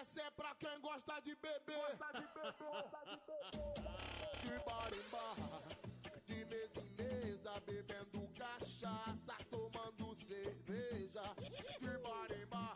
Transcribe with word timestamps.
Essa 0.00 0.22
é 0.22 0.30
pra 0.30 0.54
quem 0.58 0.80
gosta 0.80 1.20
de 1.20 1.36
beber. 1.36 1.96
De 4.42 4.58
bar 4.64 4.90
em 4.92 5.10
bar, 5.10 5.36
de 6.26 6.44
mesa 6.46 6.80
em 6.80 6.90
mesa, 7.02 7.52
bebendo 7.66 8.28
cachaça, 8.36 9.36
tomando 9.50 10.16
cerveja. 10.26 11.22
De 11.80 11.98
bar 11.98 12.30
em 12.32 12.46
bar, 12.46 12.74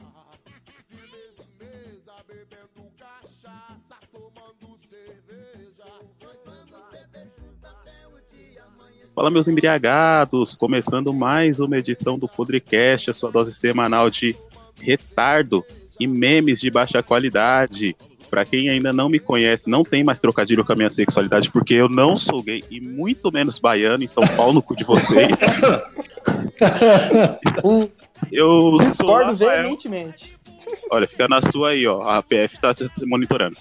de 0.88 0.96
mesa 0.96 1.42
em 1.42 1.52
mesa, 1.58 2.14
bebendo 2.26 2.90
cachaça, 2.96 3.98
tomando 4.12 4.78
cerveja. 4.88 5.84
Nós 6.20 6.38
vamos 6.44 6.90
beber 6.90 7.32
junto 7.36 7.66
até 7.66 8.06
o 8.06 8.20
dia 8.32 8.64
amanhecer. 8.64 9.12
Fala, 9.12 9.30
meus 9.30 9.48
embriagados! 9.48 10.54
Começando 10.54 11.12
mais 11.12 11.58
uma 11.58 11.78
edição 11.78 12.18
do 12.18 12.28
Podrecast, 12.28 13.10
a 13.10 13.14
sua 13.14 13.32
dose 13.32 13.52
semanal 13.52 14.08
de 14.08 14.36
retardo 14.80 15.64
e 15.98 16.06
memes 16.06 16.60
de 16.60 16.70
baixa 16.70 17.02
qualidade. 17.02 17.96
Pra 18.30 18.44
quem 18.44 18.68
ainda 18.68 18.92
não 18.92 19.08
me 19.08 19.18
conhece, 19.18 19.70
não 19.70 19.82
tem 19.82 20.04
mais 20.04 20.18
trocadilho 20.18 20.62
com 20.62 20.72
a 20.72 20.76
minha 20.76 20.90
sexualidade, 20.90 21.50
porque 21.50 21.72
eu 21.72 21.88
não 21.88 22.14
sou 22.14 22.42
gay 22.42 22.62
e 22.70 22.78
muito 22.78 23.32
menos 23.32 23.58
baiano, 23.58 24.04
então 24.04 24.22
pau 24.36 24.52
no 24.52 24.60
cu 24.60 24.76
de 24.76 24.84
vocês. 24.84 25.34
Eu 28.30 28.72
Discordo 28.72 29.34
veementemente. 29.34 30.36
Olha, 30.90 31.08
fica 31.08 31.26
na 31.26 31.40
sua 31.40 31.70
aí, 31.70 31.86
ó. 31.86 32.02
A 32.02 32.22
PF 32.22 32.60
tá 32.60 32.74
te 32.74 32.86
monitorando. 33.06 33.56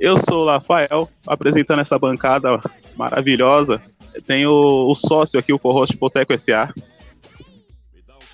Eu 0.00 0.16
sou 0.18 0.44
o 0.44 0.46
Rafael, 0.48 1.08
apresentando 1.26 1.80
essa 1.80 1.98
bancada 1.98 2.58
maravilhosa. 2.96 3.82
Tenho 4.26 4.50
o 4.50 4.94
sócio 4.94 5.38
aqui, 5.38 5.52
o 5.52 5.58
co-host 5.58 5.96
Boteco 5.96 6.36
SA. 6.38 6.72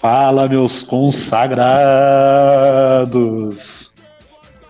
Fala, 0.00 0.48
meus 0.48 0.84
consagrados! 0.84 1.58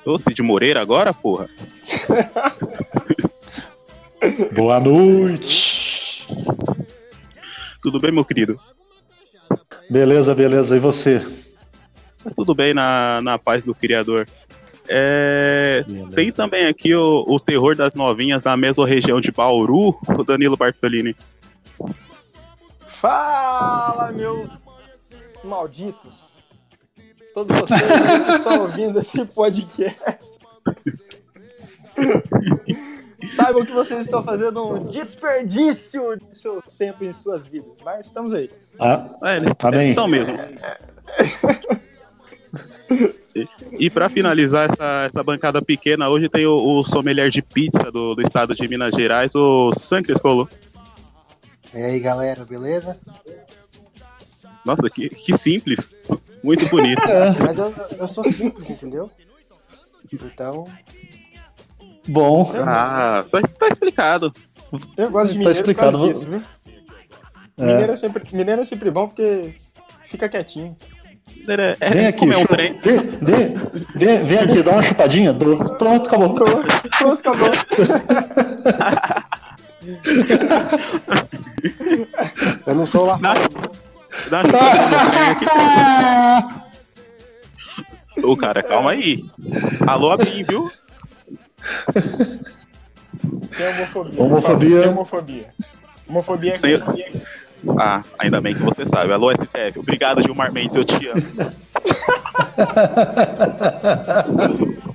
Ô, 0.03 0.17
Cid 0.17 0.43
Moreira 0.43 0.81
agora, 0.81 1.13
porra? 1.13 1.51
Boa 4.57 4.81
noite! 4.81 6.27
Tudo 7.83 8.01
bem, 8.01 8.11
meu 8.11 8.25
querido? 8.25 8.59
Beleza, 9.91 10.35
beleza. 10.35 10.75
E 10.75 10.81
você? 10.81 11.23
Tudo 12.35 12.55
bem 12.55 12.73
na, 12.73 13.21
na 13.21 13.39
paz 13.39 13.63
do 13.63 13.75
Criador. 13.75 14.27
É, 14.89 15.85
tem 16.15 16.33
também 16.33 16.67
aqui 16.67 16.95
o, 16.95 17.23
o 17.29 17.39
terror 17.39 17.77
das 17.77 17.93
novinhas 17.93 18.43
da 18.43 18.57
mesorregião 18.57 19.21
de 19.21 19.31
Bauru, 19.31 19.95
o 20.09 20.25
Danilo 20.25 20.57
Bartolini. 20.57 21.15
Fala, 22.99 24.11
meus 24.11 24.49
malditos. 25.45 26.29
Todos 27.35 27.55
vocês 27.61 27.81
que 27.83 27.87
estão 28.33 28.63
ouvindo 28.63 28.99
esse 28.99 29.25
podcast. 29.27 30.39
Saibam 33.29 33.65
que 33.65 33.73
vocês 33.73 34.05
estão 34.05 34.23
fazendo 34.25 34.65
um 34.67 34.87
desperdício 34.87 36.17
de 36.17 36.39
seu 36.39 36.63
tempo 36.79 37.05
em 37.05 37.13
suas 37.13 37.47
vidas. 37.47 37.81
Mas 37.85 38.07
estamos 38.07 38.33
aí. 38.33 38.51
Ah, 38.81 39.11
É, 39.25 39.37
eles 39.37 39.55
Tá 39.57 39.71
bem. 39.71 39.91
estão 39.91 40.09
mesmo. 40.09 40.35
E- 43.79 43.91
pra 43.91 44.09
finalizar 44.09 44.69
essa, 44.73 45.05
essa 45.05 45.23
bancada 45.23 45.61
pequena, 45.63 46.09
hoje 46.09 46.29
tem 46.29 46.47
o, 46.47 46.55
o 46.57 46.83
sommelier 46.83 47.29
de 47.31 47.43
pizza 47.43 47.91
do, 47.93 48.15
do 48.15 48.23
estado 48.23 48.55
de 48.55 48.67
Minas 48.67 48.95
Gerais, 48.95 49.35
o 49.35 49.71
San 49.75 50.03
Criscolo. 50.03 50.49
E 51.75 51.79
aí, 51.79 52.01
galera, 52.01 52.45
beleza? 52.47 52.97
Nossa, 54.69 54.91
que, 54.91 55.09
que 55.09 55.39
simples. 55.39 55.89
Muito 56.45 56.69
bonito. 56.69 57.01
Mas 57.41 57.59
eu, 57.59 57.75
eu 57.99 58.07
sou 58.07 58.23
simples, 58.25 58.69
entendeu? 58.69 59.11
Então, 60.13 60.67
bom. 62.07 62.53
Ah, 62.67 63.25
tá, 63.31 63.41
tá 63.41 63.69
explicado. 63.69 64.31
Eu 64.97 65.11
gosto 65.11 65.29
de 65.29 65.33
Tá 65.33 65.39
mineiro 65.39 65.59
explicado. 65.59 65.93
por 65.93 65.99
causa 66.01 66.13
disso, 66.13 66.27
viu? 66.31 66.43
Mineiro, 67.59 67.93
é 67.93 67.97
sempre, 67.97 68.37
mineiro 68.37 68.61
é 68.61 68.65
sempre 68.67 68.91
bom 68.91 69.09
porque 69.09 69.55
fica 70.05 70.29
quietinho. 70.29 70.77
É, 71.49 71.77
é 71.81 71.91
Vem 71.91 72.07
aqui, 72.07 72.19
comer 72.19 72.37
um 72.37 72.45
trem. 72.47 72.79
vem, 72.81 72.99
vem, 73.23 73.57
vem, 73.95 74.25
vem 74.25 74.39
aqui, 74.39 74.63
dá 74.63 74.73
uma 74.73 74.83
chupadinha. 74.83 75.33
Pronto, 75.35 76.07
acabou. 76.09 76.35
Pronto, 76.35 77.21
acabou. 77.21 77.49
eu 82.67 82.75
não 82.75 82.87
sou 82.87 83.07
lá. 83.07 83.17
Dá, 83.19 83.35
dá. 84.31 84.43
Ô, 88.23 88.37
cara, 88.37 88.63
calma 88.63 88.91
aí. 88.93 89.25
Alô, 89.87 90.11
Abim, 90.13 90.45
viu? 90.45 90.71
Sem 93.53 93.69
homofobia. 93.69 94.23
Homofobia. 94.23 94.79
Sem 94.79 94.89
homofobia. 94.89 95.49
Homofobia 96.09 96.53
é 96.53 96.55
Sem-. 96.55 96.83
Ah, 97.79 98.03
ainda 98.19 98.41
bem 98.41 98.55
que 98.55 98.63
você 98.63 98.87
sabe. 98.87 99.13
Alô, 99.13 99.33
STF. 99.33 99.79
Obrigado, 99.79 100.23
Gilmar 100.23 100.53
Mendes, 100.53 100.77
eu 100.77 100.85
te 100.85 101.09
amo. 101.09 101.23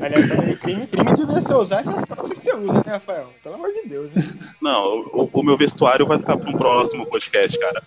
Aliás, 0.00 0.28
também 0.28 0.56
crime, 0.56 0.86
crime 0.86 1.14
devia 1.14 1.42
ser 1.42 1.54
usar 1.54 1.80
essas 1.80 2.04
calças 2.04 2.30
que 2.30 2.40
você 2.42 2.54
usa, 2.54 2.74
né, 2.78 2.92
Rafael? 2.92 3.28
Pelo 3.42 3.54
amor 3.56 3.72
de 3.72 3.88
Deus, 3.88 4.10
né? 4.12 4.22
Não, 4.60 5.00
o, 5.12 5.28
o 5.32 5.42
meu 5.42 5.56
vestuário 5.56 6.06
vai 6.06 6.18
ficar 6.18 6.36
para 6.36 6.48
um 6.50 6.56
próximo 6.56 7.06
podcast, 7.06 7.58
cara. 7.58 7.82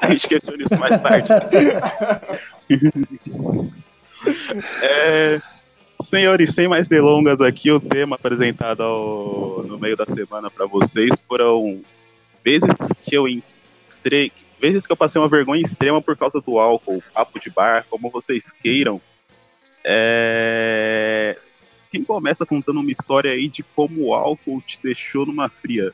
A 0.00 0.10
gente 0.10 0.28
questiona 0.28 0.62
isso 0.62 0.78
mais 0.78 0.98
tarde. 0.98 1.28
É, 4.82 5.40
senhores, 6.00 6.54
sem 6.54 6.66
mais 6.68 6.88
delongas 6.88 7.40
aqui, 7.40 7.70
o 7.70 7.80
tema 7.80 8.16
apresentado 8.16 8.82
ao- 8.82 9.62
no 9.64 9.78
meio 9.78 9.96
da 9.96 10.06
semana 10.06 10.50
para 10.50 10.66
vocês 10.66 11.10
foram 11.28 11.80
vezes 12.44 12.68
que 13.02 13.14
eu 13.14 13.26
entrei, 13.28 14.32
vezes 14.60 14.86
que 14.86 14.92
eu 14.92 14.96
passei 14.96 15.20
uma 15.20 15.28
vergonha 15.28 15.62
extrema 15.62 16.00
por 16.00 16.16
causa 16.16 16.40
do 16.40 16.58
álcool, 16.58 17.02
papo 17.12 17.38
de 17.38 17.50
bar, 17.50 17.84
como 17.90 18.10
vocês 18.10 18.50
queiram. 18.50 19.00
É, 19.84 21.36
Quem 21.90 22.02
começa 22.02 22.46
contando 22.46 22.80
uma 22.80 22.90
história 22.90 23.32
aí 23.32 23.48
de 23.48 23.62
como 23.62 24.06
o 24.06 24.14
álcool 24.14 24.62
te 24.62 24.78
deixou 24.82 25.26
numa 25.26 25.48
fria? 25.48 25.92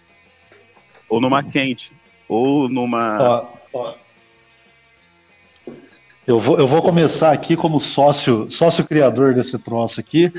Ou 1.09 1.21
numa 1.21 1.43
quente? 1.43 1.93
Ou 2.29 2.69
numa. 2.69 3.19
Ó, 3.73 3.79
ó. 3.81 3.95
Eu 6.27 6.39
vou, 6.39 6.59
eu 6.59 6.67
vou 6.67 6.81
começar 6.81 7.33
aqui 7.33 7.57
como 7.57 7.81
sócio, 7.81 8.49
sócio 8.51 8.87
criador 8.87 9.35
desse 9.35 9.59
troço 9.59 9.99
aqui. 9.99 10.33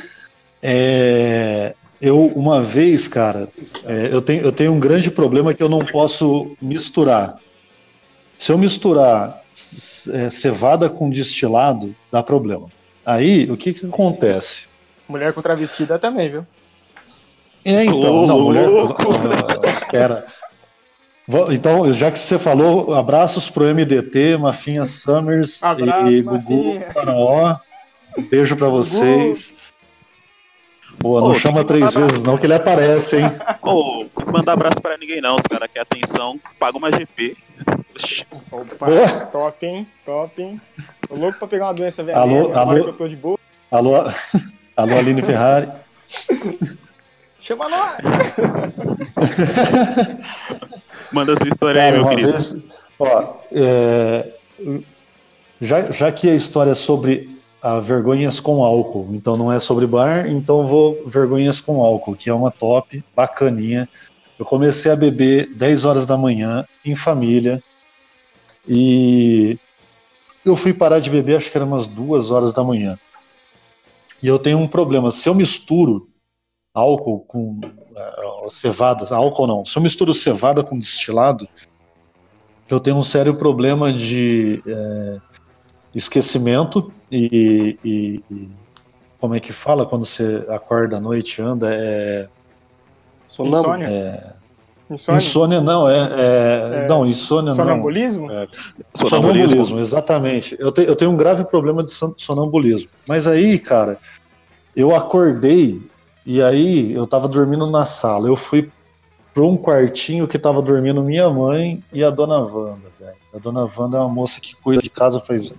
É, 0.62 1.76
eu, 2.00 2.28
uma 2.28 2.62
vez, 2.62 3.08
cara, 3.10 3.50
é, 3.86 4.10
eu, 4.12 4.22
tenho, 4.22 4.42
eu 4.42 4.52
tenho 4.52 4.72
um 4.72 4.80
grande 4.80 5.12
problema 5.12 5.54
que 5.54 5.62
eu 5.62 5.68
não 5.68 5.80
posso 5.80 6.56
misturar. 6.62 7.38
Se 8.38 8.52
eu 8.52 8.58
misturar 8.58 9.44
é, 10.14 10.30
cevada 10.30 10.90
com 10.90 11.10
destilado, 11.10 11.94
dá 12.10 12.24
problema. 12.24 12.70
Aí, 13.06 13.50
o 13.50 13.58
que 13.58 13.74
que 13.74 13.86
acontece? 13.86 14.66
Mulher 15.08 15.34
com 15.34 15.42
travestida 15.42 15.98
também, 15.98 16.30
viu? 16.30 16.48
É, 17.64 17.84
então, 17.86 18.26
não, 18.26 18.40
mulher. 18.40 18.68
louco! 18.68 19.04
Pera. 19.92 20.26
Então, 21.52 21.92
já 21.94 22.12
que 22.12 22.20
você 22.20 22.38
falou, 22.38 22.94
abraços 22.94 23.50
pro 23.50 23.66
MDT, 23.66 24.38
Mafinha 24.38 24.86
Summers 24.86 25.64
Abraço, 25.64 26.10
e 26.10 26.22
Gugu 26.22 26.74
Mafinha. 26.74 26.92
Faraó. 26.92 27.58
Beijo 28.30 28.56
pra 28.58 28.68
vocês. 28.68 29.56
Boa, 31.00 31.22
não 31.22 31.34
chama 31.34 31.64
três 31.64 31.94
vezes 31.94 32.22
não, 32.24 32.38
que 32.38 32.46
ele 32.46 32.54
aparece, 32.54 33.18
hein? 33.18 33.26
Ô, 33.62 34.02
não 34.02 34.10
tem 34.10 34.26
que 34.26 34.32
mandar 34.32 34.54
abraço 34.54 34.82
pra 34.82 34.98
ninguém, 34.98 35.22
não. 35.22 35.38
Os 35.38 35.42
caras 35.44 35.70
querem 35.74 36.04
atenção, 36.04 36.40
paga 36.60 36.78
uma 36.78 36.92
GP. 36.92 37.36
Opa, 38.52 38.86
Boa. 38.86 39.10
top, 39.28 39.66
hein? 39.66 39.88
Top, 40.06 40.42
hein? 40.42 40.62
Tô 41.12 41.18
louco 41.18 41.38
pra 41.40 41.48
pegar 41.48 41.66
uma 41.68 41.74
doença 41.74 42.02
velha. 42.02 42.18
Alô, 42.18 42.46
agora 42.52 42.60
alô. 42.60 42.84
que 42.86 42.90
eu 42.90 42.94
tô 42.94 43.06
de 43.06 43.18
boa. 43.18 43.38
Alô, 43.70 43.96
alô 44.78 44.98
Aline 44.98 45.22
Ferrari. 45.22 45.68
Chama 47.42 47.68
nós! 47.68 47.98
Manda 51.12 51.36
sua 51.36 51.50
história 51.50 51.82
aí, 51.82 51.92
Cara, 51.92 51.98
meu 51.98 52.04
uma 52.06 52.10
querido. 52.12 52.32
vez, 52.32 52.56
ó, 52.98 53.34
é, 53.52 54.26
já, 55.60 55.92
já 55.92 56.10
que 56.14 56.30
a 56.30 56.36
história 56.36 56.72
é 56.72 56.76
sobre 56.76 57.38
a 57.62 57.82
vergonhas 57.82 58.40
com 58.40 58.64
álcool, 58.64 59.10
então 59.12 59.36
não 59.36 59.52
é 59.52 59.60
sobre 59.60 59.86
bar, 59.86 60.28
então 60.28 60.66
vou 60.66 61.04
vergonhas 61.06 61.60
com 61.60 61.84
álcool, 61.84 62.16
que 62.16 62.30
é 62.30 62.34
uma 62.34 62.52
top, 62.52 63.04
bacaninha. 63.14 63.90
Eu 64.40 64.46
comecei 64.46 64.90
a 64.90 64.96
beber 64.96 65.48
10 65.54 65.84
horas 65.84 66.08
da 66.08 66.16
manhã, 66.16 66.66
em 66.86 66.96
família, 66.96 67.62
e 68.66 69.60
eu 70.46 70.56
fui 70.56 70.74
parar 70.74 71.00
de 71.00 71.10
beber, 71.10 71.38
acho 71.38 71.52
que 71.52 71.58
era 71.58 71.66
umas 71.66 71.88
2 71.88 72.32
horas 72.32 72.54
da 72.54 72.64
manhã. 72.64 72.98
E 74.22 74.28
eu 74.28 74.38
tenho 74.38 74.58
um 74.60 74.68
problema, 74.68 75.10
se 75.12 75.28
eu 75.28 75.34
misturo 75.36 76.10
álcool 76.74 77.22
com 77.22 77.60
eh, 77.64 78.50
cevadas, 78.50 79.12
álcool 79.12 79.48
não, 79.48 79.66
se 79.66 79.78
eu 79.78 79.82
misturo 79.82 80.14
cevada 80.14 80.64
com 80.64 80.78
destilado, 80.78 81.48
eu 82.70 82.80
tenho 82.80 82.96
um 82.98 83.02
sério 83.02 83.36
problema 83.36 83.92
de, 83.92 84.64
é, 84.66 85.18
esquecimento 85.94 86.92
e, 87.12 87.78
e- 87.84 88.24
e- 88.34 88.50
como 89.20 89.36
é 89.36 89.40
que 89.40 89.52
fala 89.52 89.86
quando 89.86 90.06
você 90.06 90.46
acorda 90.50 90.98
à 90.98 91.02
noite 91.02 91.40
e 91.40 91.44
anda? 91.44 91.74
É. 91.74 92.30
Insônia? 93.90 94.41
Insônia? 94.94 95.18
insônia 95.20 95.62
não, 95.62 95.90
é, 95.90 95.98
é- 95.98 96.84
É, 96.84 96.88
não, 96.88 97.06
insônia 97.06 97.50
não. 97.50 97.56
Sonambulismo? 97.56 98.32
É, 98.32 98.48
Sonambulismo. 98.94 99.50
Sonambulismo, 99.66 99.80
exatamente. 99.80 100.56
Eu, 100.60 100.72
te- 100.72 100.84
eu 100.84 100.96
tenho 100.96 101.12
um 101.12 101.18
grave 101.18 101.44
problema 101.46 101.84
de 101.84 101.92
son- 101.92 102.14
sonambulismo. 102.18 102.90
Mas 103.08 103.26
aí, 103.28 103.58
cara, 103.58 103.98
eu 104.76 104.96
acordei 104.96 105.82
e 106.26 106.42
aí 106.42 106.94
eu 106.94 107.08
tava 107.08 107.28
dormindo 107.28 107.66
na 107.70 107.86
sala. 107.86 108.28
Eu 108.28 108.36
fui 108.36 108.70
para 109.34 109.44
um 109.44 109.56
quartinho 109.56 110.28
que 110.28 110.38
tava 110.38 110.62
dormindo 110.62 111.02
minha 111.02 111.30
mãe 111.30 111.82
e 111.94 112.04
a 112.04 112.10
dona 112.10 112.38
Wanda, 112.40 112.90
velho. 113.00 113.16
A 113.34 113.38
dona 113.40 113.68
Wanda 113.78 113.98
é 113.98 114.00
uma 114.02 114.10
moça 114.10 114.42
que 114.42 114.56
cuida 114.58 114.82
de 114.82 114.90
casa 114.90 115.20
faz 115.22 115.54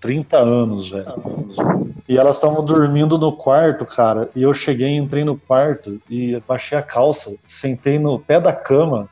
30 0.00 0.38
anos, 0.38 0.90
velho. 0.90 1.91
E 2.08 2.18
elas 2.18 2.36
estavam 2.36 2.64
dormindo 2.64 3.16
no 3.18 3.32
quarto, 3.32 3.84
cara. 3.84 4.28
E 4.34 4.42
eu 4.42 4.52
cheguei, 4.52 4.94
entrei 4.96 5.24
no 5.24 5.36
quarto 5.36 6.00
e 6.10 6.40
baixei 6.48 6.76
a 6.76 6.82
calça, 6.82 7.34
sentei 7.46 7.98
no 7.98 8.18
pé 8.18 8.40
da 8.40 8.52
cama 8.52 9.08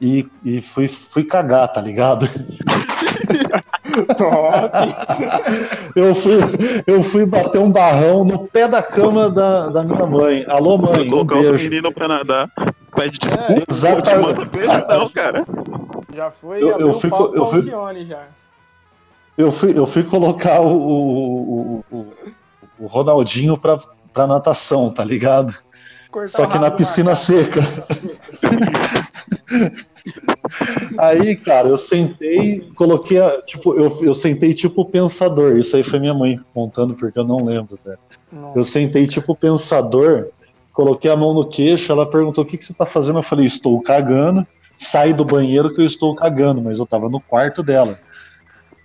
e, 0.00 0.26
e 0.44 0.60
fui, 0.60 0.88
fui 0.88 1.24
cagar, 1.24 1.68
tá 1.72 1.80
ligado? 1.80 2.26
Top! 4.16 4.52
Eu 5.94 6.14
fui, 6.14 6.38
eu 6.86 7.02
fui 7.02 7.26
bater 7.26 7.58
um 7.60 7.70
barrão 7.70 8.24
no 8.24 8.46
pé 8.48 8.66
da 8.66 8.82
cama 8.82 9.30
da, 9.30 9.68
da 9.68 9.82
minha 9.82 10.06
mãe. 10.06 10.44
Alô, 10.48 10.78
mãe, 10.78 11.02
um 11.06 11.10
colocar 11.10 11.36
os 11.38 11.48
beijo. 11.50 11.64
meninos 11.68 11.92
pra 11.92 12.08
nadar. 12.08 12.48
Pede 12.96 13.18
desculpa, 13.18 13.52
É, 13.52 13.60
pô, 13.60 13.64
te 13.66 13.70
exatamente. 13.72 14.26
manda 14.26 14.44
beijo 14.46 14.84
não, 14.88 15.08
cara. 15.10 15.44
Já 16.14 16.30
foi 16.30 16.62
Eu- 16.62 16.78
eu 16.78 17.00
pau 17.10 17.34
eu 17.34 17.44
Alcione 17.44 18.06
já. 18.06 18.22
Eu 19.42 19.52
fui, 19.52 19.76
eu 19.76 19.86
fui 19.86 20.04
colocar 20.04 20.60
o, 20.60 20.76
o, 20.76 21.84
o, 21.90 22.06
o 22.78 22.86
Ronaldinho 22.86 23.58
pra, 23.58 23.78
pra 24.12 24.26
natação, 24.26 24.88
tá 24.88 25.04
ligado? 25.04 25.54
Cortar 26.10 26.30
Só 26.30 26.46
que 26.46 26.58
na 26.58 26.70
piscina 26.70 27.16
seca. 27.16 27.60
Aí, 30.98 31.36
cara, 31.36 31.68
eu 31.68 31.78
sentei, 31.78 32.70
coloquei 32.76 33.18
a. 33.18 33.40
Tipo, 33.42 33.74
eu, 33.74 33.90
eu 34.02 34.14
sentei 34.14 34.52
tipo 34.52 34.84
pensador. 34.84 35.56
Isso 35.56 35.74
aí 35.76 35.82
foi 35.82 35.98
minha 35.98 36.14
mãe 36.14 36.38
contando, 36.52 36.94
porque 36.94 37.18
eu 37.18 37.24
não 37.24 37.44
lembro, 37.44 37.78
velho. 37.82 37.98
Eu 38.54 38.62
sentei 38.62 39.06
tipo 39.06 39.34
pensador, 39.34 40.28
coloquei 40.72 41.10
a 41.10 41.16
mão 41.16 41.32
no 41.34 41.46
queixo, 41.46 41.90
ela 41.90 42.08
perguntou 42.08 42.44
o 42.44 42.46
que, 42.46 42.58
que 42.58 42.64
você 42.64 42.74
tá 42.74 42.86
fazendo. 42.86 43.18
Eu 43.18 43.22
falei, 43.22 43.46
estou 43.46 43.80
cagando. 43.80 44.46
Saí 44.76 45.12
do 45.12 45.24
banheiro 45.24 45.74
que 45.74 45.80
eu 45.80 45.86
estou 45.86 46.14
cagando, 46.14 46.60
mas 46.60 46.78
eu 46.78 46.86
tava 46.86 47.08
no 47.08 47.20
quarto 47.20 47.62
dela. 47.62 47.96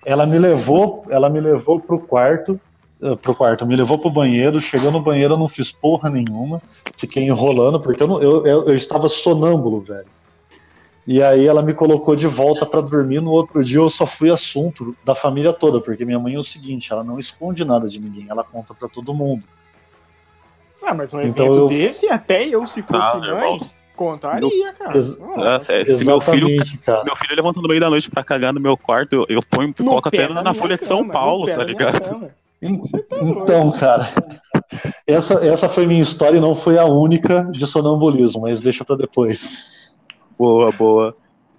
Ela 0.07 0.25
me 0.25 0.39
levou, 0.39 1.03
ela 1.09 1.29
me 1.29 1.41
levou 1.41 1.81
pro 1.81 1.99
quarto, 1.99 2.57
eh, 3.01 3.13
pro 3.17 3.35
quarto, 3.35 3.65
me 3.65 3.75
levou 3.75 3.99
pro 3.99 4.09
banheiro, 4.09 4.61
chegou 4.61 4.89
no 4.89 5.01
banheiro, 5.01 5.33
eu 5.33 5.37
não 5.37 5.49
fiz 5.49 5.69
porra 5.69 6.09
nenhuma, 6.09 6.61
fiquei 6.95 7.25
enrolando, 7.25 7.77
porque 7.77 8.01
eu, 8.01 8.07
não- 8.07 8.21
eu, 8.21 8.45
eu, 8.47 8.63
eu 8.67 8.73
estava 8.73 9.09
sonâmbulo, 9.09 9.81
velho. 9.81 10.07
E 11.05 11.21
aí 11.21 11.45
ela 11.45 11.61
me 11.61 11.73
colocou 11.73 12.15
de 12.15 12.25
volta 12.25 12.65
pra 12.65 12.79
dormir. 12.79 13.19
No 13.21 13.31
outro 13.31 13.61
dia 13.65 13.79
eu 13.79 13.89
só 13.89 14.05
fui 14.05 14.29
assunto 14.29 14.95
da 15.03 15.13
família 15.13 15.51
toda, 15.51 15.81
porque 15.81 16.05
minha 16.05 16.19
mãe 16.19 16.35
é 16.35 16.39
o 16.39 16.43
seguinte, 16.43 16.91
ela 16.93 17.03
não 17.03 17.19
esconde 17.19 17.65
nada 17.65 17.85
de 17.89 17.99
ninguém, 18.01 18.27
ela 18.29 18.45
conta 18.45 18.73
pra 18.73 18.87
todo 18.87 19.13
mundo. 19.13 19.43
Ah, 20.81 20.93
mas 20.93 21.13
um 21.13 21.19
Então 21.21 21.45
evento 21.47 21.59
eu- 21.59 21.67
desse, 21.67 22.07
até 22.09 22.45
eu, 22.47 22.65
se 22.65 22.81
fosse 22.81 23.09
Ah, 23.17 23.19
mãe. 23.19 23.57
Contaria, 23.97 24.73
cara. 24.73 24.95
Ex- 24.95 25.19
Nossa. 25.19 25.73
É, 25.73 25.85
se 25.85 26.05
meu 26.05 26.21
filho, 26.21 26.47
cara. 26.85 27.03
meu 27.03 27.15
filho 27.15 27.35
levanta 27.35 27.59
no 27.61 27.67
meio 27.67 27.81
da 27.81 27.89
noite 27.89 28.09
pra 28.09 28.23
cagar 28.23 28.53
no 28.53 28.61
meu 28.61 28.77
quarto, 28.77 29.13
eu, 29.13 29.25
eu 29.27 29.41
ponho 29.43 29.69
No 29.69 29.73
coloco 29.85 30.07
até 30.07 30.27
na 30.29 30.41
minha 30.41 30.53
Folha 30.53 30.77
de 30.77 30.85
São 30.85 30.99
cama, 30.99 31.13
Paulo, 31.13 31.45
tá 31.47 31.63
ligado? 31.63 31.99
cama. 31.99 32.27
Tá 32.29 33.17
Então, 33.21 33.71
cara, 33.71 34.07
essa, 35.05 35.45
essa 35.45 35.67
foi 35.69 35.85
minha 35.85 36.01
história 36.01 36.37
e 36.37 36.41
não 36.41 36.55
foi 36.55 36.77
a 36.77 36.85
única 36.85 37.43
de 37.51 37.65
sonambulismo, 37.67 38.41
mas 38.43 38.61
deixa 38.61 38.85
pra 38.85 38.95
depois. 38.95 39.97
Boa, 40.37 40.71
boa. 40.71 41.15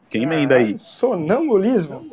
Quem 0.09 0.23
emenda 0.23 0.55
aí? 0.55 0.79
Sonambulismo? 0.79 2.05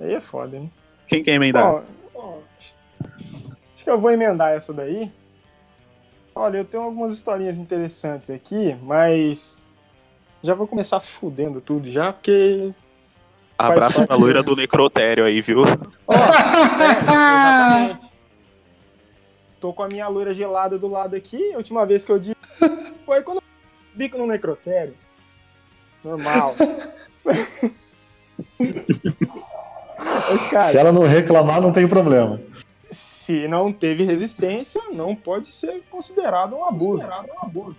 Aí 0.00 0.14
é 0.14 0.20
foda, 0.20 0.56
hein? 0.56 0.70
Quem 1.06 1.22
quer 1.22 1.34
emendar? 1.34 1.82
Ó, 2.14 2.38
acho 3.76 3.84
que 3.84 3.90
eu 3.90 3.98
vou 4.00 4.10
emendar 4.10 4.52
essa 4.54 4.72
daí. 4.72 5.10
Olha, 6.38 6.58
eu 6.58 6.64
tenho 6.64 6.84
algumas 6.84 7.12
historinhas 7.12 7.58
interessantes 7.58 8.30
aqui, 8.30 8.76
mas 8.80 9.58
já 10.40 10.54
vou 10.54 10.68
começar 10.68 11.00
fudendo 11.00 11.60
tudo 11.60 11.90
já, 11.90 12.12
porque. 12.12 12.72
Abraço 13.58 14.06
pra 14.06 14.14
loira 14.14 14.40
do 14.40 14.54
necrotério 14.54 15.24
aí, 15.24 15.42
viu? 15.42 15.62
Ó, 16.06 16.14
é, 16.14 16.16
exatamente. 17.90 18.12
Tô 19.58 19.72
com 19.72 19.82
a 19.82 19.88
minha 19.88 20.06
loira 20.06 20.32
gelada 20.32 20.78
do 20.78 20.86
lado 20.86 21.16
aqui. 21.16 21.52
A 21.54 21.56
última 21.56 21.84
vez 21.84 22.04
que 22.04 22.12
eu 22.12 22.20
disse 22.20 22.36
foi 23.04 23.20
quando 23.22 23.38
eu 23.38 23.42
bico 23.94 24.16
no 24.16 24.28
necrotério. 24.28 24.94
Normal. 26.04 26.54
Mas, 29.98 30.50
cara, 30.50 30.64
Se 30.68 30.78
ela 30.78 30.92
não 30.92 31.02
reclamar, 31.02 31.60
não 31.60 31.72
tem 31.72 31.88
problema. 31.88 32.40
Se 33.28 33.46
não 33.46 33.70
teve 33.70 34.04
resistência, 34.04 34.80
não 34.90 35.14
pode 35.14 35.52
ser 35.52 35.82
considerado 35.90 36.56
um 36.56 36.64
abuso. 36.64 37.04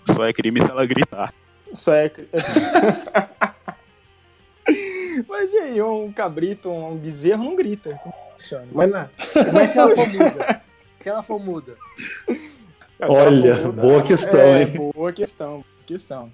Só 0.05 0.23
é 0.23 0.31
crime 0.31 0.61
se 0.61 0.69
ela 0.69 0.85
gritar. 0.85 1.33
Isso 1.71 1.91
é. 1.91 2.11
Mas 5.27 5.51
e 5.51 5.57
aí, 5.57 5.81
um 5.81 6.13
cabrito, 6.13 6.69
um 6.69 6.95
bezerro 6.95 7.43
não 7.43 7.55
grita. 7.55 7.97
Funciona? 8.37 8.67
Mas, 8.71 8.91
não. 8.91 9.09
Mas 9.51 9.71
se 9.71 9.79
ela 9.79 9.95
for 9.95 10.07
muda? 10.07 10.61
Se 11.01 11.09
ela 11.09 11.23
for 11.23 11.39
muda? 11.39 11.75
Olha, 13.01 13.71
boa 13.71 14.03
questão, 14.03 14.39
é, 14.39 14.61
hein? 14.61 14.91
Boa 14.93 15.11
questão, 15.11 15.51
boa 15.51 15.65
questão. 15.87 16.31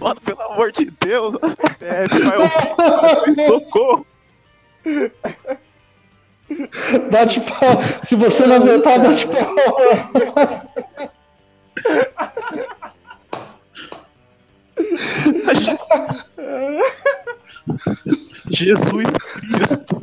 Mano, 0.00 0.20
pelo 0.20 0.42
amor 0.42 0.72
de 0.72 0.90
Deus, 1.00 1.34
é, 1.80 2.06
vai 2.08 3.46
socorro. 3.46 4.06
Dá-te 7.10 7.40
pau. 7.40 7.82
Se 8.04 8.16
você 8.16 8.46
não 8.46 8.56
aguentar, 8.56 8.98
dá-te 8.98 9.26
pau. 9.28 9.44
Jesus 18.50 19.04
Cristo. 19.40 19.97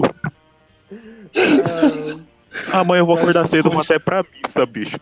Mãe, 2.83 2.99
eu 2.99 3.05
vou 3.05 3.15
acordar 3.15 3.45
cedo, 3.47 3.69
vou 3.69 3.81
até 3.81 3.97
pra 3.99 4.23
missa, 4.23 4.65
bicho. 4.65 4.97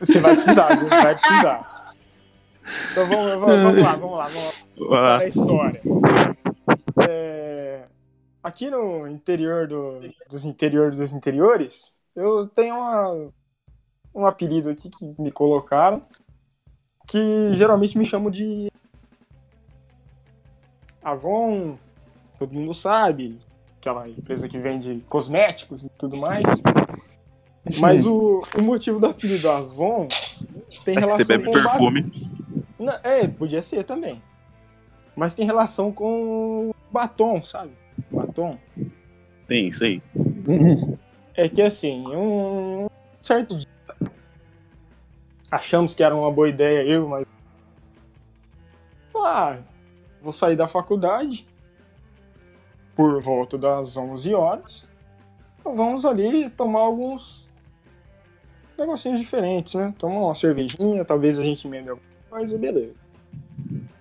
Você 0.00 0.20
vai 0.20 0.34
precisar, 0.34 0.68
viu? 0.76 0.88
vai 0.88 1.14
precisar. 1.14 1.94
Então 2.92 3.06
vamos, 3.06 3.40
vamos, 3.40 3.62
vamos 3.62 3.84
lá, 3.84 3.92
vamos 3.92 4.18
lá, 4.18 4.26
vamos 4.26 4.64
lá. 4.78 4.88
Para 4.88 5.18
a 5.18 5.28
história. 5.28 5.82
É, 7.08 7.84
aqui 8.42 8.70
no 8.70 9.06
interior 9.08 9.66
do, 9.66 10.00
dos 10.28 10.44
interiores 10.44 10.96
dos 10.96 11.12
interiores, 11.12 11.92
eu 12.14 12.46
tenho 12.48 12.74
uma, 12.74 13.30
um 14.14 14.26
apelido 14.26 14.70
aqui 14.70 14.90
que 14.90 15.14
me 15.18 15.30
colocaram, 15.30 16.02
que 17.06 17.52
geralmente 17.54 17.96
me 17.96 18.04
chamam 18.04 18.30
de 18.30 18.70
Avon, 21.02 21.76
todo 22.38 22.54
mundo 22.54 22.74
sabe, 22.74 23.38
aquela 23.80 24.06
empresa 24.08 24.46
que 24.46 24.58
vende 24.58 25.02
cosméticos 25.08 25.82
e 25.82 25.88
tudo 25.98 26.16
mais. 26.16 26.44
Mas 27.78 28.04
o, 28.04 28.42
o 28.58 28.62
motivo 28.62 29.00
do 29.00 29.06
apelido 29.06 29.50
Avon 29.50 30.06
tem 30.84 30.96
É 30.96 31.00
relação 31.00 31.18
você 31.18 31.24
bebe 31.24 31.44
com 31.46 31.52
perfume. 31.52 32.30
não, 32.78 32.94
é, 33.02 33.26
podia 33.26 33.62
ser 33.62 33.84
também. 33.84 34.22
Mas 35.16 35.34
tem 35.34 35.44
relação 35.46 35.90
com 35.90 36.72
batom, 36.92 37.42
sabe? 37.42 37.72
Batom. 38.10 38.58
Sim, 39.48 39.72
sim. 39.72 40.02
É 41.34 41.48
que 41.48 41.62
assim, 41.62 42.04
um 42.06 42.86
certo 43.20 43.56
dia. 43.56 43.68
Achamos 45.50 45.94
que 45.94 46.02
era 46.02 46.14
uma 46.14 46.30
boa 46.30 46.48
ideia, 46.48 46.82
eu, 46.86 47.08
mas. 47.08 47.26
Ah, 49.16 49.58
vou 50.22 50.32
sair 50.32 50.56
da 50.56 50.66
faculdade 50.66 51.46
por 52.94 53.20
volta 53.22 53.56
das 53.58 53.96
11 53.96 54.34
horas. 54.34 54.88
Então 55.60 55.76
vamos 55.76 56.04
ali 56.04 56.48
tomar 56.50 56.80
alguns 56.80 57.48
negocinhos 58.78 59.20
diferentes, 59.20 59.74
né? 59.74 59.94
Tomar 59.98 60.20
uma 60.20 60.34
cervejinha, 60.34 61.04
talvez 61.04 61.38
a 61.38 61.42
gente 61.42 61.66
emenda 61.66 61.90
alguma 61.92 62.06
coisa, 62.30 62.56
beleza. 62.58 62.94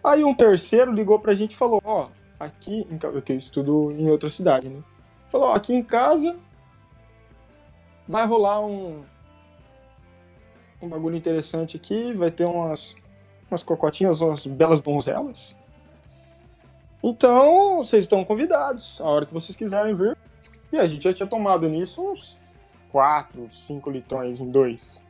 Aí 0.04 0.24
um 0.24 0.34
terceiro 0.34 0.92
ligou 0.92 1.20
pra 1.20 1.34
gente 1.34 1.52
e 1.52 1.58
falou: 1.58 1.82
Ó, 1.84 2.08
aqui, 2.40 2.88
em 2.90 2.98
ca- 2.98 3.22
que 3.22 3.34
eu 3.34 3.38
estudo 3.38 3.92
em 3.92 4.10
outra 4.10 4.30
cidade, 4.30 4.70
né? 4.70 4.82
Falou: 5.30 5.50
Ó, 5.50 5.54
aqui 5.54 5.74
em 5.74 5.84
casa 5.84 6.38
vai 8.08 8.26
rolar 8.26 8.62
um 8.66 9.04
um 10.82 10.88
bagulho 10.88 11.18
interessante 11.18 11.76
aqui, 11.76 12.14
vai 12.14 12.32
ter 12.32 12.46
umas 12.46 12.96
umas 13.52 13.64
cocotinhas, 13.64 14.22
umas 14.22 14.46
belas 14.46 14.80
donzelas. 14.80 15.56
Então, 17.04 17.78
vocês 17.78 18.06
estão 18.06 18.24
convidados, 18.26 19.00
a 19.00 19.06
hora 19.06 19.26
que 19.26 19.34
vocês 19.34 19.56
quiserem 19.56 19.96
vir. 19.96 20.18
E 20.72 20.78
a 20.78 20.86
gente 20.86 21.04
já 21.04 21.14
tinha 21.14 21.28
tomado 21.28 21.68
nisso 21.68 22.02
uns 22.12 22.38
4, 22.92 23.50
5 23.54 23.90
litrões 23.90 24.40
em 24.40 24.50
dois. 24.52 25.02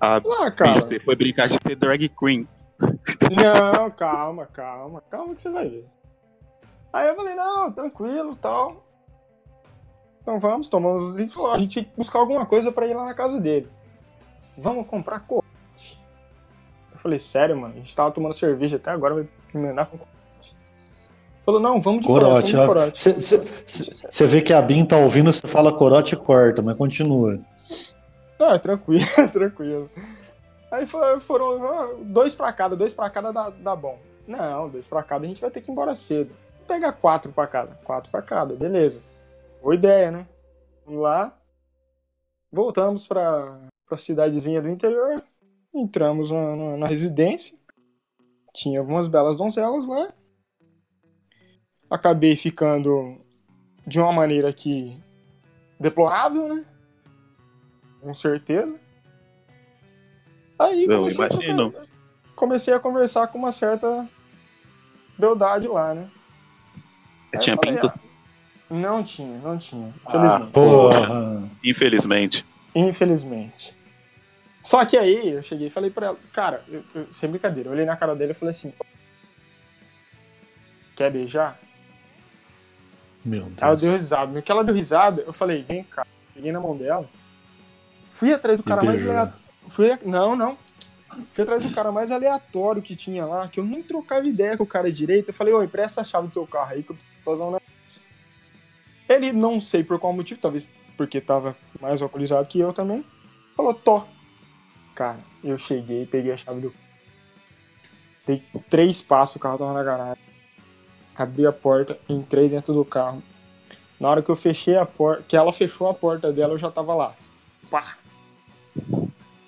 Ah, 0.00 0.20
Lá, 0.24 0.50
cara. 0.50 0.74
você 0.74 1.00
foi 1.00 1.16
brincar 1.16 1.48
de 1.48 1.54
ser 1.54 1.76
drag 1.76 2.08
queen. 2.08 2.46
Não, 2.80 3.90
calma, 3.90 4.46
calma, 4.46 5.02
calma 5.10 5.34
que 5.34 5.40
você 5.40 5.50
vai 5.50 5.68
ver. 5.68 5.86
Aí 6.92 7.08
eu 7.08 7.16
falei, 7.16 7.34
não, 7.34 7.72
tranquilo 7.72 8.36
tal. 8.36 8.84
Então 10.22 10.38
vamos, 10.38 10.68
tomamos. 10.68 11.16
A 11.16 11.20
gente 11.20 11.32
falou, 11.34 11.52
a 11.52 11.58
gente 11.58 11.70
tinha 11.72 11.84
que 11.84 11.96
buscar 11.96 12.18
alguma 12.18 12.44
coisa 12.46 12.70
pra 12.70 12.86
ir 12.86 12.94
lá 12.94 13.04
na 13.04 13.14
casa 13.14 13.40
dele. 13.40 13.68
Vamos 14.56 14.86
comprar 14.86 15.20
corote. 15.20 15.98
Eu 16.92 16.98
falei, 16.98 17.18
sério, 17.18 17.56
mano, 17.56 17.74
a 17.74 17.78
gente 17.78 17.94
tava 17.94 18.10
tomando 18.10 18.34
cerveja 18.34 18.76
até 18.76 18.90
agora, 18.90 19.14
vai 19.14 19.28
emendar 19.54 19.86
com 19.86 19.98
corote. 19.98 20.17
Falou, 21.48 21.62
não, 21.62 21.80
vamos 21.80 22.02
de 22.02 22.06
corote, 22.06 22.52
Corote. 22.54 23.00
Você 23.22 24.26
vê 24.26 24.42
que 24.42 24.52
a 24.52 24.60
Bin 24.60 24.84
tá 24.84 24.98
ouvindo, 24.98 25.32
você 25.32 25.48
fala 25.48 25.72
corote 25.74 26.14
e 26.14 26.18
corta, 26.18 26.60
mas 26.60 26.76
continua. 26.76 27.40
Não, 28.38 28.52
é 28.52 28.58
tranquilo, 28.58 29.02
tranquilo. 29.32 29.90
Aí 30.70 30.84
foi- 30.84 31.18
foram 31.20 31.64
ah, 31.64 31.88
dois 32.02 32.34
pra 32.34 32.52
cada, 32.52 32.76
dois 32.76 32.92
pra 32.92 33.08
cada 33.08 33.32
dá, 33.32 33.48
dá 33.48 33.74
bom. 33.74 33.98
Não, 34.26 34.68
dois 34.68 34.86
pra 34.86 35.02
cada 35.02 35.24
a 35.24 35.26
gente 35.26 35.40
vai 35.40 35.50
ter 35.50 35.62
que 35.62 35.70
ir 35.70 35.72
embora 35.72 35.94
cedo. 35.96 36.34
Pega 36.66 36.92
quatro 36.92 37.32
pra 37.32 37.46
cada, 37.46 37.74
quatro 37.82 38.10
pra 38.10 38.20
cada, 38.20 38.54
beleza. 38.54 39.00
Boa 39.62 39.74
ideia, 39.74 40.10
né? 40.10 40.26
Vamos 40.84 41.00
lá. 41.00 41.34
Voltamos 42.52 43.06
pra, 43.06 43.56
pra 43.88 43.96
cidadezinha 43.96 44.60
do 44.60 44.68
interior. 44.68 45.22
Entramos 45.74 46.30
na, 46.30 46.54
na- 46.54 46.76
na 46.76 46.86
residência. 46.86 47.56
Tinha 48.52 48.80
algumas 48.80 49.08
belas 49.08 49.38
donzelas 49.38 49.88
lá. 49.88 50.08
Acabei 51.90 52.36
ficando 52.36 53.18
de 53.86 53.98
uma 53.98 54.12
maneira 54.12 54.52
que 54.52 54.96
deplorável, 55.80 56.54
né? 56.54 56.64
Com 58.00 58.12
certeza. 58.14 58.78
Aí 60.58 60.84
Eu 60.84 60.98
comecei 60.98 61.24
a, 61.24 61.28
imagino. 61.28 61.70
trocar- 61.70 61.88
comecei 62.34 62.74
a 62.74 62.80
conversar 62.80 63.26
com 63.28 63.38
uma 63.38 63.52
certa 63.52 64.06
beldade 65.18 65.66
lá, 65.68 65.94
né? 65.94 66.10
Aí 67.32 67.38
Tinha 67.40 67.56
falei, 67.56 67.74
pinto? 67.74 67.86
ah, 67.86 67.98
não 68.70 69.02
tinha, 69.02 69.38
não 69.38 69.56
tinha. 69.58 69.94
Ah, 70.04 70.08
Infelizmente. 70.10 70.52
Porra. 70.52 71.50
Infelizmente. 71.64 72.46
Infelizmente. 72.74 73.76
Só 74.62 74.84
que 74.84 74.98
aí 74.98 75.30
eu 75.30 75.42
cheguei 75.42 75.68
e 75.68 75.70
falei 75.70 75.90
pra 75.90 76.08
ela, 76.08 76.18
cara, 76.32 76.62
eu- 76.68 76.84
eu- 76.94 77.12
sem 77.12 77.30
brincadeira, 77.30 77.68
eu 77.68 77.72
olhei 77.72 77.86
na 77.86 77.96
cara 77.96 78.14
dele 78.14 78.32
e 78.32 78.34
falei 78.34 78.50
assim: 78.50 78.72
Quer 80.96 81.10
beijar? 81.12 81.58
Meu 83.28 83.50
Ela 83.60 83.70
Deus. 83.70 83.82
deu 83.82 83.92
risada. 83.92 84.32
No 84.32 84.42
que 84.42 84.50
ela 84.50 84.64
deu 84.64 84.74
risada, 84.74 85.22
eu 85.26 85.32
falei, 85.32 85.62
vem 85.62 85.84
cá. 85.84 86.06
Peguei 86.34 86.50
na 86.50 86.60
mão 86.60 86.76
dela. 86.76 87.08
Fui 88.12 88.32
atrás 88.32 88.58
do 88.58 88.64
cara 88.64 88.82
mais 88.82 89.02
aleatório. 89.06 89.40
Fui 89.68 89.90
a- 89.92 89.98
Não, 90.04 90.34
não. 90.34 90.56
Fui 91.32 91.42
atrás 91.42 91.64
do 91.64 91.70
cara 91.74 91.90
mais 91.92 92.10
aleatório 92.10 92.80
que 92.82 92.94
tinha 92.96 93.24
lá, 93.26 93.48
que 93.48 93.60
eu 93.60 93.64
nem 93.64 93.82
trocava 93.82 94.26
ideia 94.26 94.56
com 94.56 94.64
o 94.64 94.66
cara 94.66 94.90
direito. 94.92 95.28
Eu 95.28 95.34
falei, 95.34 95.52
oi, 95.52 95.66
presta 95.68 96.00
a 96.00 96.04
chave 96.04 96.28
do 96.28 96.32
seu 96.34 96.46
carro 96.46 96.72
aí 96.72 96.82
que 96.82 96.90
eu 96.90 96.96
preciso 96.96 97.22
fazer 97.24 97.42
um 97.42 97.46
negócio. 97.46 97.68
Ele, 99.08 99.32
não 99.32 99.60
sei 99.60 99.82
por 99.84 99.98
qual 99.98 100.12
motivo, 100.12 100.40
talvez 100.40 100.68
porque 100.96 101.20
tava 101.20 101.56
mais 101.80 102.02
alcoolizado 102.02 102.46
que 102.48 102.58
eu 102.60 102.72
também, 102.72 103.04
falou, 103.56 103.72
tô. 103.74 104.02
Cara, 104.94 105.18
eu 105.42 105.56
cheguei, 105.56 106.06
peguei 106.06 106.32
a 106.32 106.36
chave 106.36 106.60
do 106.60 106.74
Dei 108.26 108.42
três 108.68 109.00
passos, 109.00 109.36
o 109.36 109.38
carro 109.38 109.56
tava 109.58 109.72
na 109.72 109.82
garagem. 109.82 110.22
Abri 111.18 111.44
a 111.44 111.52
porta, 111.52 111.98
entrei 112.08 112.48
dentro 112.48 112.72
do 112.72 112.84
carro. 112.84 113.20
Na 113.98 114.08
hora 114.08 114.22
que 114.22 114.30
eu 114.30 114.36
fechei 114.36 114.76
a 114.76 114.86
porta, 114.86 115.24
que 115.26 115.36
ela 115.36 115.52
fechou 115.52 115.88
a 115.88 115.94
porta 115.94 116.32
dela, 116.32 116.54
eu 116.54 116.58
já 116.58 116.70
tava 116.70 116.94
lá. 116.94 117.12
Pá! 117.68 117.96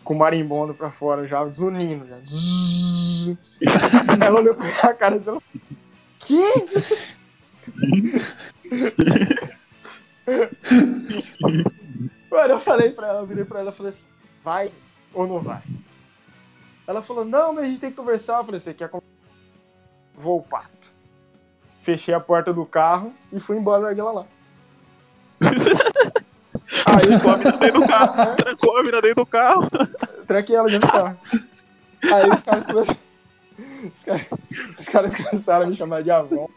Com 0.03 0.15
o 0.15 0.19
marimbondo 0.19 0.75
pra 0.75 0.91
fora, 0.91 1.29
já 1.29 1.47
zunindo. 1.47 2.09
Já. 2.09 2.17
Ela 4.27 4.41
olhou 4.41 4.55
pra 4.55 4.65
minha 4.65 4.95
cara 4.95 5.17
e 5.17 5.21
falou: 5.21 5.43
Que? 6.19 6.43
Mano, 12.31 12.55
eu 12.55 12.61
falei 12.61 12.91
pra 12.91 13.09
ela, 13.09 13.27
virei 13.27 13.45
pra 13.45 13.61
ela 13.61 13.71
e 13.71 13.75
falei 13.75 13.91
assim: 13.91 14.05
vai 14.43 14.73
ou 15.15 15.27
não 15.27 15.41
vai? 15.41 15.63
Ela 16.87 17.03
falou: 17.03 17.25
não, 17.25 17.53
mas 17.53 17.65
a 17.65 17.67
gente 17.69 17.81
tem 17.81 17.91
que 17.91 17.97
conversar. 17.97 18.39
Eu 18.39 18.45
falei: 18.45 18.59
você 18.59 18.75
quer 18.75 18.89
conversar? 18.89 19.15
Vou 20.15 20.41
o 20.41 20.43
pato. 20.43 20.99
Fechei 21.83 22.15
a 22.15 22.21
porta 22.21 22.53
do 22.53 22.67
carro 22.67 23.13
e 23.33 23.41
fui 23.41 23.57
embora 23.57 23.83
larguei 23.83 24.01
ela 24.01 24.13
lá. 24.13 24.27
Aí 26.87 27.07
Trancou 27.07 27.33
a 27.33 27.39
mina 27.39 27.53
dentro 27.59 27.81
do 27.81 27.87
carro. 27.87 28.37
Trancou 28.37 28.77
a 28.77 28.83
mina 28.83 29.01
dentro 29.01 29.17
do 29.17 29.27
carro. 29.27 29.69
tranquei 30.27 30.57
ela 30.57 30.69
dentro 30.69 30.89
do 30.89 30.93
carro. 30.93 31.19
Aí 32.13 32.31
os 32.31 32.43
caras 32.43 32.67
começaram. 32.67 32.99
Os 33.83 34.03
caras, 34.03 34.27
os 34.79 34.85
caras 34.87 35.15
começaram 35.15 35.65
a 35.67 35.69
me 35.69 35.75
chamar 35.75 36.03
de 36.03 36.11
Avon, 36.11 36.49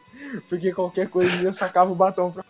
porque 0.50 0.72
qualquer 0.74 1.10
coisa 1.10 1.42
eu 1.42 1.54
sacava 1.54 1.92
o 1.92 1.96
batom 1.96 2.32
pra. 2.32 2.44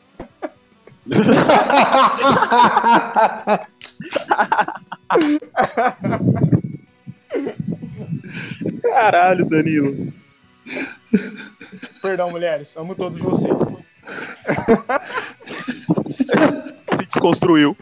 Caralho, 8.82 9.46
Danilo. 9.46 10.14
Perdão, 12.04 12.30
mulheres, 12.30 12.76
amo 12.78 12.94
todos 12.96 13.18
vocês. 13.20 13.56
Se 16.98 17.06
desconstruiu. 17.06 17.76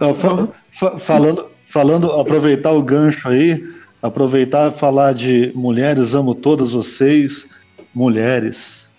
Não, 0.00 0.12
fa- 0.14 0.48
fa- 0.72 0.98
falando, 0.98 1.48
falando, 1.64 2.10
aproveitar 2.12 2.72
o 2.72 2.82
gancho 2.82 3.28
aí, 3.28 3.62
aproveitar 4.02 4.72
e 4.72 4.76
falar 4.76 5.14
de 5.14 5.52
mulheres, 5.54 6.14
amo 6.14 6.34
todas 6.34 6.72
vocês. 6.72 7.48
Mulheres, 7.94 8.90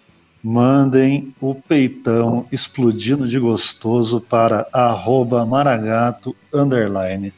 mandem 0.43 1.35
o 1.39 1.53
peitão 1.53 2.47
explodindo 2.51 3.27
de 3.27 3.37
gostoso 3.37 4.19
para 4.21 4.67
arroba 4.73 5.45
maragato 5.45 6.35
underline. 6.53 7.31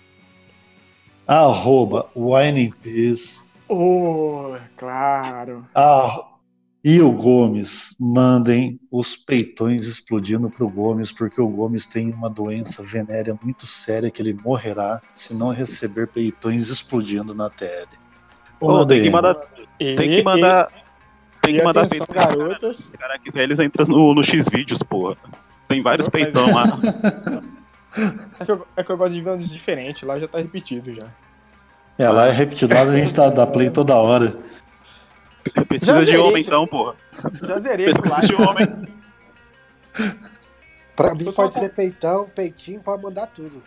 Arroba 1.29 2.09
wine 2.15 2.59
in 2.59 2.71
peace. 2.81 3.43
Oh, 3.69 4.55
claro. 4.75 5.63
Ah, 5.75 6.25
e 6.83 6.99
o 6.99 7.11
Gomes, 7.11 7.95
mandem 7.99 8.79
os 8.91 9.15
peitões 9.15 9.85
explodindo 9.85 10.49
pro 10.49 10.67
Gomes, 10.67 11.11
porque 11.11 11.39
o 11.39 11.47
Gomes 11.47 11.85
tem 11.85 12.11
uma 12.11 12.31
doença 12.31 12.81
venérea 12.81 13.37
muito 13.43 13.67
séria 13.67 14.09
que 14.09 14.23
ele 14.23 14.33
morrerá 14.33 14.99
se 15.13 15.35
não 15.35 15.49
receber 15.49 16.07
peitões 16.07 16.69
explodindo 16.69 17.35
na 17.35 17.51
Ô, 18.59 18.79
na 18.79 18.85
tem 18.87 19.03
que 19.03 19.09
mandar. 19.11 19.37
E, 19.79 19.95
Tem 19.95 20.09
que 20.09 20.23
mandar. 20.23 20.67
Tem 21.43 21.53
que 21.53 21.63
mandar 21.63 21.83
atenção, 21.83 22.07
peitão. 22.07 22.37
garotas. 22.37 22.77
Se 22.77 22.95
o 22.95 22.97
cara 22.97 23.19
quiser, 23.19 23.43
eles 23.43 23.59
entram 23.59 23.85
no, 23.85 24.15
no 24.15 24.23
X-Vídeos, 24.23 24.81
porra. 24.81 25.15
Tem 25.67 25.83
vários 25.83 26.09
peitão 26.09 26.51
lá. 26.55 26.63
É 28.39 28.45
que, 28.45 28.51
eu, 28.51 28.67
é 28.77 28.83
que 28.83 28.91
eu 28.91 28.97
gosto 28.97 29.13
de 29.13 29.21
ver 29.21 29.31
uns 29.31 29.49
diferentes, 29.49 30.03
lá 30.03 30.17
já 30.19 30.27
tá 30.27 30.37
repetido 30.37 30.93
já. 30.93 31.07
É, 31.97 32.07
lá 32.07 32.27
é 32.27 32.31
repetido, 32.31 32.73
lá 32.73 32.81
a 32.81 32.97
gente 32.97 33.13
dá, 33.13 33.29
dá 33.29 33.45
play 33.47 33.69
toda 33.69 33.95
hora. 33.95 34.37
Precisa 35.67 35.93
Já 35.93 35.99
de 35.99 36.05
zerei, 36.05 36.21
homem, 36.21 36.43
já. 36.43 36.49
então, 36.49 36.67
porra. 36.67 36.95
Já 37.43 37.57
zerei 37.57 37.87
esse 37.87 37.99
Precisa 37.99 38.27
de 38.27 38.35
homem. 38.35 38.67
Pra 40.95 41.13
mim 41.15 41.31
pode 41.31 41.57
ser 41.57 41.69
peitão, 41.73 42.27
peitinho, 42.35 42.81
pode 42.81 43.01
mandar 43.01 43.27
tudo. 43.27 43.61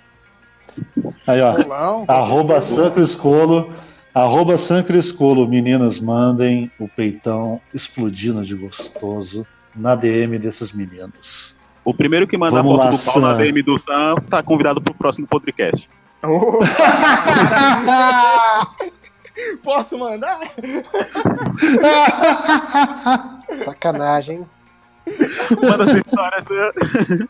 Aí, 1.27 1.41
ó, 1.41 1.53
Rolão. 1.53 2.05
arroba 2.09 2.61
Sancriscolo, 2.61 3.73
arroba 4.15 4.57
Sancriscolo, 4.57 5.49
meninas, 5.49 5.99
mandem 6.01 6.71
o 6.79 6.89
peitão 6.89 7.61
explodindo 7.75 8.45
de 8.45 8.55
gostoso 8.55 9.47
na 9.75 9.95
DM 9.95 10.39
desses 10.39 10.73
meninos. 10.73 11.57
O 11.85 11.93
primeiro 11.93 12.27
que 12.27 12.39
mandar 12.39 12.63
Vamos 12.63 12.79
foto 12.79 12.85
lá, 12.85 12.91
do 12.91 12.99
pau 12.99 13.21
na. 13.21 13.35
DM 13.35 13.63
do 13.63 13.79
Sam 13.79 14.15
tá 14.31 14.43
convidado 14.43 14.81
pro 14.81 14.95
próximo 14.95 15.27
podcast. 15.27 15.91
Oh. 16.23 16.61
Posso 19.65 19.99
mandar? 19.99 20.39
Sacanagem? 23.65 24.47
Manda 25.61 25.85
essa 25.85 25.99
história, 25.99 26.43
Sam. 26.43 27.29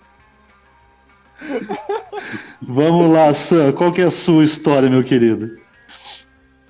Vamos 2.60 3.12
lá, 3.12 3.32
Sam, 3.34 3.72
qual 3.72 3.90
que 3.92 4.02
é 4.02 4.04
a 4.04 4.10
sua 4.10 4.44
história, 4.44 4.88
meu 4.90 5.02
querido? 5.02 5.58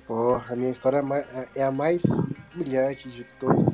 Porra, 0.07 0.53
a 0.53 0.55
minha 0.55 0.71
história 0.71 0.97
é 0.97 0.99
a 0.99 1.03
mais- 1.03 1.47
é 1.55 1.63
a 1.63 1.71
mais 1.71 2.03
humilhante 2.55 3.09
de 3.09 3.23
todas. 3.39 3.65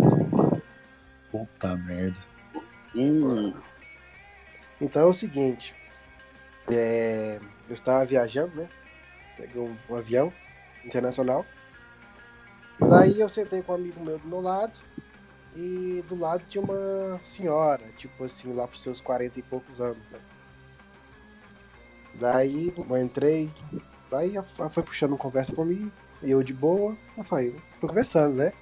Puta 1.32 1.76
merda. 1.76 2.18
Hum, 2.96 3.54
Então 4.80 5.04
é 5.04 5.06
o 5.06 5.14
seguinte, 5.14 5.76
é, 6.72 7.40
eu 7.68 7.74
estava 7.74 8.06
viajando, 8.06 8.56
né? 8.56 8.70
Peguei 9.38 9.62
um, 9.62 9.76
um 9.90 9.96
avião 9.96 10.34
internacional 10.86 11.46
Daí 12.88 13.20
eu 13.20 13.28
sentei 13.28 13.62
com 13.62 13.74
um 13.74 13.76
amigo 13.76 14.00
meu 14.04 14.18
do 14.18 14.28
meu 14.28 14.42
lado. 14.42 14.74
E 15.56 16.04
do 16.08 16.16
lado 16.16 16.44
tinha 16.48 16.64
uma 16.64 17.20
senhora, 17.24 17.84
tipo 17.98 18.24
assim, 18.24 18.54
lá 18.54 18.68
pros 18.68 18.82
seus 18.82 19.02
40 19.02 19.40
e 19.40 19.44
poucos 19.44 19.82
anos, 19.82 20.12
né? 20.12 20.20
Daí 22.16 22.74
eu 22.78 22.98
entrei, 22.98 23.52
daí 24.12 24.38
ela 24.38 24.70
foi 24.70 24.84
puxando 24.84 25.18
conversa 25.18 25.54
comigo, 25.54 25.92
e 26.22 26.32
eu 26.32 26.44
de 26.44 26.54
boa, 26.54 26.96
eu 27.18 27.24
falei, 27.24 27.56
fui 27.80 27.90
conversando, 27.90 28.36
né? 28.36 28.54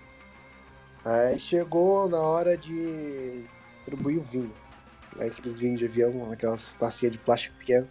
Aí 1.04 1.38
chegou 1.40 2.08
na 2.08 2.20
hora 2.20 2.58
de 2.58 3.44
distribuir 3.76 4.20
o 4.20 4.24
vinho. 4.24 4.54
Aí 5.20 5.28
aqueles 5.28 5.58
vinhos 5.58 5.80
de 5.80 5.86
avião, 5.86 6.32
aquelas 6.32 6.74
tacinhas 6.76 7.14
de 7.14 7.18
plástico 7.20 7.56
pequeno. 7.58 7.88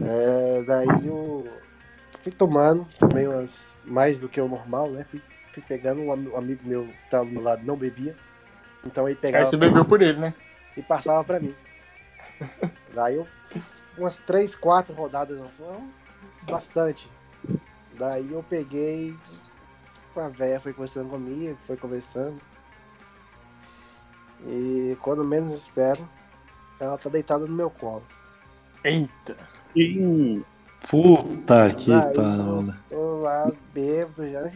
É, 0.00 0.62
daí 0.62 1.06
eu 1.06 1.60
fui 2.20 2.32
tomando 2.32 2.86
também 2.98 3.28
umas 3.28 3.76
mais 3.84 4.18
do 4.20 4.28
que 4.28 4.40
o 4.40 4.48
normal, 4.48 4.90
né? 4.90 5.04
Fui, 5.04 5.20
fui 5.48 5.62
pegando, 5.62 6.02
um 6.02 6.12
ami- 6.12 6.34
amigo 6.34 6.66
meu 6.66 6.86
que 6.86 7.10
tava 7.10 7.24
do 7.26 7.30
meu 7.32 7.42
lado 7.42 7.64
não 7.64 7.76
bebia. 7.76 8.16
Então 8.84 9.06
aí 9.06 9.12
Aí 9.12 9.18
pegava 9.18 9.46
você 9.46 9.56
bebeu 9.56 9.84
por 9.84 10.02
ele, 10.02 10.18
né? 10.18 10.34
e 10.76 10.82
passava 10.82 11.22
pra 11.22 11.38
mim. 11.38 11.54
Daí 12.94 13.16
eu 13.16 13.26
umas 13.96 14.18
três, 14.18 14.54
quatro 14.54 14.92
rodadas, 14.94 15.36
não, 15.38 15.88
bastante. 16.42 17.08
Daí 17.96 18.32
eu 18.32 18.42
peguei, 18.42 19.16
a 20.16 20.28
véia 20.28 20.58
foi 20.60 20.72
conversando 20.72 21.10
comigo, 21.10 21.56
foi 21.66 21.76
conversando. 21.76 22.40
E 24.46 24.96
quando 25.00 25.24
menos 25.24 25.52
espero, 25.52 26.08
ela 26.78 26.98
tá 26.98 27.08
deitada 27.08 27.46
no 27.46 27.54
meu 27.54 27.70
colo. 27.70 28.06
Eita. 28.84 29.36
Ih, 29.74 30.44
Puta 30.88 31.74
que 31.74 31.90
parola. 32.14 32.78
Tô 32.88 33.20
lá, 33.20 33.50
bêbado 33.72 34.28
já. 34.28 34.50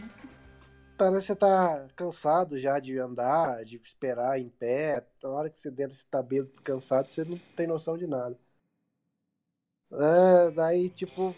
Tá, 0.95 1.09
né, 1.09 1.21
você 1.21 1.35
tá 1.35 1.87
cansado 1.95 2.57
já 2.57 2.77
de 2.79 2.97
andar, 2.99 3.63
de 3.65 3.77
esperar 3.77 4.39
em 4.39 4.49
pé. 4.49 5.03
Na 5.23 5.29
hora 5.29 5.49
que 5.49 5.57
você 5.57 5.71
dentro, 5.71 5.95
você 5.95 6.05
tá 6.09 6.21
bêbado, 6.21 6.51
cansado, 6.63 7.09
você 7.09 7.23
não 7.23 7.39
tem 7.55 7.65
noção 7.65 7.97
de 7.97 8.05
nada. 8.05 8.37
É, 9.91 10.51
daí, 10.51 10.89
tipo, 10.89 11.35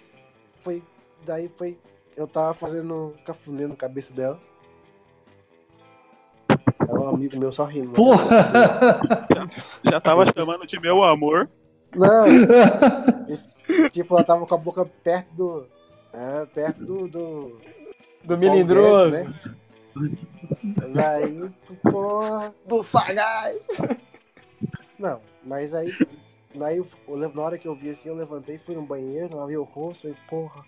foi. 0.59 0.83
Daí 1.25 1.47
foi. 1.47 1.79
Eu 2.17 2.27
tava 2.27 2.53
fazendo 2.53 3.15
cafuné 3.25 3.67
na 3.67 3.75
cabeça 3.75 4.13
dela. 4.13 4.41
Um 7.05 7.15
amigo 7.15 7.37
meu 7.39 7.51
só 7.51 7.65
rindo. 7.65 7.87
né? 7.89 7.93
Porra! 7.95 8.27
já 9.89 9.99
tava 9.99 10.25
chamando 10.33 10.65
de 10.65 10.79
meu 10.79 11.03
amor. 11.03 11.49
Não, 11.95 12.23
tipo, 13.91 14.15
ela 14.15 14.23
tava 14.23 14.45
com 14.45 14.55
a 14.55 14.57
boca 14.57 14.85
perto 15.03 15.33
do. 15.33 15.67
É, 16.13 16.45
perto 16.45 16.83
do- 16.85 17.07
do, 17.07 17.61
Do 18.23 18.37
melindroso. 18.37 19.11
Guedes, 19.11 19.29
né? 19.29 19.33
Daí, 20.93 21.49
porra. 21.83 22.53
Do 22.65 22.83
sagaz. 22.83 23.67
Não, 24.99 25.19
mas 25.43 25.73
aí. 25.73 25.91
Daí, 26.53 26.77
eu- 26.77 26.87
na 27.33 27.41
hora 27.41 27.57
que 27.57 27.67
eu 27.67 27.75
vi 27.75 27.89
assim, 27.89 28.09
eu 28.09 28.15
levantei, 28.15 28.57
fui 28.57 28.75
no 28.75 28.81
banheiro, 28.83 29.35
lavei 29.37 29.57
o 29.57 29.63
rosto 29.63 30.07
e, 30.09 30.15
porra. 30.29 30.63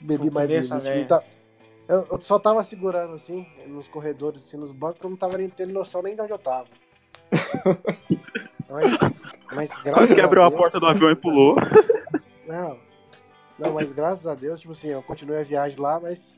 Bebi 0.00 0.30
mais 0.30 0.48
de 0.48 0.54
essa 0.56 0.76
20 0.76 0.82
véia. 0.84 0.94
minutos. 0.96 1.18
Eu, 1.90 2.06
eu 2.12 2.20
só 2.20 2.38
tava 2.38 2.62
segurando 2.62 3.14
assim, 3.14 3.44
nos 3.66 3.88
corredores, 3.88 4.44
assim, 4.46 4.56
nos 4.56 4.70
bancos, 4.70 5.02
eu 5.02 5.10
não 5.10 5.16
tava 5.16 5.36
nem 5.38 5.48
tendo 5.48 5.72
noção 5.72 6.00
nem 6.02 6.14
de 6.14 6.22
onde 6.22 6.32
eu 6.32 6.38
tava. 6.38 6.66
Mas, 8.68 8.92
mas 9.52 9.68
graças 9.80 9.92
Quase 9.92 10.14
que 10.14 10.20
abriu 10.20 10.42
a 10.42 10.48
Deus- 10.48 10.60
porta 10.60 10.78
do 10.78 10.86
avião 10.86 11.10
e 11.10 11.16
pulou. 11.16 11.56
Não. 12.46 12.78
Não, 13.58 13.72
mas 13.74 13.92
graças 13.92 14.26
a 14.26 14.34
Deus, 14.34 14.58
tipo 14.60 14.72
assim, 14.72 14.88
eu 14.88 15.02
continuei 15.02 15.40
a 15.40 15.44
viagem 15.44 15.78
lá, 15.78 16.00
mas 16.00 16.34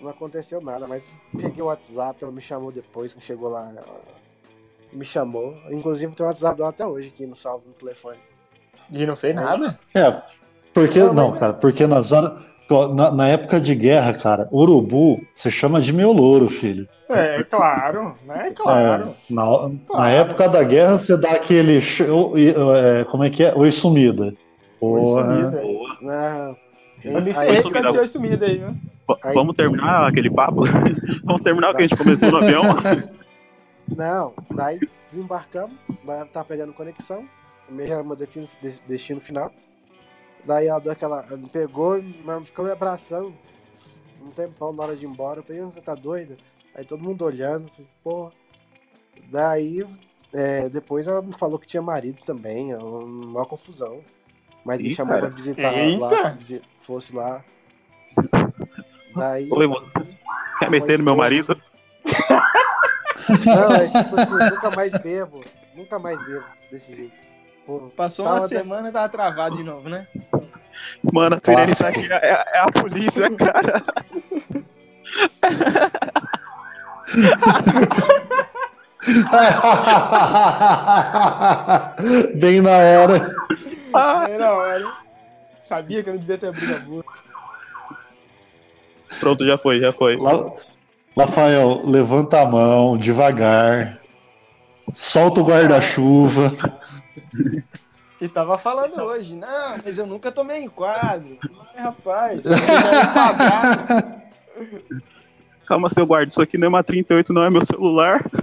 não 0.00 0.10
aconteceu 0.10 0.60
nada. 0.60 0.86
Mas 0.88 1.04
peguei 1.32 1.62
o 1.62 1.66
WhatsApp, 1.66 2.22
ela 2.24 2.32
me 2.32 2.40
chamou 2.40 2.72
depois 2.72 3.12
que 3.14 3.20
chegou 3.20 3.48
lá. 3.48 3.72
Me 4.92 5.04
chamou. 5.04 5.54
Inclusive 5.70 6.12
tem 6.16 6.26
o 6.26 6.28
WhatsApp 6.28 6.56
dela 6.56 6.70
até 6.70 6.84
hoje 6.84 7.08
aqui 7.14 7.26
no 7.26 7.36
salvo 7.36 7.64
no 7.68 7.74
telefone. 7.74 8.18
E 8.90 9.06
não 9.06 9.14
fez 9.14 9.34
nada? 9.36 9.78
É, 9.94 10.20
porque. 10.74 10.98
Não, 10.98 11.14
Não, 11.14 11.30
mas- 11.30 11.40
cara, 11.40 11.52
porque 11.54 11.86
nas 11.86 12.10
horas. 12.10 12.42
Na, 12.94 13.10
na 13.10 13.28
época 13.28 13.60
de 13.60 13.74
guerra, 13.74 14.14
cara, 14.14 14.48
urubu 14.52 15.20
você 15.34 15.50
chama 15.50 15.80
de 15.80 15.92
meu 15.92 16.12
louro, 16.12 16.48
filho. 16.48 16.86
É, 17.08 17.42
claro, 17.42 18.14
né? 18.24 18.52
Claro. 18.54 19.14
É, 19.28 19.34
na, 19.34 19.44
na 19.68 19.70
Claro. 19.88 20.10
época 20.14 20.48
da 20.48 20.62
guerra, 20.62 20.98
você 20.98 21.16
dá 21.16 21.32
aquele. 21.32 21.78
e- 21.78 22.54
é, 23.00 23.04
como 23.04 23.24
é 23.24 23.30
que 23.30 23.42
é? 23.42 23.52
Oi 23.54 23.72
sumida. 23.72 24.32
Oi, 24.80 25.04
sumida. 25.04 25.50
Boa. 25.50 25.96
Não. 26.00 26.56
Eu 27.02 27.20
me 27.22 27.30
Aí- 27.30 27.34
ferrei 27.34 27.56
sumida. 27.56 27.62
que 27.62 27.78
aconteceu 27.78 28.02
esse 28.04 28.12
sumido 28.12 28.44
aí, 28.44 28.62
Aí- 29.24 29.34
Vamos 29.34 29.56
terminar 29.56 30.06
aquele 30.06 30.30
papo? 30.30 30.62
Vamos 31.24 31.40
terminar 31.42 31.70
o 31.70 31.74
que 31.76 31.82
a 31.82 31.86
gente 31.88 31.98
começou 31.98 32.30
no 32.30 32.36
avião? 32.36 32.62
Não, 33.96 34.32
daí 34.54 34.78
desembarcamos, 35.10 35.74
tava 36.32 36.44
pegando 36.46 36.72
conexão, 36.72 37.24
o 37.68 37.74
meu 37.74 37.88
já 37.88 37.94
era 37.94 38.04
meu 38.04 38.14
destino, 38.14 38.46
de- 38.62 38.80
destino 38.86 39.20
final. 39.20 39.50
Daí 40.44 40.66
ela 40.66 40.80
deu 40.80 40.92
aquela. 40.92 41.24
ela 41.26 41.36
me 41.36 41.48
pegou 41.48 42.02
mas 42.24 42.46
ficou 42.48 42.64
me 42.64 42.70
abraçando 42.70 43.34
um 44.22 44.30
tempão 44.30 44.72
na 44.72 44.82
hora 44.82 44.96
de 44.96 45.04
ir 45.04 45.08
embora. 45.08 45.40
Eu 45.40 45.44
falei, 45.44 45.62
"Ô, 45.62 45.70
você 45.70 45.80
tá 45.80 45.94
doida? 45.94 46.36
Aí 46.74 46.84
todo 46.84 47.02
mundo 47.02 47.24
olhando, 47.24 47.66
eu 47.66 47.70
falei, 47.74 47.90
porra. 48.02 48.32
Daí 49.30 49.84
é, 50.32 50.68
depois 50.68 51.06
ela 51.06 51.20
me 51.20 51.32
falou 51.36 51.58
que 51.58 51.66
tinha 51.66 51.82
marido 51.82 52.22
também, 52.24 52.72
é 52.72 52.78
uma 52.78 53.44
confusão. 53.44 54.00
Mas 54.64 54.80
me 54.80 54.94
chamou 54.94 55.18
pra 55.18 55.28
visitar 55.28 55.72
Eita! 55.72 56.06
lá, 56.06 56.38
fosse 56.82 57.14
lá. 57.14 57.42
Daí. 59.14 59.48
Oi, 59.50 59.66
você 59.66 60.16
quer 60.58 60.70
meter 60.70 60.98
no 60.98 61.04
meu 61.04 61.16
marido? 61.16 61.60
Não, 63.46 63.74
é 63.74 63.86
tipo 63.86 64.20
assim, 64.20 64.50
nunca 64.50 64.70
mais 64.70 64.92
bebo. 64.98 65.44
Nunca 65.74 65.98
mais 65.98 66.24
bebo 66.24 66.44
desse 66.70 66.94
jeito. 66.94 67.19
Pô, 67.70 67.88
Passou 67.96 68.24
Tava 68.24 68.40
uma 68.40 68.48
semana 68.48 68.88
e 68.88 68.92
tava 68.92 69.08
travado 69.08 69.56
de 69.56 69.62
novo, 69.62 69.88
né? 69.88 70.08
Mano, 71.12 71.36
a 71.36 71.40
Sirene 71.40 71.76
tá 71.76 71.86
aqui, 71.86 72.08
é, 72.12 72.44
é 72.54 72.58
a 72.58 72.66
polícia, 72.72 73.30
cara. 73.36 73.80
Bem 82.34 82.60
na 82.60 82.70
hora. 82.70 83.36
Ah, 83.94 84.24
Aí 84.26 84.38
na 84.38 84.52
hora. 84.52 84.92
Sabia 85.62 86.02
que 86.02 86.10
eu 86.10 86.14
não 86.14 86.20
devia 86.20 86.38
ter 86.38 86.48
abrido 86.48 86.74
a 86.74 86.78
boca. 86.78 87.12
pronto, 89.20 89.46
já 89.46 89.56
foi, 89.58 89.80
já 89.80 89.92
foi. 89.92 90.16
La- 90.16 90.52
Rafael, 91.16 91.82
levanta 91.84 92.40
a 92.40 92.46
mão 92.46 92.96
devagar. 92.96 93.98
Solta 94.92 95.40
o 95.40 95.44
guarda-chuva. 95.44 96.52
E 98.20 98.28
tava 98.28 98.58
falando 98.58 99.00
hoje, 99.00 99.34
não, 99.34 99.78
mas 99.82 99.96
eu 99.96 100.06
nunca 100.06 100.30
tomei 100.30 100.62
enquadro. 100.62 101.38
Ai, 101.74 101.82
rapaz. 101.82 102.42
Calma, 105.64 105.88
seu 105.88 106.04
guarda, 106.04 106.28
isso 106.28 106.42
aqui 106.42 106.58
não 106.58 106.66
é 106.66 106.68
uma 106.68 106.84
38, 106.84 107.32
não 107.32 107.42
é 107.42 107.48
meu 107.48 107.64
celular. 107.64 108.22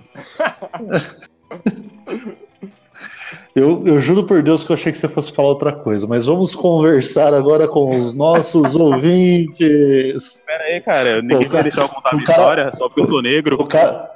Eu, 3.59 3.81
eu 3.87 3.99
juro 3.99 4.23
por 4.23 4.43
Deus 4.43 4.63
que 4.63 4.71
eu 4.71 4.75
achei 4.75 4.91
que 4.91 4.99
você 4.99 5.07
fosse 5.07 5.31
falar 5.31 5.47
outra 5.49 5.71
coisa, 5.71 6.05
mas 6.05 6.27
vamos 6.27 6.53
conversar 6.53 7.33
agora 7.33 7.67
com 7.67 7.89
os 7.97 8.13
nossos 8.13 8.75
ouvintes. 8.77 10.43
Pera 10.45 10.63
aí, 10.65 10.79
cara, 10.81 11.21
ninguém 11.23 11.39
Pô, 11.39 11.43
cara- 11.45 11.53
vai 11.53 11.63
deixar 11.63 11.81
eu 11.81 11.89
contar 11.89 12.09
a 12.11 12.13
minha 12.13 12.25
cara- 12.27 12.39
história 12.39 12.71
só 12.71 12.87
porque 12.87 13.01
eu 13.01 13.05
sou 13.05 13.19
negro. 13.19 13.57
O 13.59 13.65
cara, 13.65 14.11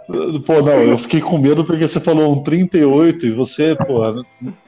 pô, 0.46 0.62
não, 0.62 0.74
eu 0.84 0.96
fiquei 1.00 1.22
com 1.22 1.40
medo 1.40 1.66
porque 1.66 1.88
você 1.88 2.00
falou 2.00 2.32
um 2.32 2.44
38 2.44 3.26
e 3.26 3.32
você, 3.32 3.76
pô, 3.76 4.02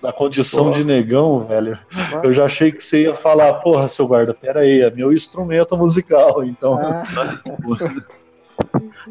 na 0.01 0.11
condição 0.11 0.71
de 0.71 0.83
negão, 0.83 1.45
velho, 1.45 1.77
eu 2.23 2.33
já 2.33 2.45
achei 2.45 2.71
que 2.71 2.81
você 2.83 3.03
ia 3.03 3.15
falar, 3.15 3.53
porra, 3.55 3.87
seu 3.87 4.07
guarda, 4.07 4.33
pera 4.33 4.61
aí, 4.61 4.81
é 4.81 4.89
meu 4.89 5.13
instrumento 5.13 5.77
musical, 5.77 6.43
então. 6.43 6.79
Ah, 6.79 7.03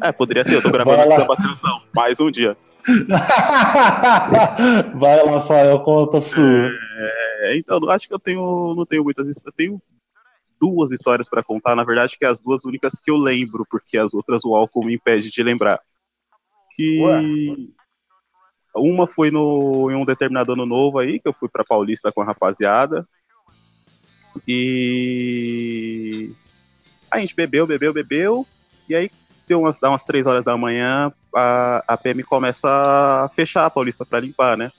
É, 0.01 0.11
poderia 0.11 0.43
ser, 0.43 0.55
eu 0.55 0.61
tô 0.61 0.69
gravando 0.71 1.03
uma 1.23 1.35
canção, 1.37 1.79
mais 1.95 2.19
um 2.19 2.29
dia. 2.29 2.57
Vai, 4.95 5.25
Rafael, 5.25 5.79
conta 5.81 6.17
a 6.17 6.21
sua. 6.21 6.71
É, 7.43 7.57
então, 7.57 7.79
eu 7.81 7.89
acho 7.89 8.07
que 8.07 8.13
eu 8.13 8.19
tenho, 8.19 8.73
não 8.75 8.85
tenho 8.85 9.03
muitas, 9.03 9.27
eu 9.27 9.51
tenho 9.51 9.81
duas 10.59 10.91
histórias 10.91 11.29
pra 11.29 11.43
contar, 11.43 11.75
na 11.75 11.83
verdade, 11.83 12.17
que 12.17 12.25
é 12.25 12.29
as 12.29 12.39
duas 12.39 12.65
únicas 12.65 12.99
que 12.99 13.11
eu 13.11 13.15
lembro, 13.15 13.65
porque 13.69 13.97
as 13.97 14.13
outras 14.13 14.43
o 14.45 14.55
álcool 14.55 14.85
me 14.85 14.95
impede 14.95 15.29
de 15.29 15.43
lembrar. 15.43 15.79
Que 16.75 17.01
Ué. 17.01 17.21
uma 18.75 19.07
foi 19.07 19.29
no, 19.29 19.91
em 19.91 19.95
um 19.95 20.05
determinado 20.05 20.53
ano 20.53 20.65
novo 20.65 20.99
aí, 20.99 21.19
que 21.19 21.27
eu 21.27 21.33
fui 21.33 21.49
pra 21.49 21.65
Paulista 21.65 22.11
com 22.11 22.21
a 22.21 22.25
rapaziada. 22.25 23.07
E 24.47 26.33
a 27.11 27.19
gente 27.19 27.35
bebeu, 27.35 27.67
bebeu, 27.67 27.93
bebeu, 27.93 28.47
e 28.89 28.95
aí 28.95 29.11
deu 29.47 29.61
umas, 29.61 29.79
dá 29.79 29.89
umas 29.89 30.03
três 30.03 30.25
horas 30.25 30.43
da 30.43 30.57
manhã, 30.57 31.13
a, 31.35 31.83
a 31.87 31.97
PM 31.97 32.23
começa 32.23 32.67
a 32.69 33.29
fechar 33.29 33.65
a 33.65 33.69
Paulista 33.69 34.05
pra 34.05 34.19
limpar, 34.19 34.57
né? 34.57 34.71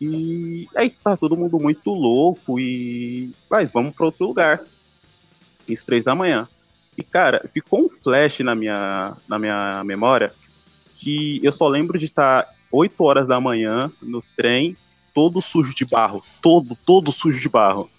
E 0.00 0.68
aí 0.74 0.90
tá 0.90 1.16
todo 1.16 1.36
mundo 1.36 1.58
muito 1.58 1.90
louco 1.90 2.58
e. 2.58 3.32
Vai, 3.48 3.66
vamos 3.66 3.94
pra 3.94 4.06
outro 4.06 4.26
lugar. 4.26 4.60
Isso, 5.66 5.86
três 5.86 6.04
da 6.04 6.14
manhã. 6.14 6.48
E, 6.96 7.02
cara, 7.02 7.48
ficou 7.52 7.86
um 7.86 7.88
flash 7.88 8.40
na 8.40 8.54
minha, 8.54 9.16
na 9.28 9.38
minha 9.38 9.82
memória 9.84 10.32
que 10.92 11.40
eu 11.42 11.52
só 11.52 11.66
lembro 11.68 11.98
de 11.98 12.04
estar 12.04 12.48
8 12.70 13.02
horas 13.02 13.28
da 13.28 13.40
manhã 13.40 13.90
no 14.00 14.22
trem, 14.36 14.76
todo 15.12 15.42
sujo 15.42 15.74
de 15.74 15.84
barro. 15.84 16.22
Todo, 16.40 16.76
todo 16.86 17.12
sujo 17.12 17.40
de 17.40 17.48
barro. 17.48 17.90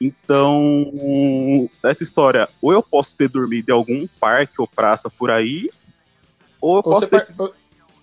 Então, 0.00 0.90
essa 1.84 2.02
história, 2.02 2.48
ou 2.60 2.72
eu 2.72 2.82
posso 2.82 3.16
ter 3.16 3.28
dormido 3.28 3.70
em 3.70 3.74
algum 3.74 4.06
parque 4.18 4.54
ou 4.58 4.66
praça 4.66 5.08
por 5.08 5.30
aí, 5.30 5.70
ou 6.62 6.70
eu 6.70 6.76
Ou 6.76 6.82
posso 6.82 7.00
Você, 7.00 7.06
ter, 7.06 7.10
participou, 7.16 7.52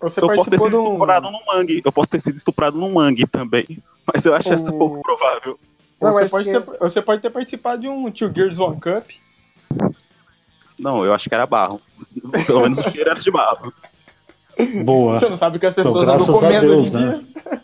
você 0.02 0.20
eu 0.22 0.28
posso 0.28 0.50
ter 0.52 0.60
sido 0.60 0.82
um. 0.82 0.84
estuprado 0.94 1.32
no 1.32 1.40
mangue. 1.48 1.82
Eu 1.84 1.92
posso 1.92 2.10
ter 2.10 2.20
sido 2.22 2.36
estuprado 2.36 2.78
no 2.78 2.90
mangue 2.92 3.26
também. 3.26 3.66
Mas 4.14 4.26
eu 4.26 4.36
acho 4.36 4.54
essa 4.54 4.70
O- 4.72 4.78
pouco 4.78 5.02
provável. 5.02 5.60
Não, 6.02 6.14
você, 6.14 6.30
pode 6.30 6.50
porque- 6.52 6.72
ter, 6.72 6.80
você 6.80 7.02
pode 7.02 7.22
ter 7.22 7.30
participado 7.30 7.82
de 7.82 7.88
um 7.88 8.10
Two 8.12 8.32
Gears 8.34 8.58
One 8.60 8.80
Cup. 8.80 9.10
Não, 10.78 11.04
eu 11.04 11.14
acho 11.14 11.28
que 11.28 11.36
era 11.36 11.46
barro. 11.46 11.82
Pelo 12.46 12.62
menos 12.62 12.78
o 12.78 12.84
cheiro 12.90 13.10
era 13.10 13.20
de 13.20 13.30
barro. 13.32 13.74
Boa. 14.86 15.20
Você 15.20 15.28
não 15.30 15.36
sabe 15.38 15.58
o 15.58 15.60
que 15.60 15.66
as 15.66 15.74
Então, 15.74 15.84
pessoas 15.86 16.08
andam 16.08 16.18
graças 16.26 16.36
a 16.36 16.40
comendo 16.48 16.68
Deus, 16.68 16.88
hoje 16.88 16.90
em 16.90 17.02
né? 17.02 17.24
dia. 17.52 17.62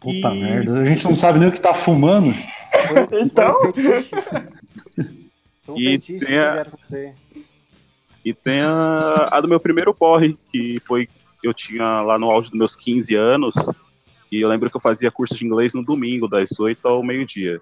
Puta 0.00 0.28
E- 0.34 0.40
merda. 0.42 0.78
A 0.80 0.84
gente 0.84 1.04
não 1.04 1.14
sabe 1.14 1.38
nem 1.38 1.48
o 1.48 1.52
que 1.52 1.60
tá 1.60 1.72
fumando. 1.74 2.34
Então, 3.20 3.54
um 5.68 5.72
um 5.72 5.78
E 5.78 5.98
que 5.98 6.18
tem 6.18 6.38
a- 6.38 6.50
fizeram 6.50 6.70
com 6.70 6.76
você. 6.82 7.14
E 8.24 8.32
tem 8.32 8.60
a, 8.62 9.28
a 9.32 9.40
do 9.40 9.48
meu 9.48 9.58
primeiro 9.60 9.92
porre, 9.94 10.36
que 10.50 10.80
foi. 10.86 11.08
Eu 11.42 11.52
tinha 11.52 12.02
lá 12.02 12.18
no 12.18 12.30
auge 12.30 12.50
dos 12.50 12.58
meus 12.58 12.76
15 12.76 13.14
anos. 13.16 13.54
E 14.30 14.40
eu 14.40 14.48
lembro 14.48 14.70
que 14.70 14.76
eu 14.76 14.80
fazia 14.80 15.10
curso 15.10 15.34
de 15.34 15.44
inglês 15.44 15.74
no 15.74 15.82
domingo, 15.84 16.28
das 16.28 16.58
8 16.58 16.86
ao 16.86 17.02
meio-dia. 17.02 17.60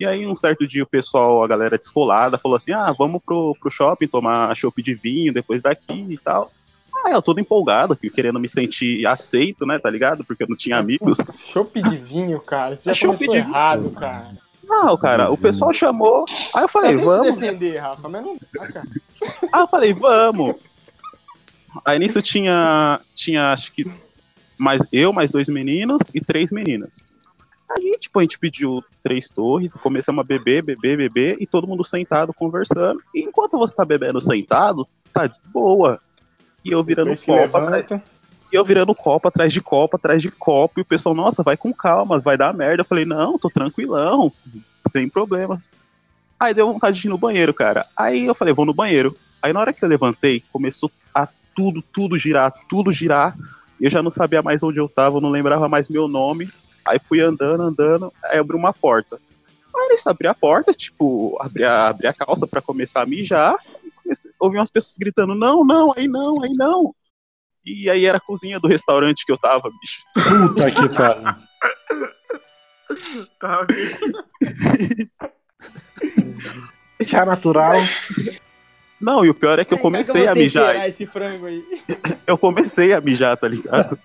E 0.00 0.06
aí, 0.06 0.26
um 0.26 0.34
certo 0.34 0.66
dia, 0.66 0.82
o 0.82 0.86
pessoal, 0.86 1.44
a 1.44 1.46
galera 1.46 1.78
descolada, 1.78 2.36
falou 2.36 2.56
assim: 2.56 2.72
ah, 2.72 2.92
vamos 2.98 3.22
pro, 3.24 3.56
pro 3.60 3.70
shopping 3.70 4.08
tomar 4.08 4.54
chopp 4.56 4.82
de 4.82 4.94
vinho 4.94 5.32
depois 5.32 5.62
daqui 5.62 5.92
e 6.10 6.18
tal. 6.18 6.50
Ah, 7.04 7.10
eu 7.10 7.22
todo 7.22 7.40
empolgado, 7.40 7.96
que- 7.96 8.10
querendo 8.10 8.38
me 8.38 8.48
sentir 8.48 9.06
aceito, 9.06 9.64
né, 9.66 9.78
tá 9.78 9.88
ligado? 9.90 10.24
Porque 10.24 10.42
eu 10.42 10.48
não 10.48 10.56
tinha 10.56 10.76
amigos. 10.78 11.18
chopp 11.46 11.80
de 11.82 11.96
vinho, 11.98 12.40
cara. 12.40 12.74
Você 12.76 12.92
já 12.92 12.96
É 12.96 13.06
começou 13.06 13.28
de 13.28 13.36
errado, 13.38 13.90
cara. 13.90 14.30
Não, 14.64 14.96
cara, 14.96 15.30
o 15.30 15.36
pessoal 15.38 15.72
chamou. 15.72 16.24
Aí 16.54 16.64
eu 16.64 16.68
falei, 16.68 16.94
Eu 16.94 17.00
vamos. 17.04 17.36
defender, 17.38 17.78
Rafa, 17.78 18.08
mas 18.08 18.24
não 18.24 18.36
dá, 18.54 18.66
cara. 18.72 18.86
Aí 19.52 19.60
eu 19.60 19.68
falei, 19.68 19.92
vamos. 19.92 20.56
Aí 21.84 21.98
nisso 21.98 22.20
tinha, 22.20 23.00
tinha 23.14 23.52
acho 23.52 23.72
que 23.72 23.90
mais 24.58 24.82
eu, 24.92 25.12
mais 25.12 25.30
dois 25.30 25.48
meninos 25.48 25.98
e 26.14 26.20
três 26.20 26.52
meninas. 26.52 27.02
Aí, 27.70 27.96
tipo, 27.98 28.18
a 28.18 28.22
gente 28.22 28.38
pediu 28.38 28.84
três 29.02 29.28
torres, 29.30 29.72
começamos 29.74 30.20
a 30.20 30.26
beber, 30.26 30.62
beber, 30.62 30.96
beber, 30.96 31.36
e 31.40 31.46
todo 31.46 31.66
mundo 31.66 31.82
sentado 31.82 32.32
conversando. 32.34 33.02
E 33.14 33.22
enquanto 33.22 33.58
você 33.58 33.74
tá 33.74 33.84
bebendo 33.84 34.20
sentado, 34.20 34.86
tá 35.12 35.26
de 35.26 35.38
boa. 35.46 35.98
E 36.64 36.70
eu 36.70 36.84
virando 36.84 37.12
copo 37.16 37.56
atrás, 37.56 37.86
e 38.52 38.54
eu 38.54 38.64
virando 38.64 38.94
copo 38.94 39.28
atrás 39.28 39.52
de 39.52 39.60
copo, 39.62 39.96
atrás 39.96 40.20
de 40.20 40.30
copo, 40.30 40.78
e 40.78 40.82
o 40.82 40.84
pessoal, 40.84 41.14
nossa, 41.14 41.42
vai 41.42 41.56
com 41.56 41.72
calma, 41.72 42.20
vai 42.20 42.36
dar 42.36 42.52
merda. 42.52 42.82
Eu 42.82 42.86
falei, 42.86 43.06
não, 43.06 43.38
tô 43.38 43.48
tranquilão, 43.48 44.30
sem 44.90 45.08
problemas. 45.08 45.68
Aí 46.42 46.52
deu 46.52 46.72
vontade 46.72 47.00
de 47.00 47.06
ir 47.06 47.08
no 47.08 47.16
banheiro, 47.16 47.54
cara. 47.54 47.86
Aí 47.96 48.26
eu 48.26 48.34
falei, 48.34 48.52
vou 48.52 48.66
no 48.66 48.74
banheiro. 48.74 49.16
Aí 49.40 49.52
na 49.52 49.60
hora 49.60 49.72
que 49.72 49.84
eu 49.84 49.88
levantei, 49.88 50.42
começou 50.52 50.90
a 51.14 51.28
tudo, 51.54 51.80
tudo 51.80 52.18
girar, 52.18 52.52
tudo 52.68 52.90
girar. 52.90 53.36
Eu 53.80 53.88
já 53.88 54.02
não 54.02 54.10
sabia 54.10 54.42
mais 54.42 54.60
onde 54.60 54.80
eu 54.80 54.88
tava, 54.88 55.18
eu 55.18 55.20
não 55.20 55.30
lembrava 55.30 55.68
mais 55.68 55.88
meu 55.88 56.08
nome. 56.08 56.50
Aí 56.84 56.98
fui 56.98 57.20
andando, 57.20 57.62
andando, 57.62 58.12
aí 58.24 58.40
abri 58.40 58.56
uma 58.56 58.72
porta. 58.72 59.20
Aí 59.72 59.86
eles 59.90 60.04
abri 60.04 60.26
a 60.26 60.34
porta, 60.34 60.72
tipo, 60.72 61.38
abri 61.40 61.62
a, 61.62 61.86
abri 61.86 62.08
a 62.08 62.12
calça 62.12 62.44
pra 62.44 62.60
começar 62.60 63.02
a 63.02 63.06
mijar. 63.06 63.54
E 63.84 63.92
comecei, 64.02 64.32
ouvi 64.40 64.56
umas 64.56 64.70
pessoas 64.70 64.96
gritando, 64.98 65.36
não, 65.36 65.62
não, 65.62 65.92
aí 65.96 66.08
não, 66.08 66.42
aí 66.42 66.52
não. 66.54 66.92
E 67.64 67.88
aí 67.88 68.04
era 68.04 68.18
a 68.18 68.20
cozinha 68.20 68.58
do 68.58 68.66
restaurante 68.66 69.24
que 69.24 69.30
eu 69.30 69.38
tava, 69.38 69.70
bicho. 69.80 70.02
Puta 70.12 70.70
que 70.72 70.88
pariu. 70.88 71.22
Tá, 73.40 73.66
Já 77.00 77.24
natural. 77.24 77.76
Não, 79.00 79.24
e 79.24 79.30
o 79.30 79.34
pior 79.34 79.58
é 79.58 79.64
que 79.64 79.74
eu 79.74 79.78
é 79.78 79.80
comecei 79.80 80.26
eu 80.26 80.30
a 80.30 80.34
mijar. 80.34 80.88
esse 80.88 81.04
frango 81.06 81.46
aí. 81.46 81.64
Eu 82.24 82.38
comecei 82.38 82.92
a 82.92 83.00
mijar, 83.00 83.36
tá 83.36 83.48
ligado? 83.48 83.98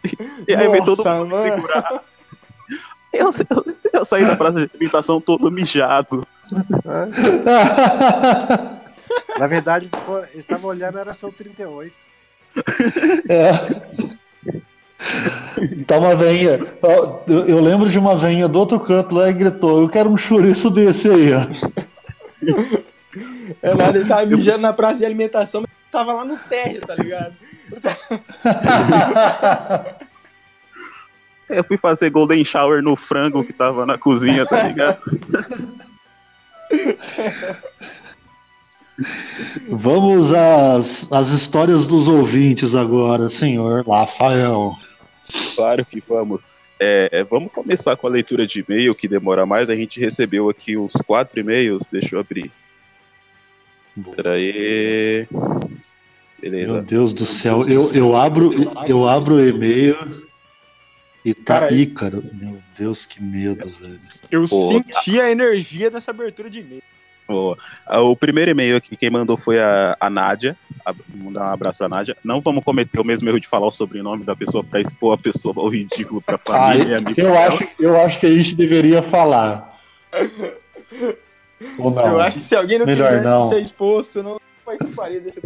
E 0.47 0.55
aí 0.55 0.67
veio 0.67 0.83
todo 0.83 1.07
mundo 1.07 1.27
me 1.27 1.33
mano. 1.33 1.55
segurar. 1.55 2.03
Eu, 3.13 3.29
eu, 3.29 3.75
eu 3.93 4.05
saí 4.05 4.25
da 4.25 4.35
praça 4.35 4.53
de 4.53 4.71
alimentação 4.73 5.21
todo 5.21 5.51
mijado. 5.51 6.27
Na 9.39 9.47
verdade, 9.47 9.87
eles 10.33 10.39
estavam 10.39 10.69
olhando, 10.71 10.97
era 10.97 11.13
só 11.13 11.27
o 11.27 11.31
38. 11.31 11.93
É. 13.29 13.51
Tá 15.87 15.97
uma 15.97 16.15
veinha. 16.15 16.59
ó, 16.81 17.19
Eu, 17.27 17.47
eu 17.47 17.59
lembro 17.59 17.89
de 17.89 17.97
uma 17.97 18.15
veinha 18.15 18.47
do 18.47 18.59
outro 18.59 18.79
canto 18.79 19.15
lá 19.15 19.29
e 19.29 19.33
gritou: 19.33 19.81
Eu 19.81 19.89
quero 19.89 20.09
um 20.09 20.17
chouriço 20.17 20.69
desse 20.69 21.09
aí, 21.09 21.31
ó. 21.33 21.47
É 23.61 23.73
nada, 23.75 23.97
ele 23.97 24.07
tava 24.07 24.25
mijando 24.25 24.59
na 24.59 24.73
praça 24.73 24.99
de 24.99 25.05
alimentação, 25.05 25.61
mas 25.61 25.69
tava 25.91 26.13
lá 26.13 26.25
no 26.25 26.37
térreo, 26.37 26.81
tá 26.85 26.95
ligado? 26.95 27.33
Eu 31.49 31.63
fui 31.63 31.77
fazer 31.77 32.09
golden 32.09 32.43
shower 32.43 32.83
no 32.83 32.95
frango 32.97 33.41
que 33.43 33.53
tava 33.53 33.85
na 33.85 33.97
cozinha, 33.97 34.45
tá 34.45 34.63
ligado? 34.63 34.99
Vamos 39.69 40.33
às, 40.33 41.11
às 41.11 41.29
histórias 41.29 41.85
dos 41.85 42.07
ouvintes 42.07 42.75
agora, 42.75 43.29
senhor 43.29 43.83
Rafael. 43.87 44.75
Claro 45.55 45.85
que 45.85 46.01
vamos. 46.07 46.47
É, 46.79 47.23
vamos 47.23 47.51
começar 47.51 47.95
com 47.95 48.07
a 48.07 48.09
leitura 48.09 48.45
de 48.45 48.63
e-mail, 48.67 48.95
que 48.95 49.07
demora 49.07 49.45
mais. 49.45 49.69
A 49.69 49.75
gente 49.75 49.99
recebeu 49.99 50.49
aqui 50.49 50.77
uns 50.77 50.93
quatro 50.93 51.39
e-mails. 51.39 51.85
Deixa 51.91 52.15
eu 52.15 52.19
abrir. 52.19 52.51
Peraí. 54.15 55.27
Meu 55.31 56.51
Beleza. 56.51 56.81
Deus 56.83 57.13
do 57.13 57.25
céu, 57.25 57.67
eu, 57.67 57.91
eu 57.93 58.15
abro 58.15 58.53
eu 58.87 59.07
abro 59.07 59.35
o 59.35 59.47
e-mail 59.47 60.27
e 61.25 61.33
tá 61.33 61.61
Cara, 61.61 61.73
Ícaro. 61.73 62.23
Meu 62.31 62.61
Deus, 62.77 63.05
que 63.05 63.21
medo, 63.21 63.67
velho. 63.67 63.99
Eu 64.29 64.47
Pô, 64.47 64.67
senti 64.67 65.19
a 65.19 65.31
energia 65.31 65.89
dessa 65.89 66.11
abertura 66.11 66.49
de 66.49 66.59
e-mail. 66.59 66.83
Boa. 67.27 67.57
Ah, 67.85 68.01
O 68.01 68.15
primeiro 68.15 68.51
e-mail 68.51 68.77
aqui, 68.77 68.95
quem 68.95 69.09
mandou 69.09 69.35
foi 69.37 69.59
a, 69.59 69.97
a 69.99 70.09
Nádia. 70.09 70.55
A- 70.85 70.93
Vamos 71.13 71.33
dar 71.33 71.49
um 71.49 71.53
abraço 71.53 71.77
pra 71.77 71.89
Nádia. 71.89 72.15
Não 72.23 72.39
vamos 72.39 72.63
cometer 72.63 72.99
o 72.99 73.03
mesmo 73.03 73.27
erro 73.27 73.39
de 73.39 73.47
falar 73.47 73.67
o 73.67 73.71
sobrenome 73.71 74.23
da 74.23 74.35
pessoa 74.35 74.63
pra 74.63 74.79
expor 74.79 75.13
a 75.13 75.17
pessoa 75.17 75.53
ao 75.57 75.67
ridículo 75.67 76.21
pra 76.21 76.35
Ah, 76.35 76.37
família 76.71 76.91
e 76.91 76.95
amigos. 76.95 77.17
eu, 77.17 77.37
acho, 77.37 77.67
eu 77.79 77.99
acho 77.99 78.19
que 78.19 78.25
a 78.27 78.31
gente 78.31 78.55
deveria 78.55 79.01
falar. 79.01 79.77
Ou 81.79 81.91
não? 81.91 82.07
Eu 82.07 82.21
acho 82.21 82.37
que 82.37 82.43
se 82.43 82.55
alguém 82.55 82.77
não 82.79 82.85
melhor 82.85 83.07
quisesse 83.07 83.25
não. 83.25 83.49
ser 83.49 83.59
exposto, 83.61 84.21
não 84.23 84.39
participaria 84.63 85.19
desse. 85.19 85.41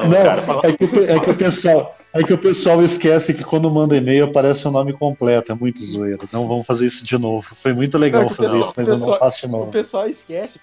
Não, 0.00 0.08
Não, 0.08 0.22
cara, 0.22 0.42
fala- 0.42 0.62
é, 0.64 0.72
que, 0.72 0.84
o- 0.84 1.10
é 1.10 1.20
que 1.20 1.30
o 1.30 1.36
pessoal, 1.36 1.96
é 2.12 2.22
que 2.22 2.32
o 2.32 2.38
pessoal 2.38 2.82
esquece 2.82 3.34
que 3.34 3.44
quando 3.44 3.70
manda 3.70 3.96
e-mail 3.96 4.24
aparece 4.24 4.66
o 4.66 4.70
nome 4.70 4.92
completo, 4.92 5.52
é 5.52 5.54
muito 5.54 5.82
zoeiro. 5.82 6.28
Não 6.32 6.46
vamos 6.48 6.66
fazer 6.66 6.86
isso 6.86 7.04
de 7.04 7.18
novo. 7.18 7.54
Foi 7.54 7.72
muito 7.72 7.98
legal 7.98 8.22
Não, 8.22 8.28
é 8.28 8.32
o 8.32 8.34
fazer 8.34 8.48
pessoal- 8.50 8.62
isso, 8.62 8.72
mas 8.76 8.88
o 8.88 8.90
eu 8.90 8.94
não 8.94 9.00
pessoal- 9.00 9.18
faço 9.18 9.40
de 9.40 9.46
O 9.46 9.50
novo. 9.50 9.70
pessoal 9.72 10.06
esquece. 10.08 10.60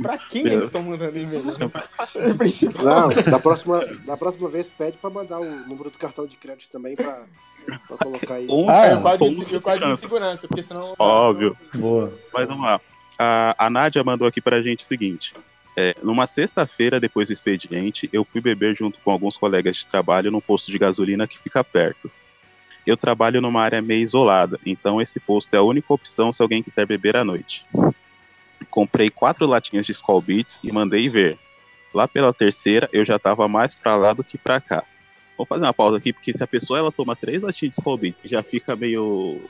Pra 0.00 0.16
quem 0.16 0.44
Meu. 0.44 0.54
eles 0.54 0.64
estão 0.66 0.82
mandando 0.82 1.18
e-mail? 1.18 1.42
É 2.16 2.32
principal. 2.32 2.82
Não, 2.84 3.08
da 3.22 3.38
próxima, 3.38 3.84
da 4.06 4.16
próxima 4.16 4.48
vez 4.48 4.70
pede 4.70 4.96
pra 4.96 5.10
mandar 5.10 5.38
o 5.40 5.44
número 5.44 5.90
do 5.90 5.98
cartão 5.98 6.26
de 6.26 6.36
crédito 6.38 6.70
também 6.72 6.96
pra, 6.96 7.24
pra 7.86 7.98
colocar 7.98 8.34
aí. 8.36 8.46
Um, 8.48 8.70
Ah, 8.70 8.86
É 8.86 8.94
o 8.96 9.02
quadro, 9.02 9.28
de, 9.28 9.44
de 9.44 9.56
o 9.56 9.60
quadro 9.60 9.80
de 9.92 10.00
segurança. 10.00 10.00
segurança, 10.00 10.48
porque 10.48 10.62
senão. 10.62 10.94
Óbvio. 10.98 11.54
Boa. 11.74 12.14
Mas 12.32 12.48
vamos 12.48 12.64
lá. 12.64 12.80
A, 13.18 13.66
a 13.66 13.68
Nádia 13.68 14.02
mandou 14.02 14.26
aqui 14.26 14.40
pra 14.40 14.62
gente 14.62 14.82
o 14.84 14.86
seguinte. 14.86 15.34
É, 15.76 15.94
numa 16.02 16.26
sexta-feira, 16.26 16.98
depois 17.00 17.28
do 17.28 17.32
expediente, 17.32 18.08
eu 18.12 18.24
fui 18.24 18.40
beber 18.40 18.76
junto 18.76 18.98
com 19.00 19.10
alguns 19.10 19.36
colegas 19.36 19.76
de 19.76 19.86
trabalho 19.86 20.30
num 20.30 20.40
posto 20.40 20.70
de 20.70 20.78
gasolina 20.78 21.26
que 21.26 21.38
fica 21.38 21.62
perto. 21.62 22.10
Eu 22.86 22.96
trabalho 22.96 23.40
numa 23.40 23.62
área 23.62 23.80
meio 23.80 24.02
isolada, 24.02 24.58
então 24.66 25.00
esse 25.00 25.20
posto 25.20 25.54
é 25.54 25.58
a 25.58 25.62
única 25.62 25.92
opção 25.92 26.32
se 26.32 26.42
alguém 26.42 26.62
quiser 26.62 26.86
beber 26.86 27.16
à 27.16 27.24
noite. 27.24 27.64
Comprei 28.70 29.10
quatro 29.10 29.46
latinhas 29.46 29.86
de 29.86 29.92
Skull 29.92 30.20
Beats 30.20 30.58
e 30.62 30.72
mandei 30.72 31.08
ver. 31.08 31.36
Lá 31.92 32.06
pela 32.06 32.32
terceira, 32.32 32.88
eu 32.92 33.04
já 33.04 33.18
tava 33.18 33.48
mais 33.48 33.74
pra 33.74 33.96
lá 33.96 34.12
do 34.12 34.22
que 34.24 34.38
pra 34.38 34.60
cá. 34.60 34.84
Vou 35.36 35.46
fazer 35.46 35.64
uma 35.64 35.72
pausa 35.74 35.96
aqui, 35.96 36.12
porque 36.12 36.32
se 36.32 36.42
a 36.42 36.46
pessoa 36.46 36.78
ela 36.78 36.92
toma 36.92 37.16
três 37.16 37.40
latinhas 37.42 37.74
de 37.74 37.80
Skull 37.80 37.96
Beats 37.96 38.24
e 38.24 38.28
já 38.28 38.42
fica 38.42 38.76
meio, 38.76 39.40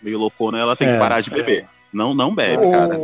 meio 0.00 0.18
loucona, 0.18 0.58
ela 0.58 0.76
tem 0.76 0.88
É. 0.88 0.92
que 0.92 0.98
parar 0.98 1.20
de 1.20 1.30
beber. 1.30 1.66
Não, 1.92 2.14
não 2.14 2.34
bebe, 2.34 2.70
cara. 2.70 2.98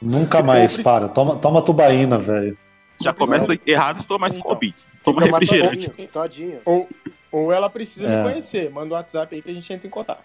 Nunca 0.00 0.42
mais, 0.42 0.76
Ou 0.78 0.84
para. 0.84 1.08
Toma, 1.08 1.36
toma 1.36 1.62
tubaína, 1.62 2.18
velho. 2.18 2.56
Já 3.02 3.12
começa 3.12 3.58
errado 3.66 4.00
de 4.00 4.06
tomar 4.06 4.28
Então, 4.28 4.56
Beats. 4.56 4.88
Toma 5.02 5.22
refrigerante. 5.22 5.88
todinho. 6.12 6.60
Ou, 6.64 6.88
ou 7.32 7.52
ela 7.52 7.68
precisa 7.70 8.06
É. 8.06 8.16
me 8.24 8.30
conhecer. 8.30 8.70
Manda 8.70 8.94
o 8.94 8.96
WhatsApp 8.96 9.34
aí 9.34 9.42
que 9.42 9.50
a 9.50 9.54
gente 9.54 9.72
entra 9.72 9.86
em 9.86 9.90
contato. 9.90 10.22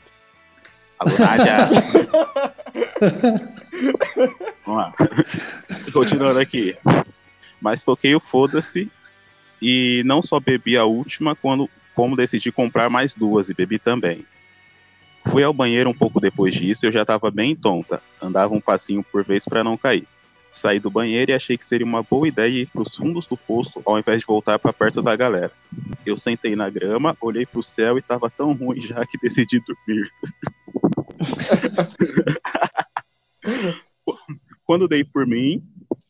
Alô, 0.99 1.11
Nádia. 1.17 1.57
Vamos 4.65 4.81
lá. 4.83 4.93
Continuando 5.93 6.39
aqui. 6.39 6.75
Mas 7.61 7.83
toquei 7.83 8.15
o 8.15 8.19
foda-se 8.19 8.89
e 9.61 10.03
não 10.05 10.21
só 10.21 10.39
bebi 10.39 10.77
a 10.77 10.85
última, 10.85 11.35
quando, 11.35 11.69
como 11.93 12.15
decidi 12.15 12.51
comprar 12.51 12.89
mais 12.89 13.13
duas 13.13 13.49
e 13.49 13.53
bebi 13.53 13.79
também. 13.79 14.25
Fui 15.27 15.43
ao 15.43 15.53
banheiro 15.53 15.89
um 15.89 15.93
pouco 15.93 16.19
depois 16.19 16.53
disso 16.53 16.85
e 16.85 16.88
eu 16.88 16.91
já 16.91 17.01
estava 17.01 17.31
bem 17.31 17.55
tonta. 17.55 18.01
Andava 18.21 18.53
um 18.53 18.61
passinho 18.61 19.03
por 19.03 19.23
vez 19.23 19.45
para 19.45 19.63
não 19.63 19.77
cair. 19.77 20.07
Saí 20.49 20.79
do 20.79 20.89
banheiro 20.89 21.31
e 21.31 21.33
achei 21.33 21.57
que 21.57 21.65
seria 21.65 21.85
uma 21.85 22.01
boa 22.01 22.27
ideia 22.27 22.61
ir 22.61 22.67
para 22.67 22.81
os 22.81 22.95
fundos 22.95 23.27
do 23.27 23.35
posto 23.35 23.81
ao 23.85 23.99
invés 23.99 24.21
de 24.21 24.25
voltar 24.25 24.57
para 24.57 24.71
perto 24.71 25.01
da 25.01 25.15
galera. 25.15 25.51
Eu 26.05 26.15
sentei 26.15 26.55
na 26.55 26.69
grama, 26.69 27.17
olhei 27.19 27.45
para 27.45 27.59
o 27.59 27.63
céu 27.63 27.97
e 27.97 27.99
estava 27.99 28.29
tão 28.29 28.53
ruim 28.53 28.79
já 28.79 29.05
que 29.05 29.17
decidi 29.17 29.59
dormir. 29.59 30.09
Quando 34.65 34.88
dei 34.88 35.03
por 35.03 35.27
mim, 35.27 35.61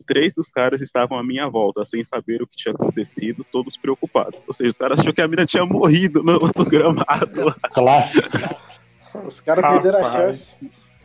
três 0.05 0.33
dos 0.33 0.49
caras 0.49 0.81
estavam 0.81 1.17
à 1.17 1.23
minha 1.23 1.49
volta, 1.49 1.83
sem 1.83 2.03
saber 2.03 2.41
o 2.41 2.47
que 2.47 2.55
tinha 2.55 2.73
acontecido, 2.73 3.45
todos 3.51 3.75
preocupados. 3.75 4.43
Ou 4.47 4.53
seja, 4.53 4.69
os 4.69 4.77
caras 4.77 4.99
achou 4.99 5.13
que 5.13 5.21
a 5.21 5.27
mina 5.27 5.45
tinha 5.45 5.65
morrido 5.65 6.23
no, 6.23 6.39
no 6.55 6.65
gramado. 6.65 7.55
Clássico. 7.73 8.29
Os 9.25 9.39
caras 9.39 9.65
perderam 9.65 10.05
a 10.05 10.11
chance. 10.11 10.55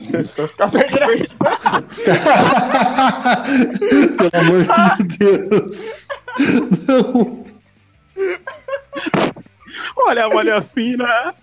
Os 0.00 0.54
caras 0.54 0.72
perderam 0.72 1.06
a 1.40 1.82
Pelo 4.16 4.36
amor 4.40 4.66
de 4.98 5.18
Deus. 5.18 6.08
Não. 6.88 7.44
Olha 9.96 10.24
a 10.24 10.28
malha 10.28 10.62
fina. 10.62 11.34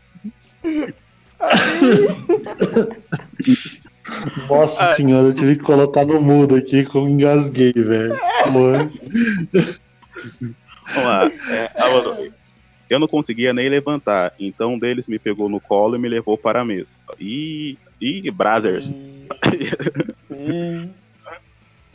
Nossa 4.50 4.96
senhora, 4.96 5.28
eu 5.28 5.34
tive 5.34 5.58
que 5.58 5.64
colocar 5.64 6.06
no 6.06 6.22
mudo 6.22 6.56
aqui 6.56 6.86
como 6.86 7.10
engasguei, 7.10 7.74
velho. 7.74 8.20
Vamos 8.46 8.90
lá. 10.96 11.32
É, 11.52 11.72
eu 12.90 13.00
não 13.00 13.08
conseguia 13.08 13.54
nem 13.54 13.70
levantar, 13.70 14.34
então 14.40 14.74
um 14.74 14.80
deles 14.80 15.08
me 15.08 15.20
pegou 15.20 15.50
no 15.50 15.60
colo 15.60 15.96
e 15.96 16.00
me 16.00 16.08
levou 16.08 16.38
para 16.38 16.62
a 16.62 16.66
mesa. 16.66 16.88
Ih, 17.20 17.78
ih, 18.00 18.32
Brazzers. 18.32 18.94
Ih, 20.32 20.90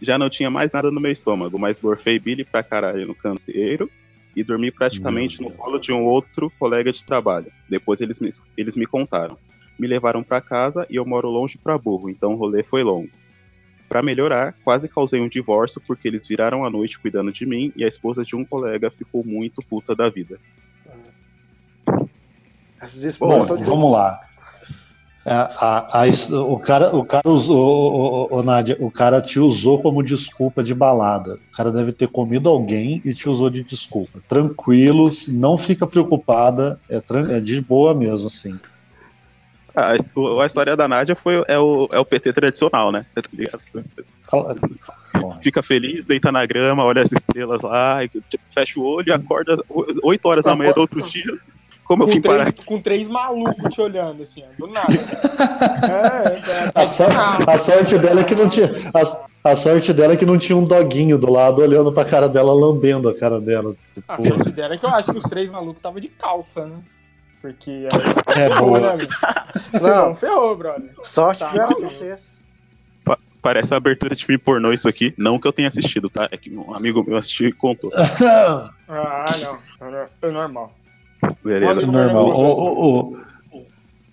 Já 0.01 0.19
não 0.19 0.29
tinha 0.29 0.51
mais 0.51 0.73
nada 0.73 0.91
no 0.91 1.01
meu 1.01 1.13
estômago, 1.13 1.59
mas 1.59 1.79
gorfei 1.79 2.19
Billy 2.19 2.45
pra 2.45 2.63
caralho 2.63 3.07
no 3.07 3.15
canteiro 3.15 3.91
e 4.35 4.43
dormi 4.43 4.71
praticamente 4.71 5.41
no 5.43 5.51
colo 5.51 5.79
de 5.79 5.93
um 5.93 6.05
outro 6.05 6.51
colega 6.59 6.93
de 6.93 7.05
trabalho. 7.05 7.53
Depois 7.69 8.01
eles 8.01 8.21
me, 8.21 8.31
eles 8.57 8.77
me 8.77 8.87
contaram. 8.87 9.37
Me 9.79 9.87
levaram 9.87 10.23
pra 10.23 10.41
casa 10.41 10.87
e 10.91 10.97
eu 10.97 11.07
moro 11.07 11.29
longe 11.29 11.59
pra 11.59 11.79
burro, 11.79 12.11
então 12.11 12.35
o 12.35 12.37
rolê 12.37 12.63
foi 12.63 12.83
longo. 12.83 13.11
Pra 13.89 14.03
melhorar, 14.03 14.55
quase 14.65 14.89
causei 14.89 15.21
um 15.21 15.29
divórcio 15.29 15.81
porque 15.87 16.09
eles 16.09 16.27
viraram 16.27 16.65
a 16.65 16.71
noite 16.71 16.99
cuidando 16.99 17.31
de 17.31 17.45
mim 17.45 17.73
e 17.77 17.85
a 17.85 17.89
esposa 17.89 18.25
de 18.25 18.35
um 18.35 18.45
colega 18.45 18.91
ficou 18.91 19.25
muito 19.25 19.63
puta 19.63 19.95
da 19.95 20.09
vida. 20.09 20.41
Essas 22.83 23.17
Bom, 23.17 23.45
vamos 23.65 23.93
lá. 23.93 24.21
A, 25.25 25.43
a- 25.43 26.01
a 26.01 26.09
his- 26.09 26.33
o 26.33 26.59
cara, 26.59 26.95
o 26.97 27.05
cara 27.05 27.29
usou, 27.29 27.93
o, 27.93 28.35
o, 28.35 28.39
o, 28.41 28.43
Nádia, 28.43 28.77
o 28.81 28.91
cara 28.91 29.23
te 29.23 29.39
usou 29.39 29.81
como 29.81 30.03
desculpa 30.03 30.65
de 30.65 30.75
balada. 30.75 31.35
O 31.53 31.57
cara 31.57 31.71
deve 31.71 31.93
ter 31.93 32.09
comido 32.09 32.49
alguém 32.51 33.01
e 33.05 33.15
te 33.15 33.29
usou 33.29 33.49
de 33.49 33.63
desculpa. 33.63 34.19
Tranquilos, 34.29 35.29
não 35.29 35.57
fica 35.57 35.87
preocupada, 35.87 36.81
é, 36.91 37.01
é 37.37 37.41
de 37.41 37.61
boa 37.61 37.95
mesmo, 37.95 38.27
assim. 38.27 38.59
Ah, 39.75 39.93
A, 39.93 40.43
a 40.43 40.47
história 40.47 40.77
da 40.77 40.89
Nádia 40.89 41.15
foi, 41.15 41.45
é, 41.47 41.59
o, 41.59 41.89
é 41.93 42.01
o 42.01 42.05
PT 42.05 42.33
tradicional, 42.33 42.91
né? 42.91 43.07
Tá 43.15 43.23
ligado? 43.33 43.63
Fica 45.41 45.63
feliz, 45.63 46.05
deita 46.05 46.33
na 46.33 46.45
grama, 46.45 46.85
olha 46.85 47.03
as 47.03 47.13
estrelas 47.13 47.63
lá, 47.63 48.01
tipo, 48.09 48.43
fecha 48.53 48.81
o 48.81 48.83
olho 48.85 49.09
e 49.09 49.13
acorda 49.13 49.57
8 50.03 50.27
horas 50.27 50.45
da 50.45 50.57
manhã 50.57 50.73
do 50.73 50.81
outro 50.81 51.01
dia. 51.03 51.39
Como 51.93 52.03
eu 52.05 52.07
com, 52.09 52.13
vim 52.15 52.21
parar 52.23 52.35
três, 52.37 52.49
aqui? 52.49 52.65
com 52.65 52.81
três 52.81 53.09
malucos 53.09 53.75
te 53.75 53.81
olhando, 53.81 54.23
assim, 54.23 54.43
ó, 54.43 54.67
do 54.67 54.73
nada. 54.73 54.87
é, 55.87 56.39
é, 56.39 56.71
A, 56.75 56.87
sor- 56.87 57.09
a 57.47 57.59
sorte 57.59 57.99
dela 57.99 58.21
é 58.21 58.25
que 58.25 58.35
não 58.35 58.49
tinha. 58.49 58.71
A, 59.45 59.51
a 59.53 59.57
sorte 59.57 59.93
dela 59.93 60.13
é 60.13 60.17
que 60.17 60.25
não 60.27 60.39
tinha 60.39 60.57
um 60.57 60.65
doguinho 60.65 61.19
do 61.19 61.31
lado 61.31 61.61
olhando 61.63 61.93
pra 61.93 62.05
cara 62.05 62.29
dela, 62.29 62.53
lambendo 62.55 63.09
a 63.09 63.15
cara 63.17 63.41
dela. 63.41 63.75
A 64.09 64.17
Pô, 64.17 64.25
sorte 64.25 64.51
dela 64.53 64.75
é 64.75 64.79
que 64.79 64.85
eu 64.87 64.91
acho 64.91 65.11
que 65.13 65.19
os 65.19 65.25
três 65.25 65.51
malucos 65.51 65.77
estavam 65.77 66.01
de 66.01 66.09
calça, 66.09 66.65
né? 66.67 66.77
Porque 67.41 67.71
aí 67.71 67.87
é 68.29 68.49
ferrou, 68.49 68.73
né, 68.75 68.81
boa. 68.81 68.93
amigo? 68.93 69.13
Não, 69.83 70.15
ferrou, 70.15 70.57
brother. 70.57 70.91
Sorte 71.03 71.41
Tá. 71.41 71.51
que 71.51 71.59
era 71.59 71.75
vocês. 71.75 72.33
Parece 73.43 73.75
a 73.75 73.77
abertura 73.77 74.15
de 74.15 74.25
filme 74.25 74.39
pornô 74.39 74.73
isso 74.73 74.89
aqui. 74.89 75.13
Não 75.19 75.37
que 75.37 75.49
eu 75.49 75.53
tenha 75.53 75.67
assistido, 75.67 76.09
tá? 76.09 76.29
É 76.31 76.37
que 76.37 76.49
um 76.57 76.73
amigo 76.77 77.03
meu 77.05 77.17
assistiu 77.17 77.49
e 77.49 77.53
contou. 77.53 77.91
Ah, 78.95 79.25
não. 79.41 79.59
É 80.23 80.31
normal. 80.31 80.73
Beleza. 81.45 81.87
Normal. 81.87 82.27
O, 82.27 82.53
o, 82.53 83.13
o, 83.15 83.17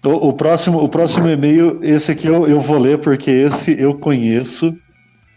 o- 0.06 0.30
o 0.30 0.34
próximo, 0.34 0.82
o 0.84 0.88
próximo 0.88 1.28
e-mail, 1.28 1.80
esse 1.84 2.12
aqui 2.12 2.28
eu, 2.28 2.48
eu 2.48 2.62
vou 2.62 2.78
ler 2.78 3.00
porque 3.00 3.30
esse 3.32 3.80
eu 3.80 3.98
conheço. 3.98 4.76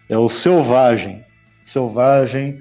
É 0.08 0.16
o 0.18 0.28
Selvagem. 0.28 1.24
Selvagem. 1.64 2.60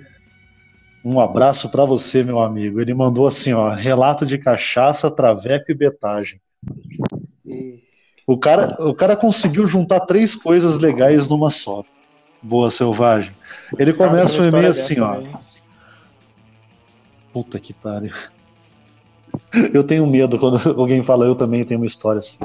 Um 1.03 1.19
abraço 1.19 1.69
pra 1.69 1.83
você, 1.85 2.23
meu 2.23 2.39
amigo. 2.41 2.79
Ele 2.79 2.93
mandou 2.93 3.27
assim, 3.27 3.53
ó, 3.53 3.73
relato 3.73 4.25
de 4.25 4.37
cachaça, 4.37 5.09
traveco 5.11 5.71
e 5.71 5.73
betagem. 5.75 6.39
O 8.25 8.37
cara, 8.37 8.75
o 8.79 8.93
cara 8.93 9.15
conseguiu 9.17 9.67
juntar 9.67 10.01
três 10.01 10.35
coisas 10.35 10.77
legais 10.77 11.27
numa 11.27 11.49
só. 11.49 11.83
Boa, 12.41 12.69
Selvagem. 12.69 13.35
Ele 13.77 13.91
começa 13.93 14.41
o 14.41 14.45
e-mail 14.45 14.69
assim, 14.69 14.99
ó. 14.99 15.15
também. 15.15 15.33
Puta 17.33 17.59
que 17.59 17.73
pariu. 17.73 18.13
Eu 19.73 19.83
tenho 19.83 20.05
medo 20.07 20.37
quando 20.39 20.59
alguém 20.79 21.01
fala 21.03 21.25
eu 21.25 21.35
também 21.35 21.63
tenho 21.63 21.79
uma 21.79 21.85
história 21.85 22.19
assim. 22.19 22.37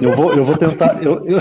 Eu 0.00 0.14
vou, 0.14 0.34
eu 0.34 0.44
vou 0.44 0.56
tentar, 0.56 1.00
eu, 1.02 1.24
eu, 1.26 1.38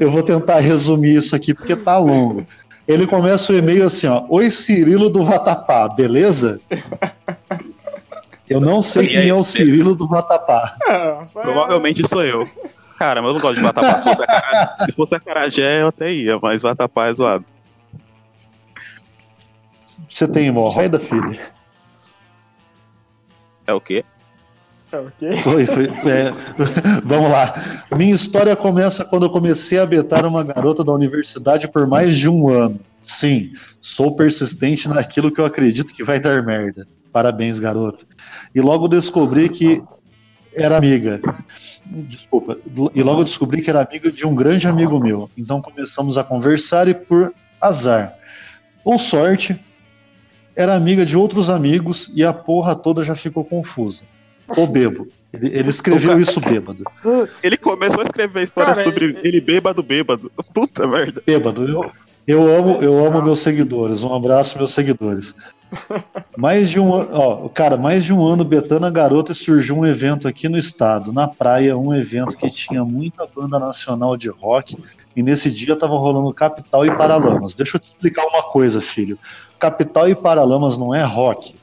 eu 0.00 0.10
vou 0.10 0.22
tentar 0.22 0.60
resumir 0.60 1.16
isso 1.16 1.34
aqui 1.34 1.52
porque 1.52 1.74
tá 1.74 1.98
longo. 1.98 2.46
Ele 2.86 3.06
começa 3.06 3.52
o 3.52 3.56
e-mail 3.56 3.86
assim, 3.86 4.06
ó. 4.06 4.24
Oi 4.28 4.50
Cirilo 4.50 5.08
do 5.08 5.24
Vatapá, 5.24 5.88
beleza? 5.88 6.60
Eu 8.48 8.60
não 8.60 8.82
sei 8.82 9.06
quem 9.08 9.28
é 9.28 9.34
o 9.34 9.42
Cirilo 9.42 9.94
do 9.96 10.06
Vatapá. 10.06 10.76
Ah, 10.86 11.24
Provavelmente 11.32 12.06
sou 12.06 12.22
eu. 12.22 12.48
Cara, 12.98 13.20
mas 13.22 13.28
eu 13.30 13.34
não 13.34 13.40
gosto 13.40 13.56
de 13.56 13.62
vatapá. 13.62 13.98
Se 13.98 14.04
fosse 14.06 14.22
a 14.22 14.26
cara- 14.26 14.76
se 14.86 14.92
fosse 14.92 15.14
a 15.16 15.20
carajé, 15.20 15.82
eu 15.82 15.88
até 15.88 16.12
ia, 16.12 16.38
mas 16.40 16.62
vatapá 16.62 17.08
é 17.08 17.14
zoado. 17.14 17.44
Você 20.08 20.28
tem 20.28 20.46
hemorroida, 20.46 20.98
filho? 20.98 21.36
É 23.66 23.72
o 23.72 23.80
quê? 23.80 24.04
É 24.92 24.98
o 24.98 25.10
quê? 25.18 25.36
Foi, 25.42 25.66
foi, 25.66 25.84
é, 25.86 26.32
vamos 27.04 27.30
lá. 27.30 27.54
Minha 27.96 28.14
história 28.14 28.54
começa 28.54 29.04
quando 29.04 29.26
eu 29.26 29.30
comecei 29.30 29.78
a 29.78 29.86
betar 29.86 30.24
uma 30.24 30.44
garota 30.44 30.84
da 30.84 30.92
universidade 30.92 31.68
por 31.68 31.86
mais 31.86 32.16
de 32.16 32.28
um 32.28 32.48
ano. 32.48 32.80
Sim, 33.02 33.52
sou 33.80 34.14
persistente 34.14 34.88
naquilo 34.88 35.30
que 35.30 35.40
eu 35.40 35.44
acredito 35.44 35.92
que 35.92 36.04
vai 36.04 36.20
dar 36.20 36.42
merda. 36.42 36.86
Parabéns, 37.12 37.60
garota. 37.60 38.06
E 38.54 38.60
logo 38.60 38.88
descobri 38.88 39.48
que 39.48 39.82
era 40.54 40.76
amiga. 40.76 41.20
Desculpa. 41.84 42.58
E 42.94 43.02
logo 43.02 43.24
descobri 43.24 43.62
que 43.62 43.70
era 43.70 43.82
amiga 43.82 44.10
de 44.10 44.26
um 44.26 44.34
grande 44.34 44.66
amigo 44.66 44.98
meu. 44.98 45.30
Então 45.36 45.60
começamos 45.60 46.16
a 46.16 46.24
conversar 46.24 46.88
e 46.88 46.94
por 46.94 47.32
azar. 47.60 48.16
Ou 48.84 48.98
sorte, 48.98 49.58
era 50.56 50.74
amiga 50.74 51.04
de 51.04 51.16
outros 51.16 51.50
amigos 51.50 52.10
e 52.14 52.24
a 52.24 52.32
porra 52.32 52.74
toda 52.74 53.04
já 53.04 53.14
ficou 53.14 53.44
confusa. 53.44 54.02
Ou 54.48 54.66
bebo. 54.66 55.08
Ele, 55.32 55.48
ele 55.48 55.70
escreveu 55.70 56.20
isso 56.20 56.40
bêbado. 56.40 56.84
Ele 57.42 57.56
começou 57.56 58.00
a 58.00 58.04
escrever 58.04 58.40
a 58.40 58.42
história 58.42 58.72
Cara, 58.74 58.84
sobre 58.84 59.04
ele- 59.06 59.18
ele 59.24 59.40
bêbado, 59.40 59.82
bêbado. 59.82 60.30
Puta 60.54 60.86
merda. 60.86 61.22
Bêbado. 61.26 61.64
Eu, 61.66 61.90
eu 62.26 62.56
amo, 62.56 62.82
eu 62.82 63.04
amo 63.04 63.20
meus 63.22 63.40
seguidores. 63.40 64.02
Um 64.02 64.14
abraço, 64.14 64.56
meus 64.58 64.72
seguidores. 64.72 65.34
Mais 66.36 66.70
de 66.70 66.78
um 66.78 66.94
ano, 66.94 67.08
ó, 67.12 67.48
cara, 67.48 67.76
mais 67.76 68.04
de 68.04 68.12
um 68.12 68.24
ano 68.24 68.44
betando 68.44 68.86
a 68.86 68.90
garota 68.90 69.32
e 69.32 69.34
surgiu 69.34 69.76
um 69.78 69.84
evento 69.86 70.28
aqui 70.28 70.48
no 70.48 70.56
estado, 70.56 71.12
na 71.12 71.26
praia, 71.26 71.76
um 71.76 71.92
evento 71.92 72.36
que 72.36 72.48
tinha 72.48 72.84
muita 72.84 73.26
banda 73.26 73.58
nacional 73.58 74.16
de 74.16 74.28
rock, 74.28 74.76
e 75.16 75.22
nesse 75.22 75.50
dia 75.50 75.76
tava 75.76 75.96
rolando 75.96 76.32
Capital 76.34 76.84
e 76.86 76.96
Paralamas. 76.96 77.54
Deixa 77.54 77.76
eu 77.76 77.80
te 77.80 77.86
explicar 77.88 78.24
uma 78.26 78.42
coisa, 78.42 78.80
filho. 78.80 79.18
Capital 79.58 80.08
e 80.08 80.14
Paralamas 80.14 80.76
não 80.76 80.94
é 80.94 81.02
rock. 81.04 81.54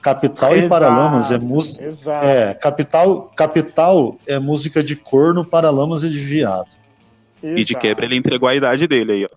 Capital 0.00 0.54
e 0.56 0.58
Exato, 0.64 0.68
Paralamas 0.68 1.30
é 1.32 1.38
música. 1.38 1.84
Exato. 1.84 2.24
É, 2.26 2.54
capital, 2.54 3.22
capital 3.34 4.16
é 4.26 4.38
música 4.38 4.82
de 4.82 4.94
corno, 4.94 5.44
paralamas 5.44 6.04
e 6.04 6.08
de 6.10 6.20
viado. 6.20 6.68
E 7.42 7.56
de 7.56 7.72
exato. 7.72 7.78
quebra 7.80 8.04
ele 8.04 8.16
entregou 8.16 8.48
a 8.48 8.54
idade 8.54 8.86
dele 8.86 9.12
aí, 9.12 9.24
ó. 9.24 9.28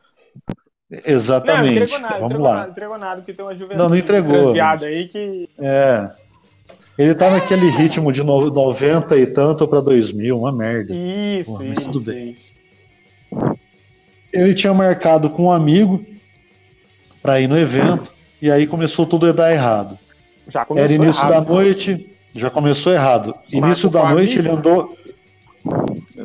Não, 0.89 0.99
não 0.99 1.01
Exatamente. 1.05 1.75
entregou 1.83 1.99
nada, 1.99 2.13
Vamos 2.15 2.25
entregou 2.25 2.45
lá. 2.47 2.55
nada, 2.55 2.69
entregou 2.71 2.97
nada, 2.97 3.15
porque 3.21 3.33
tem 3.33 3.45
uma 3.45 3.53
juventude 3.55 3.77
Não, 3.79 3.89
não 3.89 3.95
entregou. 3.95 4.53
aí 4.53 5.07
que. 5.07 5.49
É. 5.57 6.11
Ele 6.97 7.15
tá 7.15 7.31
naquele 7.31 7.69
ritmo 7.69 8.11
de 8.11 8.21
no- 8.23 8.49
90 8.51 9.17
e 9.17 9.25
tanto 9.25 9.67
pra 9.67 9.79
2000, 9.81 10.37
uma 10.37 10.51
merda. 10.51 10.93
Isso, 10.93 11.51
Porra, 11.51 11.63
mas 11.65 11.77
isso, 11.79 11.91
tudo 11.91 12.05
bem. 12.05 12.29
isso. 12.29 12.53
Ele 14.33 14.53
tinha 14.53 14.73
marcado 14.73 15.29
com 15.29 15.43
um 15.45 15.51
amigo 15.51 16.05
pra 17.21 17.39
ir 17.39 17.47
no 17.47 17.57
evento, 17.57 18.11
e 18.41 18.51
aí 18.51 18.65
começou 18.65 19.05
tudo 19.05 19.27
a 19.27 19.31
dar 19.31 19.51
errado. 19.51 19.97
Já 20.47 20.65
começou 20.65 20.83
Era 20.83 20.93
início 20.93 21.21
errado. 21.21 21.45
da 21.45 21.53
noite, 21.53 22.17
já 22.33 22.49
começou 22.49 22.93
errado. 22.93 23.35
Início 23.51 23.89
da 23.89 24.09
noite 24.09 24.39
amigo? 24.39 24.49
ele 24.49 24.57
andou. 24.57 24.97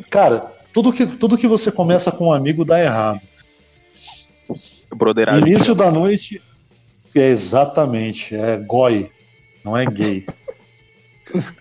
Cara, 0.09 0.51
tudo 0.73 0.91
que, 0.91 1.05
tudo 1.05 1.37
que 1.37 1.47
você 1.47 1.71
começa 1.71 2.11
com 2.11 2.27
um 2.27 2.33
amigo 2.33 2.65
dá 2.65 2.81
errado. 2.81 3.21
Broderagem. 4.95 5.41
Início 5.41 5.75
da 5.75 5.91
noite. 5.91 6.41
É 7.13 7.29
exatamente, 7.29 8.35
é 8.35 8.57
goi, 8.57 9.09
não 9.63 9.75
é 9.75 9.85
gay. 9.85 10.25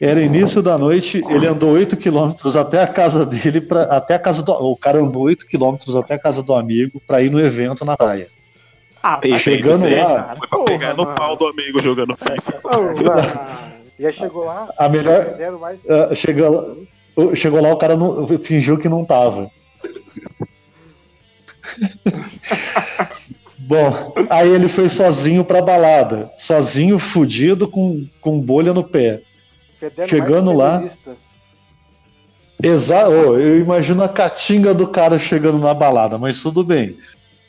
Era 0.00 0.20
início 0.20 0.60
da 0.62 0.76
noite, 0.76 1.22
ele 1.30 1.46
andou 1.46 1.70
8 1.72 1.96
quilômetros 1.96 2.56
até 2.56 2.82
a 2.82 2.86
casa 2.86 3.24
dele, 3.24 3.60
pra, 3.60 3.82
até 3.84 4.14
a 4.14 4.18
casa 4.18 4.42
do. 4.42 4.52
O 4.52 4.76
cara 4.76 4.98
andou 4.98 5.22
8 5.22 5.46
quilômetros 5.46 5.94
até 5.96 6.14
a 6.14 6.18
casa 6.18 6.42
do 6.42 6.52
amigo 6.54 7.00
pra 7.06 7.22
ir 7.22 7.30
no 7.30 7.40
evento 7.40 7.84
na 7.84 7.96
praia. 7.96 8.28
Ah, 9.02 9.16
tá 9.18 9.36
chegando 9.36 9.84
lá, 9.88 10.04
cara. 10.06 10.36
Foi 10.36 10.48
pra 10.48 10.58
Porra, 10.58 10.64
pegar 10.66 10.94
no 10.94 11.06
pau 11.14 11.36
do 11.36 11.46
amigo 11.46 11.80
jogando 11.80 12.14
FIFA. 12.16 12.52
Porra. 12.60 13.74
Já 13.98 14.10
chegou 14.12 14.44
lá, 14.44 14.68
A 14.76 14.88
melhor. 14.88 15.36
mais. 15.60 15.88
ah, 15.88 16.12
chegou, 16.14 16.50
lá, 17.16 17.34
chegou 17.36 17.62
lá, 17.62 17.72
o 17.72 17.76
cara 17.76 17.96
não- 17.96 18.26
fingiu 18.38 18.76
que 18.76 18.88
não 18.88 19.04
tava. 19.04 19.48
Bom, 23.58 24.12
aí 24.28 24.48
ele 24.50 24.68
foi 24.68 24.88
sozinho 24.88 25.44
pra 25.44 25.62
balada. 25.62 26.30
Sozinho, 26.36 26.98
fudido, 26.98 27.68
com, 27.68 28.06
com 28.20 28.40
bolha 28.40 28.74
no 28.74 28.84
pé. 28.84 29.22
Fedendo 29.90 30.08
chegando 30.08 30.52
lá-. 30.52 30.82
Exato, 32.62 33.10
eu 33.12 33.58
imagino 33.60 34.02
a 34.02 34.08
catinga 34.08 34.72
do 34.72 34.86
cara 34.88 35.18
chegando 35.18 35.58
na 35.58 35.74
balada, 35.74 36.16
mas 36.18 36.40
tudo 36.42 36.64
bem. 36.64 36.96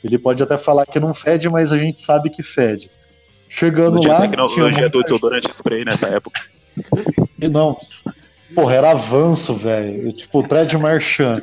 Ele 0.04 0.18
pode 0.18 0.42
até 0.42 0.58
falar 0.58 0.84
que 0.86 1.00
não 1.00 1.14
fede, 1.14 1.48
mas 1.48 1.72
a 1.72 1.78
gente 1.78 2.00
sabe 2.00 2.28
que 2.30 2.42
fede. 2.42 2.90
Chegando 3.48 3.96
lá, 4.06 4.16
tinha 4.16 4.20
tecnologia 4.28 4.88
do 4.88 5.02
desodorante 5.02 5.50
spray 5.50 5.84
nessa 5.84 6.08
época. 6.08 6.40
gente- 7.38 7.48
Não, 7.50 7.78
porra, 8.54 8.74
era 8.74 8.90
avanço, 8.90 9.54
velho. 9.54 10.12
Tipo, 10.12 10.42
Thread 10.46 10.76
Marchand. 10.76 11.42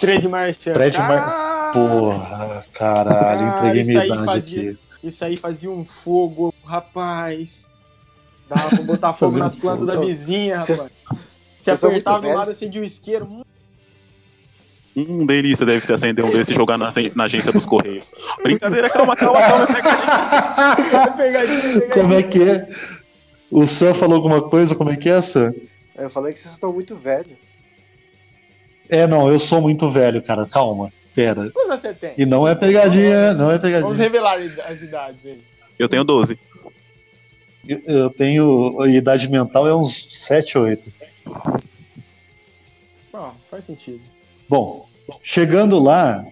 Trade 0.00 0.28
Marchand. 0.28 0.72
Thread 0.74 0.96
Mar- 0.98 1.18
Ah, 1.18 1.70
Porra, 1.74 2.64
caralho, 2.72 3.40
Cara, 3.40 3.56
entreguei 3.58 3.80
isso 3.80 3.90
minha 3.90 4.04
idade 4.06 4.24
fazia- 4.24 4.70
aqui. 4.70 4.78
Isso 5.02 5.24
aí 5.24 5.36
fazia 5.36 5.70
um 5.70 5.84
fogo, 5.84 6.54
rapaz. 6.64 7.66
Pra 8.54 8.82
botar 8.84 9.12
fogo 9.12 9.38
nas 9.38 9.56
plantas 9.56 9.86
fogo. 9.86 10.00
da 10.00 10.06
vizinha, 10.06 10.60
rapaz. 10.60 10.92
Se 11.58 11.70
apertava 11.70 12.20
do 12.26 12.34
lado, 12.34 12.50
acendia 12.50 12.80
o 12.80 12.84
isqueiro. 12.84 13.26
Hum, 13.26 13.42
Hum, 14.96 15.26
delícia, 15.26 15.66
deve 15.66 15.84
se 15.84 15.92
acender 15.92 16.24
um 16.24 16.30
desse 16.30 16.52
e 16.52 16.54
jogar 16.54 16.78
na, 16.78 16.92
na 17.16 17.24
agência 17.24 17.50
dos 17.50 17.66
Correios. 17.66 18.12
Brincadeira, 18.44 18.88
calma, 18.88 19.16
calma, 19.16 19.40
calma. 19.40 19.66
pegadinha. 19.66 21.10
pegadinha. 21.16 21.88
Como 21.88 22.14
é 22.14 22.22
que 22.22 22.42
é? 22.48 22.68
O 23.50 23.66
Sam 23.66 23.92
falou 23.92 24.14
alguma 24.16 24.40
coisa? 24.42 24.76
Como 24.76 24.90
é 24.90 24.96
que 24.96 25.08
é, 25.08 25.20
Sam? 25.20 25.52
Eu 25.96 26.08
falei 26.08 26.32
que 26.32 26.38
vocês 26.38 26.54
estão 26.54 26.72
muito 26.72 26.94
velhos. 26.96 27.36
É, 28.88 29.04
não, 29.08 29.28
eu 29.28 29.38
sou 29.40 29.60
muito 29.60 29.88
velho, 29.90 30.22
cara. 30.22 30.46
Calma, 30.46 30.92
pera. 31.12 31.50
Quantos 31.50 31.80
você 31.80 31.92
tem? 31.92 32.12
E 32.16 32.24
não 32.24 32.46
é 32.46 32.54
pegadinha, 32.54 33.34
não 33.34 33.50
é 33.50 33.58
Vamos 33.58 33.62
pegadinha. 33.62 33.96
revelar 33.96 34.38
as 34.68 34.80
idades 34.80 35.26
aí. 35.26 35.42
Eu 35.76 35.88
tenho 35.88 36.04
12. 36.04 36.38
Eu- 37.68 38.10
tenho. 38.10 38.80
A 38.82 38.88
idade 38.88 39.28
mental 39.30 39.66
é 39.66 39.74
uns 39.74 40.06
7, 40.10 40.58
8. 40.58 40.92
Bom, 43.12 43.32
faz 43.50 43.64
sentido. 43.64 44.00
Bom, 44.48 44.86
chegando 45.22 45.78
lá, 45.78 46.24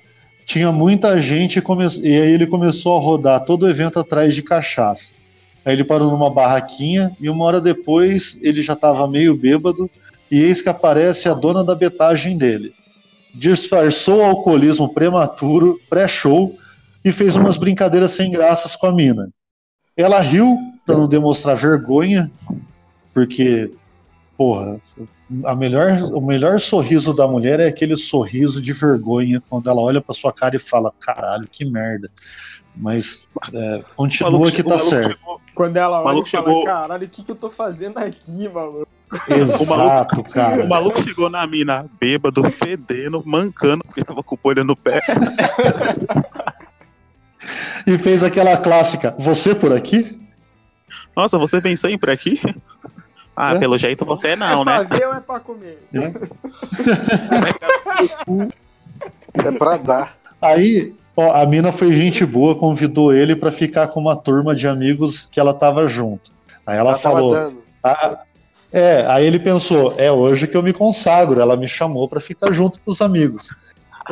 tinha 0.44 0.72
muita 0.72 1.20
gente 1.20 1.60
come- 1.60 1.86
e 2.02 2.08
aí 2.20 2.32
ele 2.32 2.46
começou 2.46 2.96
a 2.96 3.00
rodar 3.00 3.44
todo 3.44 3.64
o 3.64 3.68
evento 3.70 3.98
atrás 3.98 4.34
de 4.34 4.42
cachaça. 4.42 5.12
Aí 5.64 5.74
ele 5.74 5.84
parou 5.84 6.10
numa 6.10 6.28
barraquinha 6.30 7.16
e 7.20 7.30
uma 7.30 7.44
hora 7.44 7.60
depois 7.60 8.38
ele 8.42 8.60
já 8.62 8.72
estava 8.72 9.06
meio 9.06 9.34
bêbado 9.36 9.88
e 10.30 10.40
eis 10.42 10.60
que 10.60 10.68
aparece 10.68 11.28
a 11.28 11.34
dona 11.34 11.62
da 11.62 11.74
betagem 11.74 12.36
dele. 12.36 12.74
Disfarçou 13.34 14.18
o 14.18 14.24
alcoolismo 14.24 14.92
prematuro, 14.92 15.80
pré-show, 15.88 16.58
e 17.04 17.10
fez 17.12 17.34
umas 17.36 17.56
brincadeiras 17.56 18.12
sem 18.12 18.30
graças 18.30 18.76
com 18.76 18.86
a 18.86 18.92
mina. 18.92 19.28
Ela 19.96 20.20
riu 20.20 20.56
para 20.84 20.96
não 20.96 21.08
demonstrar 21.08 21.56
vergonha, 21.56 22.30
porque, 23.14 23.70
porra, 24.36 24.80
a 25.44 25.54
melhor, 25.54 25.90
o 26.12 26.20
melhor 26.20 26.58
sorriso 26.60 27.14
da 27.14 27.26
mulher 27.26 27.60
é 27.60 27.68
aquele 27.68 27.96
sorriso 27.96 28.60
de 28.60 28.72
vergonha 28.72 29.42
quando 29.48 29.70
ela 29.70 29.80
olha 29.80 30.00
pra 30.00 30.14
sua 30.14 30.32
cara 30.32 30.56
e 30.56 30.58
fala: 30.58 30.92
caralho, 31.00 31.46
que 31.50 31.64
merda. 31.64 32.10
Mas 32.74 33.26
é, 33.52 33.76
O 33.76 33.94
continua 33.96 34.30
maluco, 34.32 34.50
que 34.52 34.60
o 34.62 34.64
tá 34.64 34.70
maluco 34.70 34.88
certo. 34.90 35.08
chegou- 35.18 35.40
Quando 35.54 35.76
ela 35.76 35.96
olha 35.98 36.04
maluco 36.04 36.26
e 36.28 36.30
fala, 36.30 36.46
chegou- 36.46 36.64
caralho, 36.64 37.06
o 37.06 37.08
que, 37.10 37.22
que 37.22 37.30
eu 37.30 37.36
tô 37.36 37.50
fazendo 37.50 37.98
aqui, 37.98 38.48
maluco? 38.48 38.88
Exato, 39.28 40.22
cara. 40.24 40.64
O 40.64 40.68
maluco 40.70 41.02
chegou 41.02 41.28
na 41.28 41.46
mina 41.46 41.84
bêbado, 42.00 42.42
fedendo, 42.50 43.22
mancando, 43.26 43.84
porque 43.84 44.02
tava 44.02 44.22
com 44.22 44.34
o 44.34 44.38
bolha 44.42 44.64
no 44.64 44.74
pé. 44.74 45.02
E 47.86 47.98
fez 47.98 48.22
aquela 48.24 48.56
clássica: 48.56 49.14
Você 49.18 49.54
por 49.54 49.72
aqui? 49.72 50.18
Nossa, 51.16 51.38
você 51.38 51.60
vem 51.60 51.76
sempre 51.76 52.12
aqui? 52.12 52.40
Ah, 53.34 53.54
É. 53.54 53.58
pelo 53.58 53.78
jeito 53.78 54.04
você 54.04 54.28
é 54.28 54.36
não, 54.36 54.60
é 54.60 54.64
pra 54.64 54.78
né? 54.84 54.88
ver 54.90 55.06
ou 55.06 55.14
é 55.14 55.20
pra 55.20 55.40
comer? 55.40 55.82
É 59.34 59.50
pra 59.52 59.76
dar. 59.78 60.16
Aí, 60.40 60.94
ó, 61.16 61.32
a 61.32 61.46
mina 61.46 61.72
foi 61.72 61.92
gente 61.94 62.26
boa, 62.26 62.54
convidou 62.54 63.12
ele 63.12 63.34
pra 63.34 63.50
ficar 63.50 63.88
com 63.88 64.00
uma 64.00 64.14
turma 64.16 64.54
de 64.54 64.68
amigos 64.68 65.26
que 65.30 65.40
ela 65.40 65.54
tava 65.54 65.86
junto. 65.88 66.30
Aí 66.66 66.76
ela, 66.76 66.90
Ela 66.90 66.98
falou. 66.98 67.54
Ah, 67.82 68.18
é, 68.70 69.06
aí 69.08 69.24
ele 69.26 69.38
pensou, 69.38 69.94
é 69.96 70.12
hoje 70.12 70.46
que 70.46 70.56
eu 70.56 70.62
me 70.62 70.72
consagro. 70.74 71.40
Ela 71.40 71.56
me 71.56 71.66
chamou 71.66 72.06
pra 72.08 72.20
ficar 72.20 72.50
junto 72.52 72.78
com 72.80 72.90
os 72.90 73.00
amigos. 73.00 73.48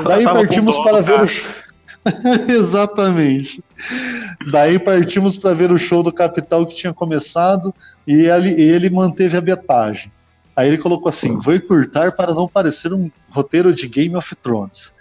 Daí 0.02 0.24
partimos 0.24 0.78
para 0.78 1.02
ver 1.02 1.12
cara. 1.12 1.22
o 1.24 1.26
show. 1.26 1.50
Exatamente. 2.48 3.62
Daí 4.50 4.78
partimos 4.78 5.36
para 5.36 5.54
ver 5.54 5.70
o 5.70 5.78
show 5.78 6.02
do 6.02 6.12
Capital 6.12 6.66
que 6.66 6.74
tinha 6.74 6.92
começado 6.92 7.74
e 8.06 8.26
ele, 8.26 8.50
ele 8.60 8.90
manteve 8.90 9.36
a 9.36 9.40
betagem. 9.40 10.10
Aí 10.56 10.68
ele 10.68 10.78
colocou 10.78 11.08
assim: 11.08 11.36
vou 11.36 11.54
encurtar 11.54 12.12
para 12.12 12.34
não 12.34 12.48
parecer 12.48 12.92
um 12.92 13.10
roteiro 13.30 13.72
de 13.72 13.86
Game 13.86 14.16
of 14.16 14.34
Thrones. 14.36 14.94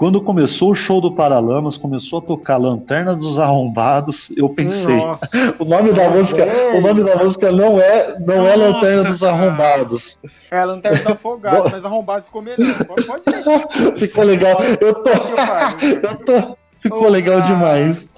Quando 0.00 0.18
começou 0.22 0.70
o 0.70 0.74
show 0.74 0.98
do 0.98 1.12
Paralamas, 1.12 1.76
começou 1.76 2.20
a 2.20 2.22
tocar 2.22 2.56
Lanterna 2.56 3.14
dos 3.14 3.38
Arrombados, 3.38 4.34
eu 4.34 4.48
pensei, 4.48 4.96
Nossa. 4.96 5.28
o 5.62 5.66
nome 5.66 5.92
da 5.92 6.08
música, 6.08 6.48
o 6.74 6.80
nome 6.80 7.04
da 7.04 7.16
música 7.16 7.52
não 7.52 7.78
é, 7.78 8.18
não 8.18 8.46
é 8.46 8.56
Nossa, 8.56 8.78
Lanterna 8.78 9.04
dos. 9.04 9.22
Arrombados. 9.22 10.18
É, 10.50 10.64
lanterna 10.64 10.96
dos 10.96 11.06
afogados, 11.06 11.70
mas 11.70 11.84
arrombado 11.84 12.24
ficou 12.24 12.40
melhor. 12.40 12.86
Pode, 12.86 13.06
pode 13.06 13.24
deixar. 13.26 13.68
Ficou 14.00 14.24
legal. 14.24 14.58
Eu 14.80 14.94
tô, 14.94 15.10
eu 15.84 16.16
tô, 16.24 16.56
ficou 16.78 17.04
Ô, 17.04 17.08
legal 17.10 17.42
cara. 17.42 17.52
demais. 17.52 18.08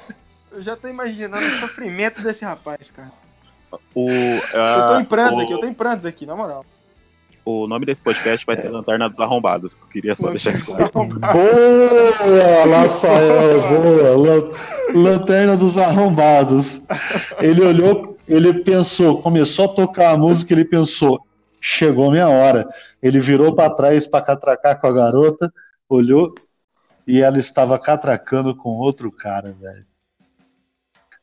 Eu 0.52 0.62
já 0.62 0.76
tô 0.76 0.86
imaginando 0.86 1.44
o 1.44 1.50
sofrimento 1.58 2.22
desse 2.22 2.44
rapaz, 2.44 2.92
cara. 2.92 3.10
O, 3.92 4.08
Eu 4.08 4.62
ah, 4.62 4.86
tô 4.86 5.00
em 5.00 5.04
prantos 5.04 5.38
o, 5.40 5.42
aqui, 5.42 5.52
eu 5.52 5.58
tô 5.58 5.66
em 5.66 5.74
prantos 5.74 6.06
aqui, 6.06 6.26
na 6.26 6.36
moral. 6.36 6.64
O 7.44 7.66
nome 7.66 7.86
desse 7.86 8.02
podcast 8.02 8.46
vai 8.46 8.56
ser 8.56 8.68
Lanterna 8.68 9.08
dos 9.08 9.18
Arrombados. 9.20 9.76
Eu 9.80 9.88
queria 9.88 10.14
só 10.14 10.30
deixar 10.30 10.50
isso 10.50 10.64
claro. 10.64 10.90
Boa, 10.92 12.64
Rafael, 12.82 13.60
boa. 13.68 14.16
Lan- 14.16 14.50
Lanterna 14.94 15.56
dos 15.56 15.76
Arrombados. 15.76 16.82
Ele 17.40 17.62
olhou, 17.62 18.16
ele 18.28 18.54
pensou, 18.54 19.20
começou 19.22 19.64
a 19.66 19.74
tocar 19.74 20.10
a 20.12 20.16
música, 20.16 20.52
ele 20.52 20.64
pensou, 20.64 21.20
chegou 21.60 22.10
minha 22.10 22.28
hora. 22.28 22.68
Ele 23.02 23.18
virou 23.18 23.54
para 23.54 23.70
trás 23.70 24.06
para 24.06 24.24
catracar 24.24 24.80
com 24.80 24.86
a 24.86 24.92
garota, 24.92 25.52
olhou 25.88 26.34
e 27.06 27.20
ela 27.20 27.38
estava 27.38 27.78
catracando 27.78 28.54
com 28.54 28.70
outro 28.70 29.10
cara, 29.10 29.52
velho. 29.60 29.84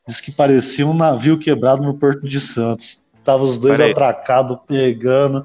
Diz 0.06 0.20
que 0.20 0.32
parecia 0.32 0.86
um 0.86 0.92
navio 0.94 1.38
quebrado 1.38 1.82
no 1.82 1.94
Porto 1.96 2.26
de 2.28 2.40
Santos. 2.40 3.06
Tava 3.22 3.44
os 3.44 3.58
dois 3.58 3.78
atracados, 3.80 4.58
pegando. 4.66 5.44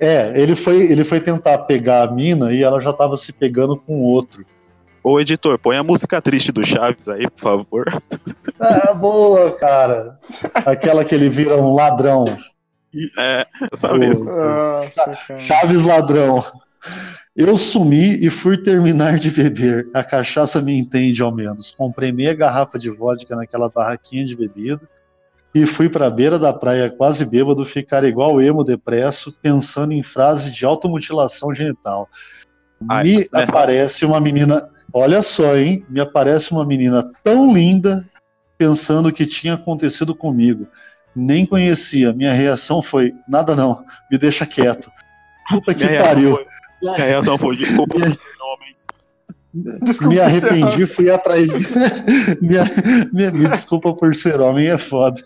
É, 0.00 0.32
ele 0.40 0.54
foi, 0.54 0.90
ele 0.90 1.04
foi 1.04 1.20
tentar 1.20 1.58
pegar 1.58 2.02
a 2.02 2.10
mina 2.10 2.52
e 2.52 2.62
ela 2.62 2.80
já 2.80 2.92
tava 2.92 3.16
se 3.16 3.32
pegando 3.32 3.76
com 3.76 4.00
outro. 4.00 4.44
Ô, 5.02 5.18
editor, 5.18 5.58
põe 5.58 5.76
a 5.76 5.82
música 5.82 6.20
triste 6.20 6.52
do 6.52 6.64
Chaves 6.64 7.08
aí, 7.08 7.28
por 7.30 7.40
favor. 7.40 8.02
Ah, 8.60 8.92
boa, 8.92 9.52
cara. 9.52 10.18
Aquela 10.52 11.04
que 11.04 11.14
ele 11.14 11.28
vira 11.28 11.56
um 11.56 11.74
ladrão. 11.74 12.24
É, 13.16 13.46
essa 13.72 13.86
Boa. 13.86 14.00
mesmo. 14.00 14.24
Nossa. 14.24 15.14
Chaves 15.38 15.84
ladrão. 15.84 16.44
Eu 17.36 17.56
sumi 17.56 18.16
e 18.16 18.28
fui 18.30 18.56
terminar 18.56 19.16
de 19.20 19.30
beber. 19.30 19.88
A 19.94 20.02
cachaça 20.02 20.60
me 20.60 20.76
entende 20.76 21.22
ao 21.22 21.32
menos. 21.32 21.72
Comprei 21.78 22.10
meia 22.10 22.34
garrafa 22.34 22.80
de 22.80 22.90
vodka 22.90 23.36
naquela 23.36 23.68
barraquinha 23.68 24.24
de 24.24 24.36
bebida. 24.36 24.80
E 25.54 25.64
fui 25.66 25.88
pra 25.88 26.10
beira 26.10 26.38
da 26.38 26.52
praia 26.52 26.90
quase 26.90 27.24
bêbado 27.24 27.64
ficar 27.64 28.04
igual 28.04 28.40
emo 28.40 28.62
depresso, 28.62 29.32
pensando 29.42 29.92
em 29.92 30.02
frase 30.02 30.50
de 30.50 30.64
automutilação 30.64 31.54
genital. 31.54 32.08
Ai, 32.88 33.04
Me 33.04 33.16
né? 33.32 33.44
aparece 33.44 34.04
uma 34.04 34.20
menina, 34.20 34.68
olha 34.92 35.22
só, 35.22 35.56
hein? 35.56 35.84
Me 35.88 36.00
aparece 36.00 36.52
uma 36.52 36.64
menina 36.64 37.10
tão 37.24 37.52
linda 37.52 38.06
pensando 38.56 39.12
que 39.12 39.26
tinha 39.26 39.54
acontecido 39.54 40.14
comigo. 40.14 40.66
Nem 41.16 41.44
conhecia. 41.46 42.12
Minha 42.12 42.32
reação 42.32 42.80
foi: 42.82 43.12
nada 43.28 43.56
não, 43.56 43.84
me 44.10 44.18
deixa 44.18 44.46
quieto. 44.46 44.90
Puta 45.48 45.74
que 45.74 45.84
Minha 45.86 46.02
pariu. 46.02 46.34
reação 46.36 46.44
foi- 46.44 46.46
Minha 46.82 47.06
reação 47.08 47.38
foi, 47.38 47.56
desculpa 47.56 47.96
Desculpa, 49.82 50.14
me 50.14 50.20
arrependi, 50.20 50.86
fui 50.86 51.10
atrás. 51.10 51.48
me, 52.40 52.58
me- 53.12 53.30
me 53.30 53.48
desculpa 53.48 53.92
por 53.94 54.14
ser 54.14 54.40
homem, 54.40 54.68
é 54.68 54.78
foda. 54.78 55.20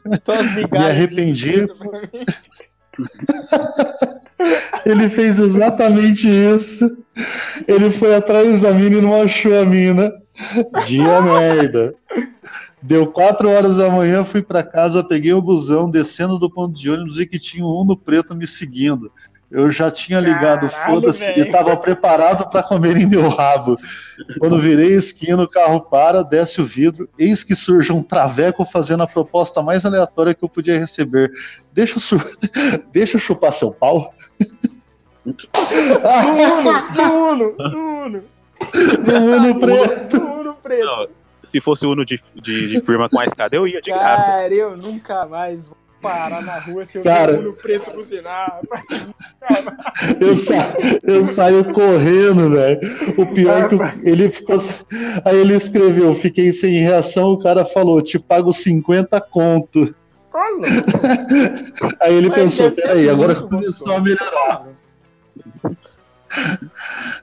Me 0.70 0.78
arrependi. 0.78 1.66
Ele 4.84 5.08
fez 5.08 5.38
exatamente 5.38 6.28
isso. 6.28 6.96
Ele 7.68 7.90
foi 7.90 8.14
atrás 8.14 8.62
da 8.62 8.72
mina 8.72 8.98
e 8.98 9.00
não 9.00 9.20
achou 9.22 9.60
a 9.60 9.64
mina. 9.64 10.12
Dia 10.86 11.20
merda. 11.20 11.94
Deu 12.82 13.06
quatro 13.06 13.48
horas 13.48 13.76
da 13.76 13.88
manhã, 13.88 14.24
fui 14.24 14.42
pra 14.42 14.64
casa, 14.64 15.04
peguei 15.04 15.32
o 15.32 15.40
busão, 15.42 15.88
descendo 15.88 16.38
do 16.38 16.50
ponto 16.50 16.76
de 16.76 16.90
ônibus 16.90 17.20
e 17.20 17.26
que 17.26 17.38
tinha 17.38 17.64
um 17.64 17.84
no 17.84 17.96
preto 17.96 18.34
me 18.34 18.46
seguindo. 18.46 19.12
Eu 19.52 19.70
já 19.70 19.90
tinha 19.90 20.18
ligado, 20.18 20.70
foda-se, 20.70 21.28
e 21.38 21.44
tava 21.50 21.76
preparado 21.76 22.48
pra 22.48 22.62
comer 22.62 22.96
em 22.96 23.04
meu 23.04 23.28
rabo. 23.28 23.78
Quando 24.38 24.58
virei 24.58 24.94
a 24.94 24.96
esquina, 24.98 25.42
o 25.42 25.48
carro 25.48 25.78
para, 25.82 26.22
desce 26.24 26.60
o 26.60 26.64
vidro, 26.64 27.06
eis 27.18 27.44
que 27.44 27.54
surge 27.54 27.92
um 27.92 28.02
traveco 28.02 28.64
fazendo 28.64 29.02
a 29.02 29.06
proposta 29.06 29.62
mais 29.62 29.84
aleatória 29.84 30.32
que 30.32 30.42
eu 30.42 30.48
podia 30.48 30.78
receber. 30.78 31.30
Deixa 31.70 31.96
eu, 31.96 32.00
su- 32.00 32.36
Deixa 32.90 33.16
eu 33.16 33.20
chupar 33.20 33.52
seu 33.52 33.70
pau? 33.72 34.14
No 35.24 37.12
Uno, 37.30 37.54
no 37.56 38.04
Uno, 38.04 38.22
No 39.04 39.36
Uno 39.36 39.60
preto. 39.60 40.16
no 40.18 40.34
Uno 40.40 40.54
preto. 40.62 40.84
Não, 40.84 41.06
se 41.44 41.60
fosse 41.60 41.86
Uno 41.86 42.04
de, 42.04 42.20
de, 42.34 42.68
de 42.68 42.80
firma 42.80 43.08
com 43.08 43.18
a 43.20 43.24
escada, 43.24 43.54
eu 43.56 43.66
ia 43.66 43.80
de 43.80 43.90
graça. 43.90 44.24
Cara, 44.24 44.54
eu 44.54 44.76
nunca 44.76 45.26
mais 45.26 45.66
vou 45.66 45.76
parar 46.02 46.42
na 46.42 46.58
rua 46.58 46.84
se 46.84 46.98
eu 46.98 47.02
Cara. 47.02 47.40
um 47.40 47.52
preto 47.52 47.90
buzinar. 47.92 48.60
Eu, 50.20 50.34
sa- 50.34 50.74
eu 51.04 51.24
saio 51.24 51.72
correndo, 51.72 52.50
velho. 52.50 52.80
O 53.18 53.26
pior 53.26 53.64
é 53.64 53.68
que 53.68 54.08
ele 54.08 54.30
ficou. 54.30 54.58
Aí 55.24 55.36
ele 55.36 55.54
escreveu: 55.54 56.14
fiquei 56.14 56.50
sem 56.52 56.72
reação. 56.74 57.32
O 57.32 57.42
cara 57.42 57.64
falou: 57.64 58.00
te 58.02 58.18
pago 58.18 58.52
50 58.52 59.20
conto. 59.20 59.94
Olha, 60.32 60.68
Aí 62.00 62.14
ele 62.14 62.28
mas 62.28 62.40
pensou: 62.40 62.70
peraí, 62.70 63.08
agora 63.08 63.34
começou 63.34 63.92
a 63.94 64.00
melhorar. 64.00 64.66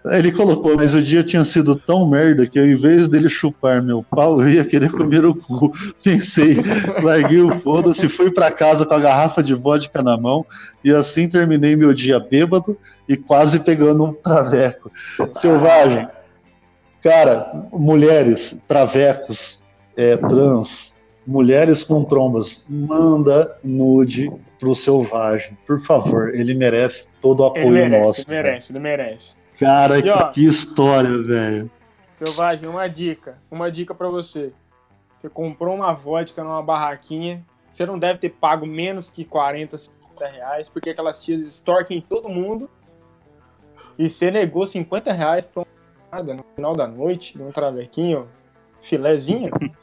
Ele 0.05 0.31
colocou: 0.31 0.75
mas 0.75 0.93
o 0.93 1.01
dia 1.01 1.23
tinha 1.23 1.43
sido 1.43 1.75
tão 1.75 2.07
merda 2.07 2.45
que 2.45 2.59
ao 2.59 2.65
invés 2.65 3.09
dele 3.09 3.29
chupar 3.29 3.81
meu 3.81 4.03
pau, 4.03 4.41
eu 4.41 4.49
ia 4.49 4.65
querer 4.65 4.91
comer 4.91 5.25
o 5.25 5.35
cu. 5.35 5.71
Pensei, 6.03 6.57
larguei 7.01 7.41
o 7.41 7.51
foda-se, 7.51 8.07
fui 8.07 8.31
pra 8.31 8.51
casa 8.51 8.85
com 8.85 8.93
a 8.93 8.99
garrafa 8.99 9.41
de 9.41 9.53
vodka 9.53 10.01
na 10.01 10.17
mão 10.17 10.45
e 10.83 10.91
assim 10.91 11.27
terminei 11.27 11.75
meu 11.75 11.93
dia 11.93 12.19
bêbado 12.19 12.77
e 13.07 13.17
quase 13.17 13.59
pegando 13.59 14.05
um 14.05 14.13
traveco. 14.13 14.91
Selvagem. 15.33 16.07
Cara, 17.01 17.67
mulheres, 17.71 18.61
travecos, 18.67 19.61
é, 19.95 20.17
trans, 20.17 20.93
mulheres 21.29 21.83
com 21.83 22.03
trombas, 22.03 22.65
manda 22.67 23.55
nude 23.63 24.31
pro 24.59 24.73
selvagem. 24.73 25.55
Por 25.65 25.79
favor, 25.79 26.33
ele 26.33 26.55
merece 26.55 27.09
todo 27.21 27.43
o 27.43 27.47
Ele 27.55 27.59
apoio 27.59 27.73
merece, 27.75 27.99
nosso. 28.05 28.21
ele 28.21 28.29
merece, 28.41 28.71
ele 28.71 28.79
merece. 28.79 29.35
Cara, 29.59 29.99
E, 29.99 30.09
ó, 30.09 30.29
que 30.31 30.45
história, 30.45 31.21
velho. 31.21 31.69
Selvagem, 32.15 32.67
uma 32.67 32.87
dica. 32.87 33.37
Uma 33.51 33.69
dica 33.71 33.93
pra 33.93 34.09
você. 34.09 34.51
Você 35.21 35.29
comprou 35.29 35.75
uma 35.75 35.93
vodka 35.93 36.43
numa 36.43 36.63
barraquinha. 36.63 37.45
Você 37.69 37.85
não 37.85 37.99
deve 37.99 38.19
ter 38.19 38.29
pago 38.29 38.65
menos 38.65 39.09
que 39.09 39.23
40, 39.23 39.77
50 39.77 40.27
reais, 40.27 40.67
porque 40.67 40.89
aquelas 40.89 41.23
tias 41.23 41.47
extorquem 41.47 42.01
todo 42.01 42.27
mundo. 42.27 42.69
E 43.97 44.09
você 44.09 44.31
negou 44.31 44.65
50 44.65 45.13
reais 45.13 45.45
pra 45.45 45.61
uma 45.61 45.67
nada 46.11 46.33
no 46.33 46.43
final 46.55 46.73
da 46.73 46.87
noite, 46.87 47.39
um 47.39 47.51
travequinho, 47.51 48.25
filézinho. 48.81 49.51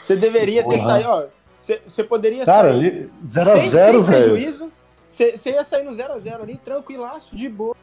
Você 0.00 0.14
deveria 0.16 0.62
ter 0.62 0.76
Porra. 0.76 0.86
saído, 0.86 1.08
ó. 1.08 1.24
Você, 1.58 2.04
poderia 2.04 2.44
Cara, 2.44 2.72
sair 2.72 2.86
ali, 2.86 3.10
0 3.28 3.52
a 3.52 3.58
sem, 3.58 3.68
0 3.68 3.92
sem 3.92 4.02
velho. 4.12 4.30
prejuízo. 4.32 4.72
Você 5.08 5.50
ia 5.50 5.62
sair 5.62 5.84
no 5.84 5.92
0x0 5.92 6.42
ali, 6.42 6.56
tranquilaço, 6.64 7.36
de 7.36 7.48
boa. 7.48 7.76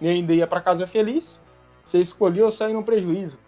E 0.00 0.06
ainda 0.08 0.32
ia 0.32 0.46
pra 0.46 0.60
casa 0.60 0.86
feliz. 0.86 1.40
Você 1.84 1.98
escolheu 2.00 2.48
sair 2.50 2.72
no 2.74 2.84
prejuízo. 2.84 3.40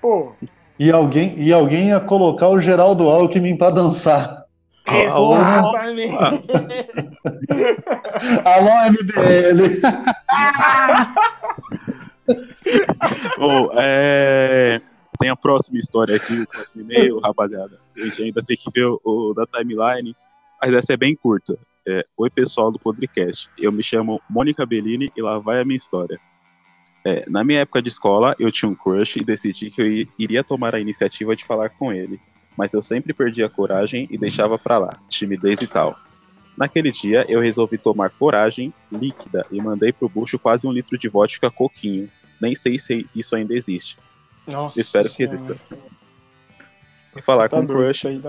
Pô, 0.00 0.30
E 0.78 0.92
alguém, 0.92 1.34
e 1.40 1.52
alguém 1.52 1.88
ia 1.88 1.98
colocar 1.98 2.48
o 2.50 2.60
Geraldo 2.60 3.08
Alckmin 3.10 3.56
pra 3.56 3.70
dançar. 3.70 4.44
exatamente. 4.86 6.14
Alô, 8.44 8.70
MBL. 8.90 9.80
Bom, 13.38 13.70
é, 13.76 14.80
Tem 15.18 15.30
a 15.30 15.36
próxima 15.36 15.78
história 15.78 16.16
aqui, 16.16 16.40
o 16.40 16.46
próximo 16.46 16.84
e-mail, 16.84 17.18
rapaziada. 17.18 17.80
A 17.96 18.00
gente 18.00 18.22
ainda 18.22 18.40
tem 18.40 18.56
que 18.56 18.70
ver 18.70 18.86
o, 18.86 19.00
o 19.04 19.34
da 19.34 19.46
timeline, 19.46 20.14
mas 20.60 20.72
essa 20.72 20.92
é 20.92 20.96
bem 20.96 21.16
curta. 21.16 21.58
É, 21.86 22.04
Oi, 22.16 22.30
pessoal 22.30 22.70
do 22.70 22.78
Podcast. 22.78 23.50
Eu 23.58 23.72
me 23.72 23.82
chamo 23.82 24.20
Mônica 24.28 24.64
Bellini 24.64 25.10
e 25.16 25.22
lá 25.22 25.38
vai 25.38 25.60
a 25.60 25.64
minha 25.64 25.76
história. 25.76 26.20
É, 27.04 27.24
na 27.28 27.42
minha 27.42 27.60
época 27.60 27.80
de 27.80 27.88
escola, 27.88 28.36
eu 28.38 28.52
tinha 28.52 28.70
um 28.70 28.74
crush 28.74 29.16
e 29.16 29.24
decidi 29.24 29.70
que 29.70 29.80
eu 29.80 30.06
iria 30.18 30.44
tomar 30.44 30.74
a 30.74 30.80
iniciativa 30.80 31.34
de 31.34 31.44
falar 31.44 31.70
com 31.70 31.92
ele. 31.92 32.20
Mas 32.56 32.74
eu 32.74 32.82
sempre 32.82 33.14
perdia 33.14 33.46
a 33.46 33.50
coragem 33.50 34.06
e 34.10 34.18
deixava 34.18 34.58
pra 34.58 34.78
lá, 34.78 34.90
timidez 35.08 35.62
e 35.62 35.66
tal. 35.66 35.98
Naquele 36.56 36.90
dia, 36.90 37.24
eu 37.28 37.40
resolvi 37.40 37.78
tomar 37.78 38.10
coragem 38.10 38.74
líquida 38.90 39.46
e 39.50 39.60
mandei 39.62 39.92
pro 39.92 40.08
bucho 40.08 40.38
quase 40.38 40.66
um 40.66 40.72
litro 40.72 40.98
de 40.98 41.08
vodka 41.08 41.50
coquinho. 41.50 42.10
Nem 42.40 42.54
sei 42.54 42.78
se 42.78 43.06
isso 43.14 43.36
ainda 43.36 43.54
existe. 43.54 43.96
Nossa. 44.48 44.80
Espero 44.80 45.10
que 45.10 45.22
exista. 45.22 45.56
Fui 47.12 47.22
falar 47.22 47.48
Tá 47.48 47.56
com 47.56 47.64
o 47.64 47.66
crush, 47.66 47.98
isso 47.98 48.08
aí, 48.08 48.20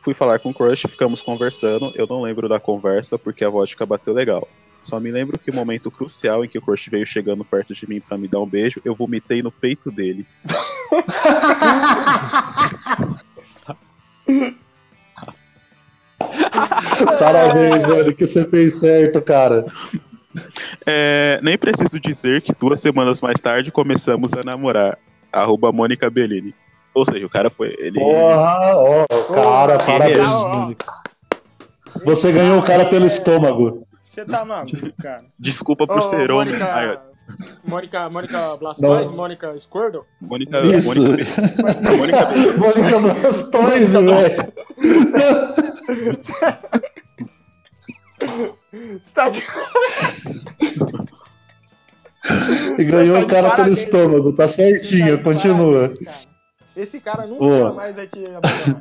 fui 0.00 0.14
falar 0.14 0.38
com 0.38 0.50
o 0.50 0.54
crush, 0.54 0.82
ficamos 0.82 1.22
conversando. 1.22 1.92
Eu 1.94 2.06
não 2.06 2.22
lembro 2.22 2.48
da 2.48 2.60
conversa 2.60 3.18
porque 3.18 3.44
a 3.44 3.48
vodka 3.48 3.86
bateu 3.86 4.12
legal. 4.12 4.46
Só 4.82 5.00
me 5.00 5.10
lembro 5.10 5.38
que 5.38 5.50
o 5.50 5.54
momento 5.54 5.90
crucial 5.90 6.44
em 6.44 6.48
que 6.48 6.58
o 6.58 6.62
crush 6.62 6.90
veio 6.90 7.06
chegando 7.06 7.42
perto 7.42 7.72
de 7.72 7.88
mim 7.88 8.00
pra 8.00 8.18
me 8.18 8.28
dar 8.28 8.40
um 8.40 8.46
beijo, 8.46 8.82
eu 8.84 8.94
vomitei 8.94 9.42
no 9.42 9.50
peito 9.50 9.90
dele. 9.90 10.26
Parabéns, 17.18 17.86
velho, 17.86 18.14
que 18.14 18.26
você 18.26 18.48
fez 18.48 18.76
certo, 18.76 19.22
cara. 19.22 19.64
É, 20.84 21.40
nem 21.42 21.56
preciso 21.56 21.98
dizer 21.98 22.42
que 22.42 22.52
duas 22.52 22.80
semanas 22.80 23.20
mais 23.20 23.40
tarde 23.40 23.72
começamos 23.72 24.34
a 24.34 24.42
namorar. 24.42 24.98
Arroba 25.34 25.72
Mônica 25.72 26.08
Bellini. 26.08 26.54
Ou 26.94 27.04
seja, 27.04 27.26
o 27.26 27.30
cara 27.30 27.50
foi. 27.50 27.74
Ele. 27.78 27.98
Porra, 27.98 28.76
ó, 28.76 29.04
cara, 29.34 29.78
Pô, 29.78 29.84
parabéns, 29.84 30.18
mano. 30.18 30.76
Você 32.04 32.30
ganhou 32.30 32.60
o 32.60 32.62
cara 32.62 32.84
pelo 32.84 33.04
estômago. 33.04 33.84
Você 34.04 34.24
tá 34.24 34.44
maluco, 34.44 34.76
cara. 35.02 35.24
Desculpa 35.36 35.88
por 35.88 35.98
Ô, 35.98 36.02
ser 36.02 36.30
homem. 36.30 36.54
Mônica, 36.54 36.72
Ai, 36.72 36.98
Mônica, 37.66 38.08
Mônica 38.10 38.56
Blastoise, 38.56 39.10
Não. 39.10 39.16
Mônica 39.16 39.58
Squirtle. 39.58 40.04
Mônica, 40.20 40.60
Isso. 40.62 40.94
Mônica, 40.94 41.26
Mônica. 41.96 42.30
Mônica 42.58 43.00
Blastões, 43.00 43.92
velho. 43.92 44.52
Você 49.02 49.12
tá 49.12 49.28
de... 49.28 49.42
E 52.78 52.84
ganhou 52.84 53.18
Tá 53.18 53.24
o 53.24 53.26
cara 53.28 53.54
pelo 53.56 53.72
estômago, 53.72 54.32
tá 54.32 54.48
certinho, 54.48 55.18
Tá 55.18 55.24
continua. 55.24 55.92
Esse 56.76 56.98
cara 57.00 57.26
nunca 57.26 57.44
Ô. 57.44 57.74
mais 57.74 57.96
vai 57.96 58.06
te 58.06 58.18
abandonar. 58.24 58.80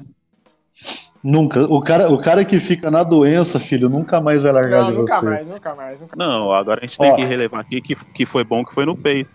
Nunca. 1.24 1.62
O 1.72 1.82
cara, 1.82 2.12
o 2.12 2.22
cara 2.22 2.44
que 2.44 2.60
fica 2.60 2.92
na 2.92 3.02
doença, 3.04 3.60
filho, 3.60 3.88
nunca 3.90 4.20
mais 4.20 4.42
vai 4.42 4.52
largar 4.52 4.84
Não, 4.84 4.92
de 4.92 4.98
nunca 4.98 5.20
você. 5.20 5.26
mais, 5.26 5.48
nunca 5.48 5.76
mais, 5.76 6.02
nunca 6.02 6.16
mais. 6.18 6.30
Não, 6.30 6.52
agora 6.52 6.82
a 6.84 6.86
gente 6.86 6.98
tem 6.98 7.12
Ó. 7.12 7.16
que 7.16 7.24
relevar 7.24 7.62
aqui 7.62 7.80
que, 7.82 7.96
que 7.96 8.26
foi 8.26 8.44
bom 8.44 8.66
que 8.66 8.74
foi 8.74 8.86
no 8.86 8.96
peito. 8.98 9.30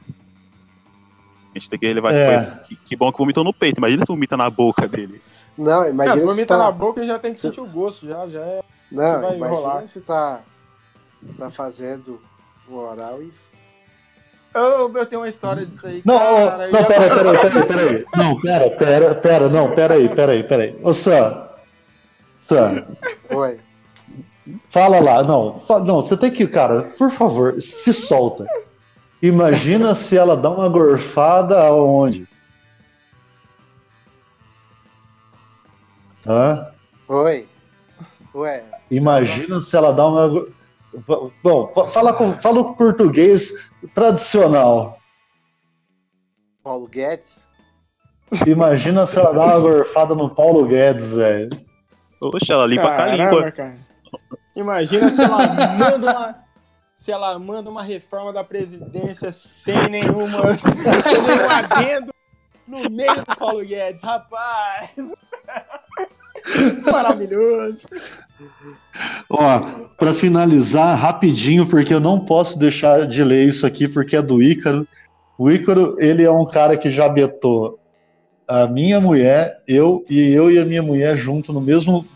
A 1.54 1.58
gente 1.58 1.70
tem 1.70 1.78
que 1.78 1.86
relevar 1.86 2.12
É. 2.12 2.40
que, 2.40 2.44
foi, 2.44 2.64
que, 2.66 2.76
que 2.84 2.96
bom 2.96 3.10
que 3.10 3.18
vomitou 3.18 3.42
no 3.42 3.54
peito. 3.54 3.78
Imagina 3.78 4.04
se 4.04 4.12
vomita 4.12 4.36
na 4.36 4.50
boca 4.50 4.86
dele. 4.86 5.20
Não, 5.56 5.88
imagina 5.88 6.18
se 6.18 6.24
vomita 6.24 6.56
na 6.58 6.64
tá. 6.66 6.72
boca 6.72 7.02
e 7.02 7.06
já 7.06 7.18
tem 7.18 7.32
que 7.32 7.40
sentir 7.40 7.60
o 7.60 7.66
gosto, 7.66 8.06
já, 8.06 8.28
já 8.28 8.40
é. 8.40 8.62
Não, 8.92 9.22
vai 9.22 9.36
imagina 9.36 9.46
enrolar. 9.46 9.86
se 9.86 10.00
tá. 10.02 10.40
Tá 11.38 11.48
fazendo 11.50 12.20
o 12.68 12.76
oral 12.76 13.22
e. 13.22 13.32
Eu, 14.58 14.92
eu 14.96 15.06
tenho 15.06 15.22
uma 15.22 15.28
história 15.28 15.64
disso 15.64 15.86
aí. 15.86 16.02
Não, 16.04 16.18
cara, 16.18 16.68
não, 16.68 16.80
já- 16.80 16.84
pera, 16.86 17.14
pera, 17.14 17.38
pera, 17.40 17.66
pera 17.66 17.80
aí. 17.82 18.04
Não, 18.16 18.40
pera, 18.40 18.70
pera, 18.70 19.14
pera, 19.14 19.48
não, 19.48 19.70
pera 19.74 19.94
aí, 19.94 20.08
pera 20.08 20.32
aí, 20.32 20.42
pera 20.42 20.62
aí. 20.64 20.78
Ô, 20.82 20.92
Sam, 20.92 21.46
Sam, 22.38 22.84
Oi. 23.34 23.60
fala 24.68 25.00
lá. 25.00 25.22
Não, 25.22 25.60
fa- 25.60 25.78
não, 25.80 26.02
você 26.02 26.16
tem 26.16 26.30
que, 26.30 26.46
cara, 26.46 26.92
por 26.98 27.10
favor, 27.10 27.60
se 27.62 27.92
solta. 27.92 28.46
Imagina 29.22 29.94
se 29.94 30.16
ela 30.16 30.36
dá 30.36 30.50
uma 30.50 30.68
gorfada 30.68 31.60
aonde? 31.60 32.26
Hã? 36.26 36.68
Oi. 37.08 37.48
Ué. 38.34 38.64
Imagina 38.90 39.60
se 39.60 39.76
ela 39.76 39.92
dá 39.92 40.06
uma. 40.06 40.46
Bom, 41.42 41.72
fa- 41.74 41.88
fala 41.88 42.12
com, 42.12 42.38
fala 42.38 42.64
com 42.64 42.74
português 42.74 43.70
tradicional. 43.94 44.98
Paulo 46.62 46.86
Guedes? 46.88 47.46
Imagina 48.46 49.06
se 49.06 49.18
ela 49.18 49.32
dá 49.32 49.44
uma 49.44 49.58
gorfada 49.60 50.14
no 50.14 50.28
Paulo 50.34 50.66
Guedes, 50.66 51.12
velho. 51.12 51.48
Oxe, 52.20 52.52
ela 52.52 52.66
limpa 52.66 52.94
com 52.94 53.02
a 53.02 53.06
língua. 53.06 53.52
cara. 53.52 53.78
Imagina 54.54 55.08
se 55.10 55.22
ela 55.22 55.38
manda 55.78 56.10
uma. 56.12 56.48
Se 56.96 57.12
ela 57.12 57.38
manda 57.38 57.70
uma 57.70 57.82
reforma 57.82 58.32
da 58.32 58.42
presidência 58.42 59.30
sem 59.32 59.88
nenhuma. 59.88 60.54
sem 60.56 61.22
nenhum 61.22 61.48
adendo 61.48 62.12
no 62.66 62.90
meio 62.90 63.24
do 63.24 63.36
Paulo 63.36 63.64
Guedes, 63.64 64.02
rapaz! 64.02 64.90
Maravilhoso! 66.90 67.88
Ó, 69.30 69.60
pra 69.98 70.14
finalizar 70.14 70.96
rapidinho, 70.96 71.66
porque 71.66 71.92
eu 71.92 72.00
não 72.00 72.20
posso 72.20 72.58
deixar 72.58 73.06
de 73.06 73.22
ler 73.22 73.44
isso 73.44 73.66
aqui 73.66 73.86
porque 73.88 74.16
é 74.16 74.22
do 74.22 74.42
Ícaro. 74.42 74.86
O 75.36 75.50
Ícaro, 75.50 75.96
ele 75.98 76.24
é 76.24 76.30
um 76.30 76.46
cara 76.46 76.76
que 76.76 76.90
já 76.90 77.08
betou 77.08 77.78
a 78.46 78.66
minha 78.66 79.00
mulher, 79.00 79.62
eu 79.68 80.04
e 80.08 80.32
eu 80.32 80.50
e 80.50 80.58
a 80.58 80.64
minha 80.64 80.82
mulher 80.82 81.16
junto 81.16 81.52
no 81.52 81.60
mesmo 81.60 82.06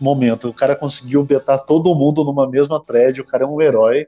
momento. 0.00 0.48
O 0.48 0.54
cara 0.54 0.74
conseguiu 0.74 1.22
betar 1.22 1.58
todo 1.58 1.94
mundo 1.94 2.24
numa 2.24 2.48
mesma 2.48 2.80
thread, 2.80 3.20
o 3.20 3.24
cara 3.24 3.44
é 3.44 3.46
um 3.46 3.60
herói. 3.60 4.06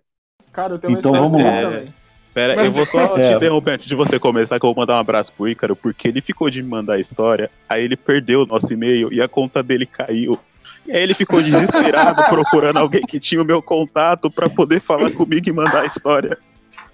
Cara, 0.50 0.74
eu 0.74 0.78
tenho 0.78 0.92
uma 0.92 0.98
Então, 0.98 1.12
vamos 1.12 1.42
lá. 1.44 1.50
também. 1.50 1.94
Pera, 2.34 2.56
Mas- 2.56 2.66
eu 2.66 2.72
vou 2.72 2.84
só 2.84 2.98
É. 3.16 3.30
te 3.30 3.36
interromper 3.36 3.70
antes 3.72 3.86
de 3.86 3.94
você 3.94 4.18
começar, 4.18 4.58
que 4.58 4.66
eu 4.66 4.74
vou 4.74 4.82
mandar 4.82 4.96
um 4.96 4.98
abraço 5.00 5.32
pro 5.32 5.48
Ícaro, 5.48 5.76
porque 5.76 6.08
ele 6.08 6.20
ficou 6.20 6.50
de 6.50 6.62
me 6.62 6.68
mandar 6.68 6.94
a 6.94 6.98
história, 7.00 7.48
aí 7.68 7.84
ele 7.84 7.96
perdeu 7.96 8.42
o 8.42 8.46
nosso 8.46 8.72
e-mail 8.72 9.12
e 9.12 9.22
a 9.22 9.28
conta 9.28 9.62
dele 9.62 9.86
caiu. 9.86 10.38
E 10.86 10.92
aí 10.92 11.02
ele 11.02 11.14
ficou 11.14 11.40
desesperado 11.40 12.22
procurando 12.28 12.78
alguém 12.78 13.00
que 13.02 13.18
tinha 13.18 13.40
o 13.40 13.44
meu 13.44 13.62
contato 13.62 14.30
pra 14.30 14.50
poder 14.50 14.80
falar 14.80 15.10
comigo 15.12 15.48
e 15.48 15.52
mandar 15.52 15.82
a 15.82 15.86
história. 15.86 16.36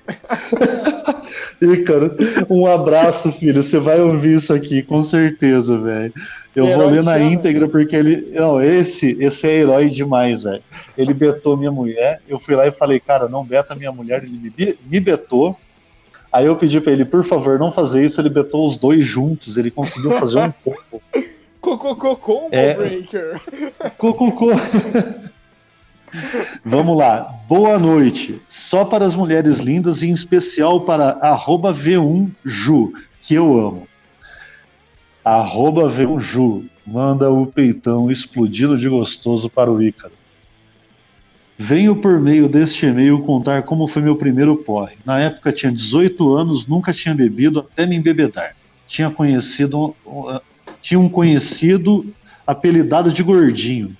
Ícaro, 1.61 2.14
um 2.48 2.66
abraço, 2.66 3.30
filho. 3.32 3.62
Você 3.62 3.78
vai 3.78 4.01
ouvir 4.01 4.34
isso 4.34 4.53
aqui, 4.53 4.82
com 4.82 5.03
certeza, 5.03 5.78
velho. 5.78 6.12
Eu 6.57 6.64
vou 6.64 6.72
Herói 6.74 6.92
ler 6.94 7.03
na 7.03 7.18
chama. 7.18 7.30
íntegra 7.30 7.68
porque 7.68 7.94
ele. 7.94 8.32
Não, 8.34 8.61
esse, 8.62 9.16
esse 9.20 9.46
é 9.46 9.59
herói 9.59 9.88
demais, 9.88 10.42
velho. 10.42 10.62
Ele 10.96 11.12
betou 11.14 11.57
minha 11.57 11.70
mulher. 11.70 12.20
Eu 12.28 12.38
fui 12.38 12.55
lá 12.55 12.66
e 12.66 12.72
falei, 12.72 12.98
cara, 12.98 13.28
não 13.28 13.44
beta 13.44 13.74
minha 13.74 13.92
mulher. 13.92 14.24
Ele 14.24 14.53
me, 14.57 14.78
me 14.90 15.01
betou. 15.01 15.57
Aí 16.32 16.46
eu 16.46 16.57
pedi 16.57 16.80
pra 16.80 16.92
ele, 16.92 17.05
por 17.05 17.24
favor, 17.24 17.59
não 17.59 17.70
fazer 17.72 18.05
isso. 18.05 18.20
Ele 18.20 18.30
betou 18.30 18.66
os 18.66 18.76
dois 18.76 19.05
juntos. 19.05 19.57
Ele 19.57 19.70
conseguiu 19.70 20.12
fazer 20.18 20.38
um 20.40 20.53
combo. 20.64 21.03
Cococô 21.61 22.16
combo 22.16 22.48
É. 22.53 22.74
breaker. 22.74 23.40
Cococô. 23.98 24.51
Vamos 26.64 26.98
lá. 26.98 27.34
Boa 27.48 27.78
noite. 27.78 28.40
Só 28.48 28.84
para 28.84 29.04
as 29.04 29.14
mulheres 29.14 29.58
lindas 29.58 30.02
e 30.02 30.08
em 30.08 30.12
especial 30.12 30.82
para 30.82 31.18
arroba 31.20 31.72
V1Ju, 31.72 32.92
que 33.22 33.34
eu 33.34 33.58
amo. 33.58 33.88
Arroba 35.24 35.88
V1Ju. 35.88 36.64
Manda 36.86 37.30
o 37.30 37.46
peitão 37.46 38.11
explodido 38.11 38.76
de 38.76 38.88
gostoso 38.88 39.48
para 39.48 39.70
o 39.70 39.80
Ícaro. 39.80 40.14
Venho 41.56 41.94
por 41.94 42.18
meio 42.18 42.48
deste 42.48 42.86
e-mail 42.86 43.20
contar 43.22 43.62
como 43.62 43.86
foi 43.86 44.02
meu 44.02 44.16
primeiro 44.16 44.56
porre. 44.56 44.96
Na 45.04 45.20
época 45.20 45.52
tinha 45.52 45.70
18 45.70 46.34
anos, 46.34 46.66
nunca 46.66 46.92
tinha 46.92 47.14
bebido 47.14 47.61
até 47.61 47.86
me 47.86 47.94
embebedar. 47.96 48.56
Tinha 48.86 49.11
conhecido 49.11 49.94
tinha 50.80 50.98
um 50.98 51.08
conhecido 51.08 52.06
apelidado 52.46 53.12
de 53.12 53.22
gordinho 53.22 53.94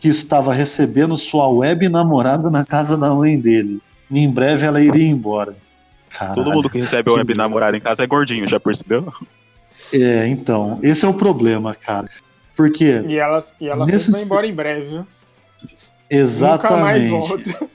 que 0.00 0.08
estava 0.08 0.52
recebendo 0.52 1.16
sua 1.16 1.48
web 1.48 1.88
namorada 1.88 2.50
na 2.50 2.64
casa 2.64 2.96
da 2.96 3.10
mãe 3.14 3.38
dele. 3.38 3.80
E 4.10 4.18
em 4.20 4.30
breve 4.30 4.66
ela 4.66 4.80
iria 4.82 5.06
embora. 5.08 5.56
Caralho. 6.10 6.34
Todo 6.44 6.52
mundo 6.52 6.68
que 6.68 6.78
recebe 6.78 7.10
o 7.10 7.14
web 7.14 7.34
namorado 7.34 7.76
em 7.76 7.80
casa 7.80 8.04
é 8.04 8.06
gordinho, 8.06 8.46
já 8.46 8.60
percebeu? 8.60 9.12
É, 9.92 10.26
então, 10.28 10.78
esse 10.82 11.04
é 11.04 11.08
o 11.08 11.14
problema, 11.14 11.74
cara. 11.74 12.08
Porque 12.54 13.02
E 13.08 13.16
ela, 13.16 13.38
e 13.60 13.68
ela 13.68 13.86
Nesse- 13.86 13.98
sempre 14.06 14.12
vai 14.12 14.22
embora 14.24 14.46
em 14.46 14.54
breve, 14.54 14.88
viu? 14.88 15.06
exatamente 16.10 16.72
Nunca 16.74 16.82
mais 16.82 17.08
volta. 17.08 17.68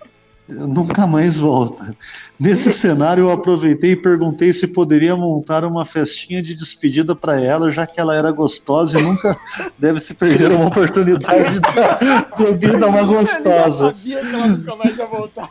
Nunca 0.47 1.05
mais 1.07 1.37
volta. 1.37 1.95
Nesse 2.39 2.71
cenário, 2.77 3.25
eu 3.25 3.31
aproveitei 3.31 3.91
e 3.91 3.95
perguntei 3.95 4.53
se 4.53 4.67
poderia 4.67 5.15
montar 5.15 5.65
uma 5.65 5.85
festinha 5.85 6.41
de 6.41 6.55
despedida 6.55 7.15
para 7.15 7.39
ela, 7.41 7.69
já 7.71 7.85
que 7.85 7.99
ela 7.99 8.15
era 8.15 8.31
gostosa 8.31 8.99
e 8.99 9.03
nunca 9.03 9.37
deve 9.77 9.99
se 9.99 10.13
perder 10.13 10.51
uma 10.51 10.67
oportunidade 10.67 11.59
da 11.59 11.99
bebida 12.37 12.87
uma 12.87 12.99
Eu 12.99 13.07
gostosa. 13.07 13.87
sabia 13.87 14.19
que 14.21 14.35
ela 14.35 14.47
nunca 14.47 14.75
mais 14.75 14.97
ia 14.97 15.05
voltar. 15.05 15.49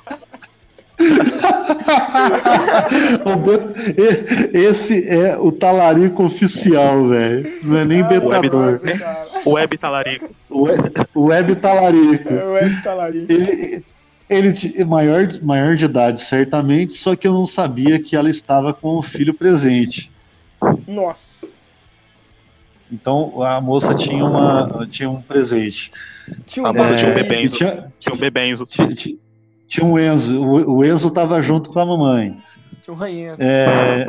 Esse 4.53 5.09
é 5.09 5.37
o 5.39 5.53
talarico 5.53 6.25
oficial, 6.25 7.07
velho. 7.09 7.51
Não 7.63 7.77
é 7.79 7.85
nem 7.85 8.01
Ah, 8.01 8.05
betador. 8.09 8.81
Web 9.47 9.79
talarico. 9.79 10.29
O 10.49 10.63
we- 10.65 10.75
o 11.15 11.23
web 11.27 11.57
talarico. 11.57 12.33
É 12.35 12.45
o 12.47 12.53
Web 12.53 12.83
Talarico. 12.83 13.33
Ele, 13.33 13.85
ele 14.29 14.85
maior, 14.85 15.29
maior 15.43 15.77
de 15.77 15.85
idade, 15.85 16.21
certamente, 16.21 16.95
só 16.95 17.15
que 17.15 17.27
eu 17.29 17.33
não 17.33 17.47
sabia 17.47 17.99
que 18.01 18.17
ela 18.17 18.29
estava 18.31 18.73
com 18.75 18.97
o 18.97 19.03
filho 19.03 19.33
presente. 19.35 20.11
Nossa. 20.87 21.47
Então 22.91 23.43
a 23.43 23.61
moça 23.61 23.95
tinha, 23.95 24.25
uma, 24.25 24.87
tinha 24.89 25.11
um 25.11 25.21
presente. 25.21 25.91
Tinha 26.47 26.67
A 26.67 26.71
um 26.71 26.75
moça 26.75 26.95
É, 26.95 26.97
tinha 26.97 27.11
um 27.11 27.15
bebê. 27.15 27.29
bebê 27.29 27.41
e 27.41 27.45
Enzo. 27.45 27.57
tinha, 27.57 27.93
Tinha 27.99 28.15
um 28.15 28.19
bebenzo. 28.19 28.67
tinha, 28.67 28.89
tinha- 28.95 29.17
tinha 29.67 29.87
um 29.87 29.99
Enzo. 29.99 30.41
O, 30.41 30.77
o 30.79 30.85
Enzo 30.85 31.09
estava 31.09 31.43
junto 31.43 31.71
com 31.71 31.79
a 31.81 31.87
mamãe. 31.87 32.37
Tinha 32.83 32.95
um 32.95 32.97
ranhento. 32.97 33.39
É, 33.41 34.07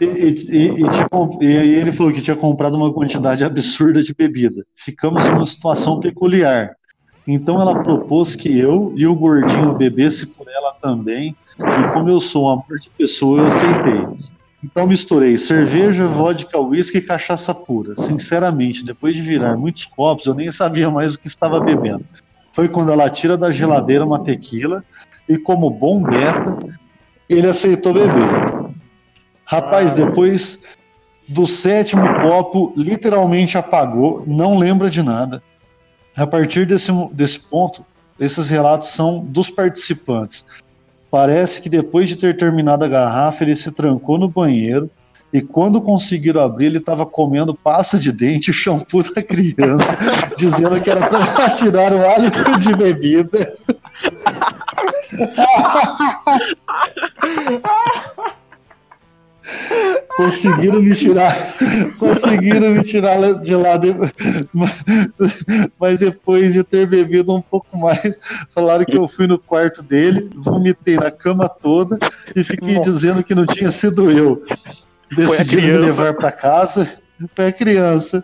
e, 0.00 0.04
e- 0.04 0.84
e 0.84 0.88
tinha 0.90 1.06
e 1.40 1.58
aí 1.58 1.70
ele 1.74 1.92
falou 1.92 2.12
que 2.12 2.20
tinha 2.20 2.36
comprado 2.36 2.74
uma 2.74 2.92
quantidade 2.92 3.42
absurda 3.42 4.02
de 4.02 4.14
bebida. 4.14 4.64
Ficamos 4.76 5.24
em 5.24 5.30
uma 5.30 5.46
situação 5.46 5.98
peculiar. 6.00 6.76
Então 7.26 7.60
ela 7.60 7.82
propôs 7.82 8.34
que 8.34 8.58
eu 8.58 8.92
e 8.96 9.06
o 9.06 9.14
gordinho 9.14 9.74
bebesse 9.74 10.26
por 10.26 10.48
ela 10.48 10.72
também. 10.80 11.36
E 11.58 11.92
como 11.92 12.08
eu 12.08 12.20
sou 12.20 12.46
um 12.46 12.50
amor 12.50 12.78
de 12.80 12.90
pessoa, 12.90 13.40
eu 13.40 13.46
aceitei. 13.46 14.30
Então 14.62 14.86
misturei 14.86 15.36
cerveja, 15.38 16.06
vodka, 16.06 16.58
uísque 16.58 16.98
e 16.98 17.02
cachaça 17.02 17.54
pura. 17.54 17.94
Sinceramente, 17.96 18.84
depois 18.84 19.14
de 19.16 19.22
virar 19.22 19.56
muitos 19.56 19.86
copos, 19.86 20.26
eu 20.26 20.34
nem 20.34 20.50
sabia 20.50 20.90
mais 20.90 21.14
o 21.14 21.18
que 21.18 21.28
estava 21.28 21.60
bebendo. 21.60 22.04
Foi 22.52 22.68
quando 22.68 22.92
ela 22.92 23.08
tira 23.08 23.36
da 23.38 23.50
geladeira 23.50 24.04
uma 24.04 24.22
tequila 24.22 24.84
e, 25.28 25.38
como 25.38 25.70
bom 25.70 26.02
beta, 26.02 26.58
ele 27.28 27.46
aceitou 27.46 27.94
beber. 27.94 28.72
Rapaz, 29.44 29.94
depois 29.94 30.60
do 31.28 31.46
sétimo 31.46 32.02
copo, 32.20 32.72
literalmente 32.76 33.56
apagou, 33.56 34.24
não 34.26 34.58
lembra 34.58 34.90
de 34.90 35.02
nada. 35.02 35.42
A 36.16 36.26
partir 36.26 36.66
desse, 36.66 36.92
desse 37.12 37.38
ponto, 37.38 37.84
esses 38.18 38.50
relatos 38.50 38.90
são 38.90 39.20
dos 39.20 39.48
participantes. 39.48 40.44
Parece 41.10 41.60
que 41.60 41.68
depois 41.68 42.08
de 42.08 42.16
ter 42.16 42.36
terminado 42.36 42.84
a 42.84 42.88
garrafa, 42.88 43.42
ele 43.42 43.56
se 43.56 43.70
trancou 43.72 44.18
no 44.18 44.28
banheiro 44.28 44.90
e 45.32 45.40
quando 45.40 45.80
conseguiram 45.80 46.42
abrir, 46.42 46.66
ele 46.66 46.78
estava 46.78 47.06
comendo 47.06 47.54
pasta 47.54 47.98
de 47.98 48.10
dente 48.10 48.50
e 48.50 48.54
shampoo 48.54 49.02
da 49.14 49.22
criança, 49.22 49.96
dizendo 50.36 50.80
que 50.80 50.90
era 50.90 51.08
para 51.08 51.50
tirar 51.54 51.92
o 51.92 52.04
hálito 52.04 52.58
de 52.58 52.74
bebida. 52.74 53.54
Conseguiram 60.20 60.82
me 60.82 60.94
tirar, 60.94 61.34
conseguiram 61.98 62.70
me 62.72 62.82
tirar 62.82 63.16
de 63.40 63.56
lá, 63.56 63.78
de- 63.78 63.94
mas 65.78 66.00
depois 66.00 66.52
de 66.52 66.62
ter 66.62 66.86
bebido 66.86 67.34
um 67.34 67.40
pouco 67.40 67.78
mais, 67.78 68.18
falaram 68.54 68.84
que 68.84 68.98
eu 68.98 69.08
fui 69.08 69.26
no 69.26 69.38
quarto 69.38 69.82
dele, 69.82 70.28
vomitei 70.36 70.96
na 70.96 71.10
cama 71.10 71.48
toda 71.48 71.98
e 72.36 72.44
fiquei 72.44 72.76
Nossa. 72.76 72.90
dizendo 72.90 73.24
que 73.24 73.34
não 73.34 73.46
tinha 73.46 73.72
sido 73.72 74.10
eu. 74.10 74.44
Decidiram 75.10 75.80
me 75.80 75.86
levar 75.86 76.12
para 76.14 76.30
casa, 76.30 76.86
foi 77.34 77.46
a 77.46 77.52
criança. 77.52 78.22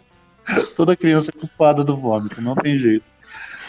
Toda 0.77 0.95
criança 0.95 1.33
é 1.35 1.41
culpada 1.41 1.83
do 1.83 1.97
vômito, 1.97 2.43
não 2.43 2.55
tem 2.55 2.79
jeito. 2.79 3.05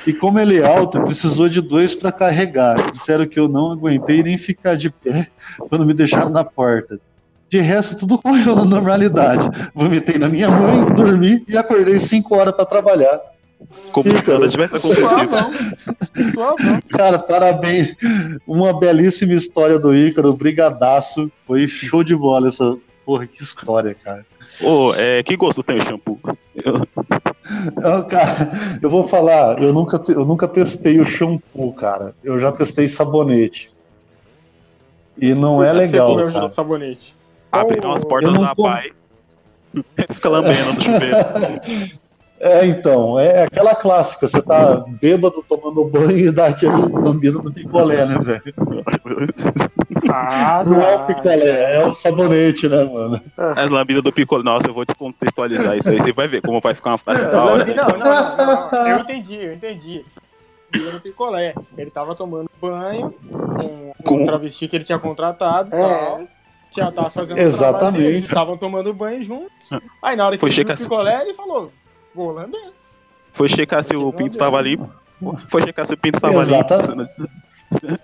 E 0.05 0.11
como 0.13 0.37
ele 0.37 0.59
é 0.59 0.65
alto, 0.65 1.01
precisou 1.01 1.47
de 1.47 1.61
dois 1.61 1.95
para 1.95 2.11
carregar. 2.11 2.89
Disseram 2.89 3.25
que 3.25 3.39
eu 3.39 3.47
não 3.47 3.71
aguentei 3.71 4.21
nem 4.21 4.37
ficar 4.37 4.75
de 4.75 4.89
pé 4.89 5.27
quando 5.57 5.85
me 5.85 5.93
deixaram 5.93 6.29
na 6.29 6.43
porta. 6.43 6.99
De 7.49 7.59
resto, 7.59 7.95
tudo 7.97 8.17
correu 8.21 8.55
na 8.55 8.65
normalidade. 8.65 9.49
Vomitei 9.73 10.17
na 10.17 10.27
minha 10.27 10.49
mãe, 10.49 10.85
dormi 10.93 11.43
e 11.47 11.57
acordei 11.57 11.97
5 11.99 12.35
horas 12.35 12.53
para 12.55 12.65
trabalhar. 12.65 13.19
Como 13.91 14.07
se 14.09 14.29
nada 14.29 14.47
tivesse 14.49 14.75
acontecido. 14.75 15.07
Suavão. 15.07 15.51
Suavão. 16.33 16.79
Cara, 16.89 17.17
parabéns. 17.19 17.95
Uma 18.45 18.77
belíssima 18.77 19.33
história 19.33 19.79
do 19.79 19.95
Ícaro, 19.95 20.33
brigadaço. 20.33 21.31
Foi 21.47 21.67
show 21.67 22.03
de 22.03 22.15
bola 22.15 22.47
essa. 22.49 22.77
Porra, 23.05 23.25
que 23.25 23.41
história, 23.41 23.95
cara. 23.95 24.25
Ô, 24.61 24.93
é, 24.95 25.23
que 25.23 25.35
gosto 25.37 25.63
tem 25.63 25.77
o 25.77 25.81
shampoo? 25.85 26.19
Eu- 26.63 26.85
Eu, 27.81 28.03
cara, 28.03 28.51
eu 28.81 28.89
vou 28.89 29.07
falar, 29.07 29.57
eu 29.63 29.71
nunca, 29.71 30.03
eu 30.11 30.25
nunca 30.25 30.47
testei 30.49 30.99
o 30.99 31.05
shampoo, 31.05 31.71
cara. 31.73 32.13
Eu 32.21 32.37
já 32.37 32.51
testei 32.51 32.89
sabonete. 32.89 33.71
E 35.17 35.33
não 35.33 35.63
é 35.63 35.71
que 35.71 35.77
legal, 35.77 36.07
Você 36.09 36.13
comeu 36.19 36.33
cara. 36.33 36.45
o 36.45 36.49
sabonete. 36.49 37.15
Abriram 37.51 37.93
as 37.93 38.03
portas 38.03 38.33
da 38.33 38.55
como. 38.55 38.67
pai. 38.69 38.91
Fica 40.11 40.29
lambendo 40.29 40.73
no 40.73 40.81
chuveiro. 40.81 41.17
É, 42.39 42.67
então, 42.67 43.17
é 43.19 43.45
aquela 43.45 43.73
clássica, 43.73 44.27
você 44.27 44.39
tá 44.39 44.85
bêbado 45.01 45.43
tomando 45.49 45.83
banho 45.85 46.11
e 46.19 46.29
dá 46.31 46.45
aquele 46.45 46.71
lambido 46.71 47.41
no 47.41 47.51
picolé, 47.51 48.05
né, 48.05 48.15
velho? 48.19 48.53
Ah, 50.07 50.61
Não 50.63 50.79
é 50.81 50.95
o 50.95 50.99
tá. 50.99 51.03
picolé, 51.05 51.75
é 51.79 51.83
o 51.85 51.89
sabonete, 51.89 52.67
né, 52.69 52.83
mano? 52.83 53.19
As 53.37 53.71
lambidas 53.71 54.03
do 54.03 54.11
picolé. 54.11 54.43
Nossa, 54.43 54.67
eu 54.67 54.73
vou 54.75 54.85
te 54.85 54.93
contextualizar 54.93 55.77
isso 55.77 55.89
aí. 55.89 55.99
Você 55.99 56.11
vai 56.13 56.27
ver 56.27 56.41
como 56.41 56.61
vai 56.61 56.75
ficar 56.75 56.91
uma 56.91 56.97
frase 56.99 57.23
Não, 57.23 57.31
da 57.31 57.43
hora. 57.43 57.65
não, 57.65 57.75
não, 57.75 58.37
não, 58.37 58.71
não. 58.71 58.87
Eu 58.87 58.97
entendi, 58.99 59.35
eu 59.35 59.53
entendi. 59.53 60.05
Ele 60.73 60.91
no 60.91 60.99
picolé. 60.99 61.55
Ele 61.77 61.89
tava 61.89 62.13
tomando 62.13 62.49
banho 62.61 63.15
com, 63.23 63.57
com 63.57 63.93
Com- 64.03 64.23
o 64.23 64.25
travesti 64.25 64.67
que 64.67 64.75
ele 64.75 64.83
tinha 64.83 64.99
contratado 64.99 65.69
e 65.73 65.75
É. 65.75 65.81
tal. 65.81 66.21
Já 66.75 66.91
tava 66.91 67.09
fazendo 67.09 67.37
Exatamente. 67.39 68.25
estavam 68.25 68.57
tomando 68.57 68.93
banho 68.93 69.21
juntos. 69.23 69.69
Aí 70.01 70.15
na 70.15 70.25
hora 70.25 70.35
que 70.35 70.39
Foi 70.41 70.49
viu 70.49 70.53
o 70.53 70.55
checar 70.55 70.77
se- 70.77 70.83
picolé, 70.83 71.21
ele 71.21 71.33
falou, 71.33 71.71
vou 72.13 72.31
lamber. 72.31 72.71
Foi 73.33 73.47
checar 73.49 73.83
se 73.83 73.95
o 73.95 74.11
pinto 74.13 74.37
tava 74.37 74.61
limpo. 74.61 74.89
Foi 75.47 75.63
checar 75.63 75.87
se 75.87 75.93
o 75.93 75.97
pinto 75.97 76.19
tava. 76.19 76.45
Se 76.45 76.53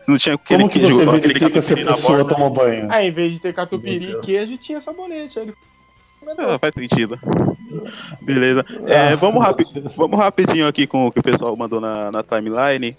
não, 0.08 0.18
tinha 0.18 0.36
aquele 0.36 0.60
Como 0.64 0.70
que 0.72 0.80
queijo, 0.80 0.96
você 0.98 1.06
verifica 1.20 1.62
se 1.62 1.74
a 1.74 1.76
catupiry 1.78 1.84
na 1.86 1.94
pessoa 1.94 2.18
borda. 2.18 2.36
toma 2.36 2.50
banho? 2.50 2.92
Aí, 2.92 3.08
em 3.08 3.12
vez 3.12 3.34
de 3.34 3.40
ter 3.40 3.54
catupiry 3.54 4.12
e 4.12 4.22
queijo, 4.22 4.58
tinha 4.58 4.80
sabonete. 4.82 5.40
Aí 5.40 5.46
ele 5.46 5.54
Ah, 6.38 6.58
faz 6.60 6.74
sentido. 6.74 7.18
Beleza. 8.22 8.66
É, 8.86 9.10
Ah, 9.14 9.16
vamos, 9.16 9.44
rapi- 9.44 9.66
vamos 9.96 10.18
rapidinho 10.20 10.68
aqui 10.68 10.86
com 10.88 11.08
o 11.08 11.12
que 11.12 11.20
o 11.20 11.24
pessoal 11.24 11.56
mandou 11.56 11.80
na, 11.82 12.12
na 12.12 12.24
timeline. 12.24 12.96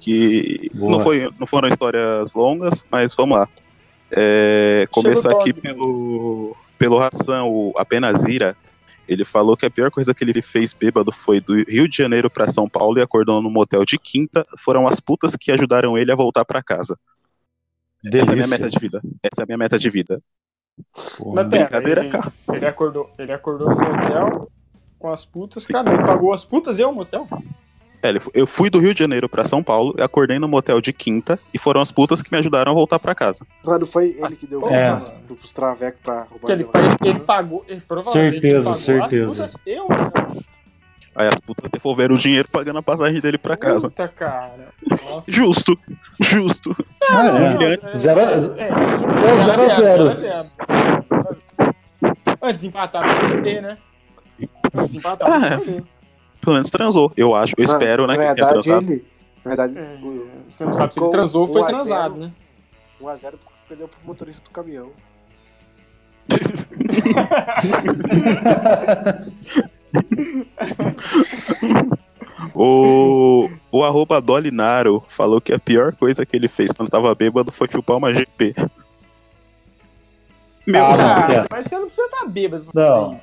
Que 0.00 0.70
Boa. 0.74 0.92
não, 0.92 1.00
foi, 1.00 1.28
não 1.38 1.46
foram 1.46 1.68
histórias 1.68 2.32
longas, 2.34 2.84
mas 2.90 3.14
vamos 3.14 3.36
lá. 3.38 3.48
É, 4.10 4.86
começar 4.90 5.30
aqui 5.32 5.52
Todd. 5.52 5.60
pelo, 5.60 6.56
pelo 6.78 6.98
Hassan, 6.98 7.44
o 7.44 7.72
apenas 7.76 8.24
Ira. 8.24 8.56
Ele 9.06 9.24
falou 9.24 9.56
que 9.56 9.64
a 9.64 9.70
pior 9.70 9.90
coisa 9.90 10.12
que 10.14 10.22
ele 10.22 10.42
fez 10.42 10.74
bêbado 10.74 11.10
foi 11.10 11.40
do 11.40 11.54
Rio 11.64 11.88
de 11.88 11.96
Janeiro 11.96 12.28
pra 12.28 12.46
São 12.46 12.68
Paulo 12.68 12.98
e 12.98 13.02
acordou 13.02 13.40
no 13.40 13.50
motel 13.50 13.84
de 13.84 13.98
quinta. 13.98 14.44
Foram 14.58 14.86
as 14.86 15.00
putas 15.00 15.34
que 15.34 15.50
ajudaram 15.50 15.96
ele 15.96 16.12
a 16.12 16.14
voltar 16.14 16.44
pra 16.44 16.62
casa. 16.62 16.98
Essa 18.04 18.18
é 18.18 18.20
a 18.20 18.24
minha 18.24 18.34
Delícia. 18.36 18.58
meta 18.58 18.68
de 18.68 18.78
vida. 18.78 19.00
Essa 19.22 19.40
é 19.40 19.42
a 19.42 19.46
minha 19.46 19.58
meta 19.58 19.78
de 19.78 19.90
vida. 19.90 20.22
Porra. 21.16 21.42
Mas 21.42 21.48
pera, 21.48 21.64
Brincadeira, 21.64 22.00
ele, 22.02 22.10
cara. 22.10 22.32
ele 22.52 22.66
acordou, 22.66 23.10
ele 23.18 23.32
acordou 23.32 23.68
no 23.70 23.76
motel 23.76 24.50
com 24.98 25.08
as 25.10 25.24
putas. 25.24 25.66
Cara, 25.66 25.92
ele 25.94 26.04
pagou 26.04 26.32
as 26.32 26.44
putas 26.44 26.78
e 26.78 26.82
eu 26.82 26.90
o 26.90 26.94
motel? 26.94 27.26
É, 28.02 28.10
eu 28.32 28.46
fui 28.46 28.70
do 28.70 28.78
Rio 28.78 28.94
de 28.94 29.00
Janeiro 29.00 29.28
pra 29.28 29.44
São 29.44 29.62
Paulo, 29.62 29.92
e 29.98 30.02
acordei 30.02 30.38
no 30.38 30.46
motel 30.46 30.80
de 30.80 30.92
quinta 30.92 31.38
e 31.52 31.58
foram 31.58 31.80
as 31.80 31.90
putas 31.90 32.22
que 32.22 32.30
me 32.30 32.38
ajudaram 32.38 32.70
a 32.70 32.74
voltar 32.74 32.98
pra 32.98 33.14
casa. 33.14 33.44
Mano, 33.64 33.86
foi 33.86 34.16
ele 34.18 34.36
que 34.36 34.46
deu 34.46 34.66
É. 34.68 34.90
pras- 34.92 35.08
pros 35.26 35.52
travecos 35.52 36.00
pra 36.02 36.22
roubar 36.22 36.46
Que 36.46 36.52
ele, 36.52 36.66
ele, 36.74 37.10
ele 37.10 37.20
pagou, 37.20 37.64
ele, 37.66 37.80
provavelmente 37.80 38.30
Certeza, 38.34 38.56
ele 38.56 38.62
pagou 38.64 39.08
certeza. 39.08 39.44
as 39.44 39.52
putas 39.56 39.66
eu 39.76 39.88
motel. 39.88 40.42
Aí 41.16 41.26
as 41.26 41.40
putas 41.40 41.68
devolveram 41.72 42.14
o 42.14 42.18
dinheiro 42.18 42.48
pagando 42.48 42.78
a 42.78 42.82
passagem 42.82 43.20
dele 43.20 43.36
pra 43.38 43.56
casa. 43.56 43.88
Puta, 43.88 44.06
cara. 44.06 44.68
Nossa. 44.88 45.32
Justo, 45.32 45.76
justo. 46.20 46.76
Ah, 47.10 47.26
é. 47.26 47.54
Não, 47.54 47.62
é- 47.62 47.96
Zero 47.96 48.20
a- 48.20 48.22
é, 48.60 48.68
É 48.68 49.38
zero 49.40 49.68
zero. 49.74 50.12
zero. 50.14 50.46
Antes 52.40 52.60
de 52.62 52.68
empatar, 52.68 53.02
vai 53.04 53.28
perder, 53.32 53.62
né? 53.62 53.78
Antes 54.72 54.94
empatar, 54.94 55.28
Ah, 55.28 55.38
vai 55.40 55.52
é. 55.54 55.56
perder. 55.58 55.84
Pelo 56.40 56.54
menos 56.54 56.70
transou. 56.70 57.12
Eu 57.16 57.34
acho, 57.34 57.54
eu 57.56 57.64
espero, 57.64 58.06
né? 58.06 58.16
Na 58.16 58.34
que 58.34 58.42
verdade, 58.42 58.62
transado. 58.62 58.92
ele. 58.92 59.04
Na 59.44 59.48
verdade, 59.54 59.78
É, 59.78 59.98
o- 60.02 60.28
Você 60.48 60.64
não 60.64 60.74
sabe 60.74 60.94
se 60.94 61.00
ele 61.00 61.10
transou 61.10 61.42
ou 61.42 61.48
foi 61.48 61.62
1 61.62 61.64
a 61.64 61.68
0. 61.68 61.76
transado, 61.84 62.16
né? 62.16 62.32
1x0 63.00 63.38
porque 63.38 63.76
deu 63.76 63.88
pro 63.88 63.98
motorista 64.04 64.42
do 64.42 64.50
caminhão. 64.50 64.90
O, 72.54 73.48
o 73.70 73.84
arroba 73.84 74.20
Dolinaro 74.20 75.02
falou 75.08 75.40
que 75.40 75.52
a 75.52 75.58
pior 75.58 75.94
coisa 75.94 76.24
que 76.24 76.36
ele 76.36 76.48
fez 76.48 76.72
quando 76.72 76.88
tava 76.88 77.14
bêbado 77.14 77.52
foi 77.52 77.68
chupar 77.70 77.96
uma 77.96 78.14
GP. 78.14 78.54
Meu, 80.66 80.84
Ah, 80.84 80.96
Cara, 80.96 81.46
mas 81.50 81.66
você 81.66 81.76
não 81.78 81.86
precisa 81.86 82.06
estar 82.06 82.26
bêbado 82.26 82.64
pra 82.64 82.72
fazer 82.72 82.88
Não. 83.00 83.20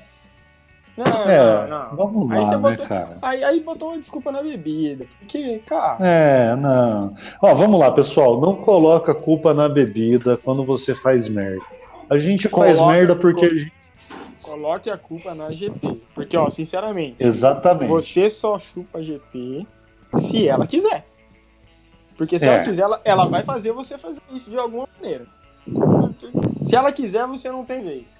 Não, 0.97 1.05
É, 1.29 1.67
não, 1.67 1.89
não. 1.89 1.95
vamos 1.95 2.31
Aí 2.31 2.39
você 2.45 2.55
lá, 2.55 2.61
né, 2.61 2.69
botou- 2.71 2.87
cara? 2.87 3.17
Aí, 3.21 3.43
aí 3.43 3.59
botou 3.59 3.89
uma 3.89 3.97
desculpa 3.99 4.31
na 4.31 4.41
bebida. 4.41 5.05
Porque, 5.19 5.59
cara, 5.65 5.97
É, 5.99 6.55
não. 6.55 7.13
Ó, 7.41 7.53
vamos 7.53 7.77
lá, 7.79 7.91
pessoal. 7.91 8.39
Não 8.39 8.55
coloca 8.55 9.13
culpa 9.13 9.53
na 9.53 9.67
bebida 9.67 10.37
quando 10.37 10.63
você 10.63 10.95
faz 10.95 11.27
merda. 11.27 11.61
A 12.09 12.15
gente 12.17 12.47
faz 12.47 12.77
Coloca- 12.77 12.93
merda 12.93 13.15
porque. 13.15 13.45
a 13.45 13.49
gente- 13.49 13.73
coloque 14.41 14.89
a 14.89 14.97
culpa 14.97 15.33
na 15.35 15.51
GP. 15.51 15.99
Porque, 16.13 16.37
ó, 16.37 16.49
sinceramente, 16.49 17.15
Exatamente. 17.19 17.89
você 17.89 18.29
só 18.29 18.57
chupa 18.57 18.99
a 18.99 19.01
GP 19.01 19.67
se 20.17 20.47
ela 20.47 20.65
quiser. 20.65 21.05
Porque 22.17 22.39
se 22.39 22.47
É. 22.47 22.53
ela 22.53 22.63
quiser, 22.63 22.83
ela, 22.83 23.01
ela 23.03 23.25
vai 23.25 23.43
fazer 23.43 23.73
você 23.73 23.97
fazer 23.97 24.21
isso 24.31 24.49
de 24.49 24.57
alguma 24.57 24.87
maneira. 25.01 25.25
Se 26.61 26.75
ela 26.75 26.91
quiser, 26.91 27.25
você 27.27 27.49
não 27.51 27.65
tem 27.65 27.83
vez. 27.83 28.17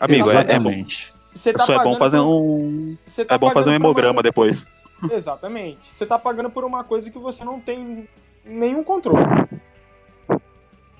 Amigo, 0.00 0.28
é, 0.28 0.32
é 0.32 0.34
bom. 0.34 0.40
Exatamente. 0.40 1.14
Você 1.34 1.52
tá 1.52 1.62
Isso 1.62 1.72
é 1.72 1.76
bom 1.76 1.82
pagando 1.82 1.98
fazer 1.98 2.18
por- 2.18 2.26
um. 2.28 2.96
tá 3.26 3.34
É 3.34 3.38
bom 3.38 3.50
fazer 3.50 3.70
um 3.70 3.72
por 3.72 3.80
uma- 3.80 3.86
hemograma 3.88 4.22
depois. 4.22 4.66
Exatamente. 5.10 5.92
Você 5.92 6.04
tá 6.06 6.18
pagando 6.18 6.50
por 6.50 6.64
uma 6.64 6.84
coisa 6.84 7.10
que 7.10 7.18
você 7.18 7.44
não 7.44 7.58
tem 7.60 8.08
nenhum 8.44 8.84
controle. 8.84 9.24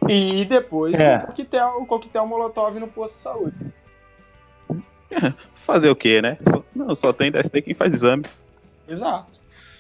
E 0.09 0.45
depois 0.45 0.95
É. 0.99 1.19
o, 1.19 1.27
coquetel, 1.29 1.69
o 1.81 1.87
coquetel 1.87 2.27
molotov 2.27 2.79
no 2.81 2.89
posto 2.89 3.17
de 3.17 3.23
saúde. 3.23 3.55
Fazer 5.55 5.91
o 5.91 5.97
quê, 5.97 6.21
né? 6.21 6.39
Só- 6.49 6.65
não, 6.75 6.95
só 6.95 7.13
tem 7.13 7.31
DST 7.31 7.63
quem 7.63 7.75
faz 7.75 7.95
exame. 7.95 8.25
Exato. 8.89 9.27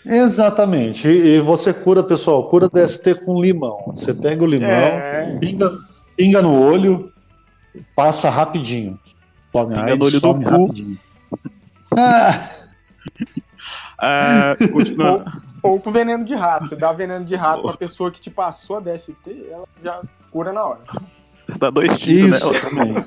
Exatamente. 0.05 1.09
E, 1.09 1.37
e 1.37 1.41
você 1.41 1.73
cura, 1.73 2.03
pessoal, 2.03 2.49
cura 2.49 2.69
DST 2.69 3.15
com 3.25 3.41
limão. 3.41 3.83
Você 3.89 4.13
pega 4.15 4.43
o 4.43 4.47
limão, 4.47 4.69
É. 4.69 5.37
pinga, 5.41 5.77
pinga 6.17 6.43
no 6.43 6.61
olho, 6.61 7.13
passa 7.97 8.29
rapidinho. 8.31 8.99
Pinga 9.53 9.97
no 9.97 10.05
olho 10.05 10.21
do 10.21 10.35
cu. 10.35 10.43
rapidinho. 10.43 10.99
Ah, 11.95 12.49
Ah, 13.99 14.57
continuando. 14.73 15.25
Ou 15.63 15.79
com 15.79 15.93
veneno 15.93 16.25
de 16.25 16.35
rato. 16.35 16.69
Você 16.69 16.75
dá 16.75 16.93
veneno 16.93 17.25
de 17.25 17.37
rato 17.37 17.63
pra 17.63 17.77
pessoa 17.77 18.11
que 18.11 18.21
te 18.21 18.31
passou 18.31 18.79
a 18.79 18.81
DST, 18.81 19.47
ela 19.49 19.65
já 19.83 20.01
cura 20.31 20.53
na 20.53 20.65
hora. 20.65 20.81
Dá 21.59 21.71
dois 21.71 21.97
tiros, 21.99 22.37
isso 22.37 22.51
né? 22.53 22.61
também. 22.61 23.05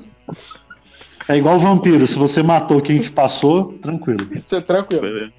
É 1.28 1.36
igual 1.36 1.58
vampiro, 1.58 2.06
se 2.06 2.18
você 2.18 2.42
matou 2.42 2.80
quem 2.80 3.00
te 3.00 3.10
passou, 3.10 3.72
tranquilo. 3.74 4.26
Isso 4.30 4.54
é 4.54 4.60
tranquilo. 4.60 5.30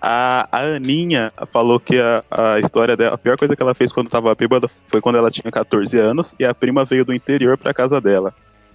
A, 0.00 0.48
a 0.50 0.60
Aninha 0.76 1.30
falou 1.46 1.78
que 1.78 1.98
a, 1.98 2.22
a 2.30 2.58
história 2.58 2.96
dela, 2.96 3.14
a 3.14 3.18
pior 3.18 3.38
coisa 3.38 3.54
que 3.54 3.62
ela 3.62 3.74
fez 3.74 3.92
quando 3.92 4.10
tava 4.10 4.34
bêbada 4.34 4.68
foi 4.88 5.00
quando 5.00 5.16
ela 5.16 5.30
tinha 5.30 5.50
14 5.50 5.96
anos 5.98 6.34
e 6.38 6.44
a 6.44 6.52
prima 6.52 6.84
veio 6.84 7.04
do 7.04 7.14
interior 7.14 7.56
pra 7.56 7.72
casa 7.72 8.00
dela. 8.00 8.34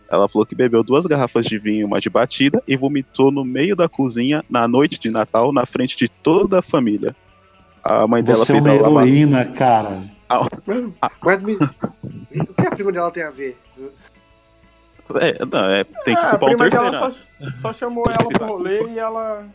Ela 0.10 0.28
falou 0.30 0.46
que 0.46 0.56
bebeu 0.56 0.84
duas 0.84 1.06
garrafas 1.06 1.46
de 1.46 1.58
vinho 1.60 1.82
e 1.82 1.84
uma 1.84 2.00
de 2.00 2.10
batida 2.10 2.62
e 2.68 2.78
vomitou 2.78 3.32
no 3.32 3.44
meio 3.44 3.76
da 3.76 3.90
cozinha 3.90 4.44
na 4.50 4.68
noite 4.68 5.00
de 5.00 5.10
Natal, 5.10 5.52
na 5.52 5.66
frente 5.66 5.98
de 5.98 6.08
toda 6.08 6.60
a 6.60 6.62
família. 6.62 7.16
A 7.84 8.08
mãe 8.08 8.24
dela 8.24 8.38
Você 8.46 8.54
é 8.54 8.56
fez 8.56 8.66
uma 8.66 8.74
ela 8.74 8.88
lavar. 8.88 9.08
heroína, 9.08 9.46
cara. 9.46 10.02
Mano, 10.66 10.94
mas 11.24 11.42
me... 11.42 11.54
o 11.56 12.54
que 12.54 12.68
a 12.68 12.72
prima 12.72 12.92
dela 12.92 13.12
tem 13.12 13.24
a 13.24 13.32
ver? 13.32 13.58
É, 15.22 15.46
não, 15.46 15.70
é, 15.72 15.84
tem 15.84 16.16
que 16.16 16.22
Ah, 16.22 16.28
a 16.28 16.30
culpar 16.32 16.50
um 16.50 16.58
prima 16.58 16.70
terceiro. 16.70 16.92
dela 16.92 17.12
só, 17.12 17.50
só 17.62 17.74
chamou 17.74 18.04
ela 18.08 18.28
pro 18.30 18.46
rolê 18.46 18.84
e 18.90 19.00
ela 19.00 19.46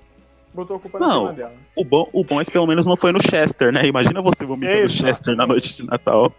botou 0.55 0.77
a 0.77 0.81
culpa 0.81 0.99
na 0.99 1.09
Não. 1.09 1.19
prima 1.27 1.33
dela. 1.35 1.53
O 1.77 1.85
bom, 1.85 2.09
o 2.13 2.25
bom 2.25 2.41
é 2.41 2.45
que 2.45 2.51
pelo 2.51 2.67
menos 2.67 2.87
não 2.87 2.97
foi 2.97 3.13
no 3.13 3.21
Chester, 3.23 3.71
né? 3.73 3.87
Imagina 3.87 4.23
você 4.23 4.47
vomitando 4.47 4.83
no. 4.83 4.89
Chester 4.89 5.37
na 5.37 5.47
noite 5.47 5.77
de 5.77 5.85
Natal. 5.87 6.33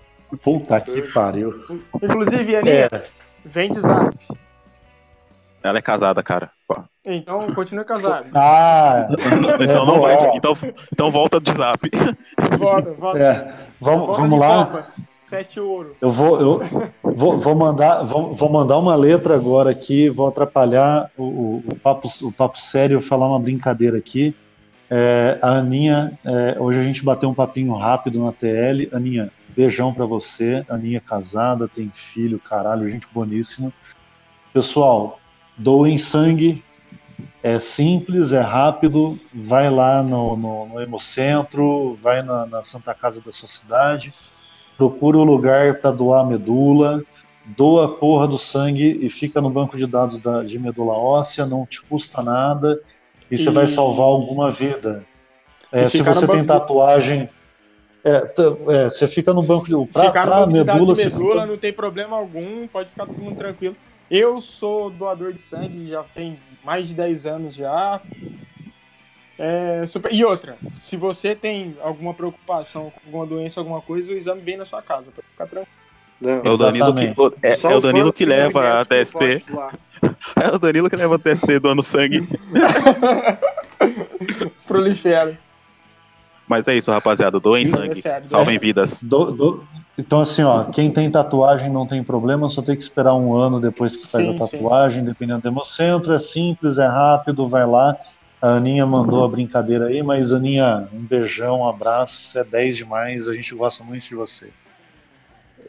Puta 0.43 0.81
que 0.81 0.99
pariu. 1.13 1.63
Inclusive, 2.01 2.55
Aninha, 2.55 2.73
É, 2.91 3.03
vem 3.45 3.71
de 3.71 3.79
zap. 3.79 4.15
Ela 5.63 5.77
é 5.77 5.81
casada, 5.81 6.21
cara. 6.21 6.51
Pô. 6.67 6.75
Então, 7.05 7.39
continue 7.53 7.85
casado. 7.85 8.27
ah, 8.35 9.07
Então 9.61 9.85
não 9.85 9.95
bom, 9.95 10.01
vai. 10.01 10.17
Então, 10.35 10.57
então 10.91 11.11
volta 11.11 11.39
de 11.39 11.51
zap. 11.53 11.89
Volta, 12.57 12.91
volta. 12.93 13.19
é. 13.19 13.53
Vamos, 13.79 14.07
volta 14.07 14.21
vamos 14.21 14.35
de 14.35 14.39
lá. 14.39 14.65
Copas. 14.65 15.01
Sete 15.25 15.59
ouro. 15.59 15.95
Eu 15.99 16.11
vou, 16.11 16.39
eu 16.39 16.61
vou, 17.01 17.39
vou 17.39 17.55
mandar, 17.55 18.03
vou, 18.03 18.35
vou 18.35 18.51
mandar 18.51 18.77
uma 18.77 18.95
letra 18.95 19.33
agora 19.33 19.71
aqui, 19.71 20.07
vou 20.07 20.27
atrapalhar 20.27 21.09
o, 21.17 21.23
o, 21.23 21.63
o 21.69 21.75
papo, 21.75 22.07
o 22.21 22.31
papo 22.31 22.59
sério, 22.59 23.01
falar 23.01 23.27
uma 23.27 23.39
brincadeira 23.39 23.97
aqui. 23.97 24.35
É, 24.91 25.39
a 25.41 25.53
Aninha, 25.57 26.19
é, 26.23 26.57
hoje 26.59 26.79
a 26.79 26.83
gente 26.83 27.03
bateu 27.03 27.27
um 27.27 27.33
papinho 27.33 27.73
rápido 27.73 28.23
na 28.23 28.31
TL. 28.31 28.89
Aninha, 28.91 29.31
beijão 29.55 29.93
pra 29.93 30.05
você. 30.05 30.65
Aninha 30.69 30.99
casada, 30.99 31.67
tem 31.67 31.89
filho, 31.93 32.39
caralho, 32.39 32.89
gente 32.89 33.07
boníssima. 33.13 33.71
Pessoal, 34.53 35.19
doem 35.57 35.97
sangue. 35.97 36.63
É 37.41 37.59
simples, 37.59 38.31
é 38.33 38.41
rápido. 38.41 39.19
Vai 39.33 39.69
lá 39.69 40.01
no, 40.01 40.35
no, 40.35 40.65
no 40.67 40.81
Hemocentro, 40.81 41.93
vai 41.95 42.21
na, 42.21 42.45
na 42.45 42.63
Santa 42.63 42.93
Casa 42.93 43.21
da 43.21 43.31
sua 43.31 43.49
cidade, 43.49 44.13
procura 44.77 45.17
o 45.17 45.23
lugar 45.23 45.79
para 45.79 45.91
doar 45.91 46.25
medula, 46.25 47.03
doa 47.45 47.85
a 47.85 47.89
porra 47.89 48.27
do 48.27 48.37
sangue 48.37 48.99
e 49.01 49.09
fica 49.09 49.41
no 49.41 49.49
banco 49.49 49.77
de 49.77 49.85
dados 49.85 50.17
da, 50.17 50.41
de 50.41 50.57
medula 50.57 50.93
óssea, 50.93 51.45
não 51.45 51.65
te 51.65 51.81
custa 51.83 52.21
nada 52.23 52.79
e, 53.29 53.37
você 53.37 53.49
E- 53.49 53.53
vai 53.53 53.67
salvar 53.67 54.07
alguma 54.07 54.49
vida. 54.49 55.05
É, 55.71 55.89
se 55.89 56.01
você 56.01 56.27
tem 56.27 56.45
tatuagem, 56.45 57.29
é, 58.03 58.89
você 58.89 59.07
fica 59.07 59.33
no 59.33 59.41
banco 59.41 59.65
de. 59.65 59.91
Pra, 59.91 60.07
Ficar 60.07 60.25
no 60.25 60.31
pra 60.31 60.39
banco 60.41 60.53
de 60.53 60.63
dados 60.63 60.79
medula, 60.87 60.95
de 60.95 61.03
medula 61.05 61.33
fica- 61.33 61.45
não 61.45 61.57
tem 61.57 61.73
problema 61.73 62.17
algum, 62.17 62.67
pode 62.67 62.89
ficar 62.89 63.05
todo 63.05 63.17
mundo 63.17 63.37
tranquilo. 63.37 63.75
Eu 64.11 64.39
sou 64.41 64.89
doador 64.89 65.33
de 65.33 65.41
sangue, 65.41 65.87
já 65.89 66.03
tem 66.13 66.37
mais 66.63 66.87
de 66.87 66.93
10 66.93 67.25
anos 67.25 67.55
já. 67.55 68.01
É, 69.39 69.83
super- 69.87 70.13
E 70.13 70.23
outra, 70.23 70.57
se 70.79 70.95
você 70.95 71.35
tem 71.35 71.75
alguma 71.81 72.13
preocupação 72.13 72.91
com 72.91 72.99
alguma 73.07 73.25
doença, 73.25 73.59
alguma 73.59 73.81
coisa, 73.81 74.13
o 74.13 74.15
exame 74.15 74.41
vem 74.41 74.57
na 74.57 74.65
sua 74.65 74.81
casa, 74.81 75.11
pode 75.11 75.27
ficar 75.27 75.47
tranquilo. 75.47 75.67
Não. 76.21 76.41
É 76.43 76.49
o 76.49 76.57
Danilo 76.57 76.93
que, 76.93 77.13
é, 77.41 77.55
Só 77.55 77.69
é 77.71 77.75
o 77.75 77.81
Danilo 77.81 78.13
que 78.13 78.25
leva 78.25 78.79
a 78.79 78.85
TST. 78.85 79.43
É 80.39 80.55
o 80.55 80.59
Danilo 80.59 80.89
que 80.89 80.95
leva 80.95 81.15
a 81.15 81.19
TST 81.19 81.59
doando 81.59 81.81
sangue. 81.81 82.27
Prolifera. 84.67 85.37
Mas 86.53 86.67
é 86.67 86.77
isso, 86.77 86.91
rapaziada. 86.91 87.39
Doem 87.39 87.65
sangue. 87.65 87.99
Salvem 88.21 88.57
é. 88.57 88.59
vidas. 88.59 89.01
Do- 89.01 89.31
do- 89.31 89.63
Então, 89.97 90.19
assim, 90.21 90.43
ó, 90.43 90.65
quem 90.65 90.91
tem 90.91 91.09
tatuagem 91.09 91.67
não 91.71 91.87
tem 91.87 92.03
problema, 92.03 92.47
só 92.47 92.61
tem 92.61 92.75
que 92.75 92.83
esperar 92.83 93.15
um 93.15 93.35
ano 93.35 93.59
depois 93.59 93.97
que 93.97 94.05
faz 94.07 94.27
Sim, 94.27 94.35
a 94.35 94.37
tatuagem, 94.37 95.03
dependendo 95.03 95.41
do 95.41 95.47
hemocentro. 95.47 96.13
É 96.13 96.19
simples, 96.19 96.77
é 96.77 96.85
rápido, 96.85 97.47
vai 97.47 97.65
lá. 97.65 97.97
A 98.39 98.49
Aninha 98.57 98.85
mandou 98.85 99.23
a 99.23 99.27
brincadeira 99.27 99.87
aí, 99.87 100.03
mas 100.03 100.31
Aninha, 100.31 100.87
um 100.93 100.99
beijão, 100.99 101.61
um 101.61 101.67
abraço, 101.67 102.37
é 102.37 102.43
10 102.43 102.77
demais, 102.77 103.27
a 103.27 103.33
gente 103.33 103.55
gosta 103.55 103.83
muito 103.83 104.07
de 104.07 104.13
você. 104.13 104.49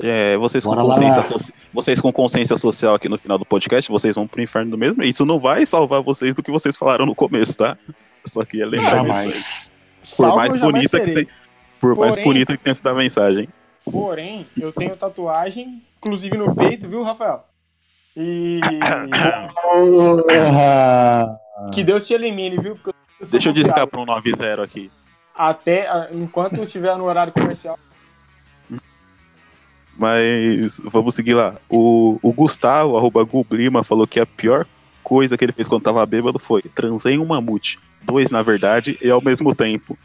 É, 0.00 0.36
vocês, 0.36 0.64
com 0.64 0.74
Bora 0.74 0.82
consciência 0.82 1.52
vocês 1.72 2.00
com 2.00 2.12
consciência 2.12 2.56
social 2.58 2.94
aqui 2.94 3.08
no 3.08 3.16
final 3.16 3.38
do 3.38 3.46
podcast, 3.46 3.90
vocês 3.90 4.14
vão 4.16 4.26
pro 4.26 4.42
inferno 4.42 4.72
do 4.72 4.76
mesmo. 4.76 5.02
Isso 5.02 5.24
não 5.24 5.38
vai 5.40 5.64
salvar 5.64 6.02
vocês 6.02 6.36
do 6.36 6.42
que 6.42 6.50
vocês 6.50 6.76
falaram 6.76 7.06
no 7.06 7.14
começo, 7.14 7.56
tá? 7.56 7.78
Só 8.26 8.44
que 8.44 8.60
é 8.60 8.66
lembrar. 8.66 8.90
Jamais. 8.90 9.72
Por 10.16 10.36
mais 10.36 10.60
bonita 10.60 11.00
que 11.00 11.12
tem, 11.12 11.28
por 11.80 11.96
mais 11.96 12.12
Porém- 12.12 12.24
bonita 12.24 12.56
que 12.56 12.62
tenha 12.62 12.74
sido 12.74 12.88
a 12.88 12.94
mensagem. 12.94 13.48
Porém, 13.84 14.46
eu 14.58 14.72
tenho 14.72 14.96
tatuagem, 14.96 15.82
inclusive 15.98 16.36
no 16.36 16.54
peito, 16.54 16.88
viu, 16.88 17.02
Rafael? 17.02 17.44
E. 18.16 18.60
Que 21.72 21.84
Deus 21.84 22.06
te 22.06 22.12
elimine, 22.12 22.58
viu? 22.58 22.78
Eu 22.84 22.94
Deixa 23.30 23.48
eu 23.48 23.52
discar 23.52 23.86
pra 23.86 24.00
um 24.00 24.04
90 24.04 24.62
aqui. 24.62 24.90
Até 25.34 25.88
ah, 25.88 26.08
enquanto 26.12 26.56
eu 26.56 26.64
estiver 26.64 26.96
no 26.96 27.04
horário 27.04 27.32
comercial. 27.32 27.78
Mas 29.96 30.80
vamos 30.80 31.14
seguir 31.14 31.34
lá. 31.34 31.54
O, 31.68 32.18
o 32.22 32.32
Gustavo, 32.32 32.96
arroba 32.96 33.22
Gublima, 33.22 33.84
falou 33.84 34.06
que 34.06 34.18
a 34.18 34.26
pior 34.26 34.66
coisa 35.02 35.36
que 35.36 35.44
ele 35.44 35.52
fez 35.52 35.68
quando 35.68 35.82
tava 35.82 36.04
bêbado 36.04 36.38
foi 36.38 36.62
transei 36.62 37.18
um 37.18 37.26
mamute. 37.26 37.78
Dois, 38.04 38.30
na 38.30 38.42
verdade, 38.42 38.98
e 39.00 39.10
ao 39.10 39.22
mesmo 39.22 39.54
tempo. 39.54 39.98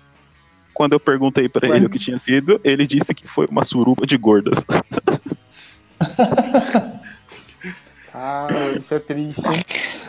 Quando 0.74 0.94
eu 0.94 1.00
perguntei 1.00 1.50
pra 1.50 1.68
Ué. 1.68 1.76
ele 1.76 1.88
o 1.88 1.90
que 1.90 2.00
tinha 2.00 2.18
sido, 2.18 2.60
ele 2.64 2.88
disse 2.88 3.14
que 3.14 3.28
foi 3.28 3.46
uma 3.48 3.66
suruba 3.66 4.06
de 4.06 4.18
gordas. 4.18 4.66
Cara, 8.12 8.78
isso 8.78 8.94
é 8.94 9.00
triste, 9.00 9.48
hein? 9.48 9.64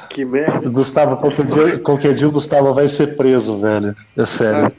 Que 0.09 0.24
merda. 0.24 0.68
Gustavo, 0.68 1.16
qualquer 1.16 1.47
dia, 1.47 1.78
qualquer 1.78 2.14
dia 2.14 2.28
o 2.28 2.32
Gustavo 2.32 2.74
vai 2.74 2.88
ser 2.88 3.16
preso, 3.16 3.61
velho. 3.61 3.95
É 4.16 4.26
sério. 4.26 4.72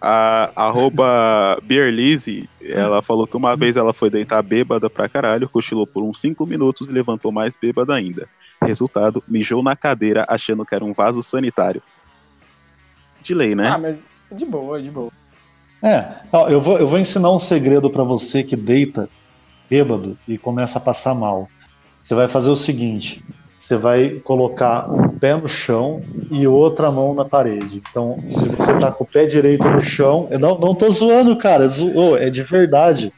A 0.00 0.50
arroba 0.54 1.58
Beerlise, 1.62 2.48
ela 2.60 3.00
falou 3.02 3.26
que 3.26 3.36
uma 3.36 3.56
vez 3.56 3.76
ela 3.76 3.94
foi 3.94 4.10
deitar 4.10 4.42
bêbada 4.42 4.90
pra 4.90 5.08
caralho, 5.08 5.48
cochilou 5.48 5.86
por 5.86 6.02
uns 6.02 6.20
5 6.20 6.46
minutos 6.46 6.88
e 6.88 6.92
levantou 6.92 7.32
mais 7.32 7.56
bêbada 7.56 7.94
ainda. 7.94 8.28
Resultado, 8.62 9.22
mijou 9.26 9.62
na 9.62 9.76
cadeira 9.76 10.26
achando 10.28 10.64
que 10.66 10.74
era 10.74 10.84
um 10.84 10.92
vaso 10.92 11.22
sanitário. 11.22 11.82
De 13.24 13.34
lei, 13.34 13.54
né? 13.54 13.68
Ah, 13.68 13.78
mas 13.78 14.02
de 14.30 14.44
boa, 14.44 14.80
de 14.80 14.90
boa. 14.90 15.10
É, 15.82 16.14
eu 16.50 16.60
vou, 16.60 16.78
eu 16.78 16.86
vou 16.86 16.98
ensinar 16.98 17.30
um 17.32 17.38
segredo 17.38 17.90
pra 17.90 18.04
você 18.04 18.42
que 18.42 18.54
deita 18.56 19.08
bêbado 19.68 20.16
e 20.28 20.38
começa 20.38 20.78
a 20.78 20.80
passar 20.80 21.14
mal. 21.14 21.48
Você 22.02 22.14
vai 22.14 22.28
fazer 22.28 22.50
o 22.50 22.56
seguinte: 22.56 23.24
você 23.58 23.76
vai 23.76 24.10
colocar 24.24 24.90
um 24.90 25.08
pé 25.08 25.34
no 25.36 25.48
chão 25.48 26.02
e 26.30 26.46
outra 26.46 26.90
mão 26.90 27.14
na 27.14 27.24
parede. 27.24 27.82
Então, 27.90 28.18
se 28.28 28.48
você 28.48 28.78
tá 28.78 28.92
com 28.92 29.04
o 29.04 29.06
pé 29.06 29.26
direito 29.26 29.68
no 29.68 29.80
chão, 29.80 30.28
eu 30.30 30.38
não, 30.38 30.58
não 30.58 30.74
tô 30.74 30.88
zoando, 30.90 31.36
cara, 31.36 31.66
zo- 31.66 31.96
ô, 31.96 32.16
é 32.16 32.28
de 32.30 32.42
verdade. 32.42 33.12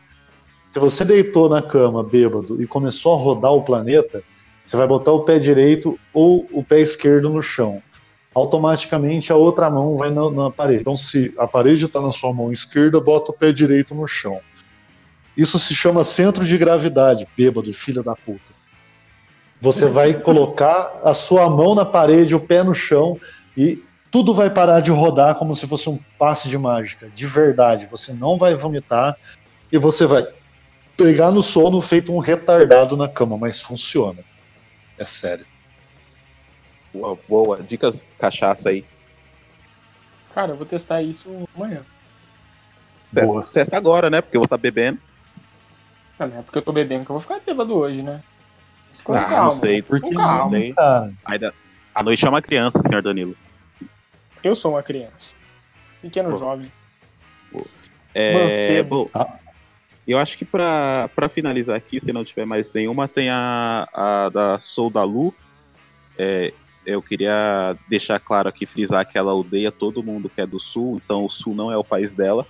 Se 0.73 0.79
você 0.79 1.05
deitou 1.05 1.49
na 1.49 1.63
cama 1.63 2.03
bêbado 2.03 2.61
e 2.63 2.67
começou 2.67 3.15
a 3.15 3.17
rodar 3.17 3.53
o 3.53 3.63
planeta, 3.63 4.23
você 4.65 4.77
vai 4.77 4.87
botar 4.87 5.13
o 5.13 5.25
pé 5.25 5.39
direito 5.39 5.99
ou 6.13 6.47
o 6.53 6.63
pé 6.63 6.81
esquerdo 6.81 7.31
no 7.31 7.43
chão 7.43 7.81
automaticamente 8.37 9.33
a 9.33 9.35
outra 9.35 9.71
mão 9.71 9.97
vai 9.97 10.11
na, 10.11 10.31
na 10.31 10.51
parede. 10.51 10.83
Então, 10.83 10.95
se 10.95 11.33
a 11.39 11.47
parede 11.49 11.87
está 11.87 12.03
na 12.03 12.13
sua 12.13 12.35
mão 12.35 12.53
esquerda, 12.53 13.01
bota 13.01 13.31
o 13.31 13.35
pé 13.35 13.51
direito 13.51 13.95
no 13.95 14.07
chão. 14.07 14.43
Isso 15.35 15.59
se 15.59 15.75
chama 15.75 16.05
centro 16.05 16.45
de 16.45 16.59
gravidade, 16.59 17.27
bêbado, 17.35 17.73
filha 17.73 18.03
da 18.03 18.15
puta. 18.15 18.53
Você 19.59 19.87
vai 19.87 20.13
colocar 20.21 21.01
a 21.03 21.15
sua 21.15 21.49
mão 21.49 21.75
na 21.75 21.87
parede, 21.87 22.35
o 22.35 22.41
pé 22.41 22.63
no 22.63 22.75
chão 22.75 23.19
e 23.57 23.83
tudo 24.11 24.35
vai 24.35 24.51
parar 24.51 24.81
de 24.81 24.91
rodar 24.91 25.37
como 25.37 25.57
se 25.57 25.67
fosse 25.67 25.89
um 25.89 25.99
passe 26.19 26.47
de 26.47 26.59
mágica, 26.59 27.09
de 27.15 27.27
verdade. 27.27 27.87
Você 27.87 28.13
não 28.13 28.37
vai 28.37 28.55
vomitar 28.55 29.17
e 29.73 29.79
você 29.79 30.05
vai 30.05 30.27
pegar 30.95 31.31
no 31.31 31.43
sono 31.43 31.81
feito 31.81 32.13
um 32.13 32.19
retardado 32.19 32.99
na 32.99 33.09
cama, 33.09 33.39
mas 33.39 33.63
funciona. 33.63 34.19
É 34.99 35.07
sério. 35.07 35.47
Boa, 36.97 37.19
boa. 37.29 37.63
Dicas 37.63 38.03
cachaça 38.19 38.71
aí. 38.71 38.85
Cara, 40.33 40.53
eu 40.53 40.57
vou 40.57 40.67
testar 40.67 41.03
isso 41.03 41.49
amanhã. 41.55 41.83
Boa. 43.13 43.47
Testa, 43.47 43.77
agora, 43.77 44.11
né? 44.11 44.21
Porque 44.21 44.39
você 44.39 44.49
tá 44.49 44.57
bebendo. 44.57 44.99
Ah, 46.19 46.27
não 46.27 46.39
é 46.39 46.43
porque 46.43 46.59
eu 46.59 46.63
tô 46.63 46.73
bebendo 46.73 47.05
que 47.05 47.11
eu 47.11 47.15
vou 47.15 47.21
ficar 47.21 47.41
bêbado 47.45 47.75
hoje, 47.75 48.03
né? 48.03 48.23
Mas 48.91 49.01
com 49.01 49.13
Ah, 49.15 49.25
calma. 49.25 49.45
não 49.45 49.51
sei. 49.51 49.83
Por 49.83 50.01
Com 50.01 50.09
que 50.09 50.15
calma. 50.15 50.39
não, 50.45 50.51
sei. 50.51 50.75
Ainda... 51.25 51.55
A 51.95 52.03
noite 52.03 52.27
é 52.27 52.29
uma 52.29 52.43
criança, 52.43 52.81
senhor 52.87 53.01
Danilo. 53.03 53.35
Eu 54.45 54.55
sou 54.55 54.73
uma 54.73 54.83
criança. 54.83 55.35
Pequeno 56.03 56.31
Pô. 56.33 56.37
jovem. 56.37 56.71
É, 58.15 58.45
Mancebo. 58.45 59.11
bom, 59.15 59.21
Ah. 59.21 59.39
eu 60.07 60.19
acho 60.19 60.37
que 60.39 60.45
pra, 60.45 61.09
pra 61.15 61.29
finalizar 61.29 61.77
aqui, 61.77 62.01
se 62.01 62.13
não 62.13 62.25
tiver 62.25 62.45
mais 62.47 62.71
nenhuma, 62.73 63.09
tem 63.09 63.29
a, 63.31 63.89
a 63.93 64.29
da 64.31 64.59
Sou 64.59 64.89
da 64.91 65.05
Lu. 65.05 65.35
É, 66.19 66.53
eu 66.87 67.03
queria 67.03 67.77
deixar 67.89 68.21
claro 68.21 68.49
aqui, 68.49 68.65
frisar 68.65 69.05
que 69.05 69.19
ela 69.19 69.35
odeia 69.35 69.73
todo 69.73 70.03
mundo 70.03 70.31
que 70.33 70.41
é 70.41 70.47
do 70.47 70.61
Sul, 70.61 71.01
então 71.05 71.25
o 71.25 71.29
Sul 71.29 71.55
não 71.55 71.71
é 71.71 71.77
o 71.77 71.85
país 71.85 72.13
dela. 72.13 72.47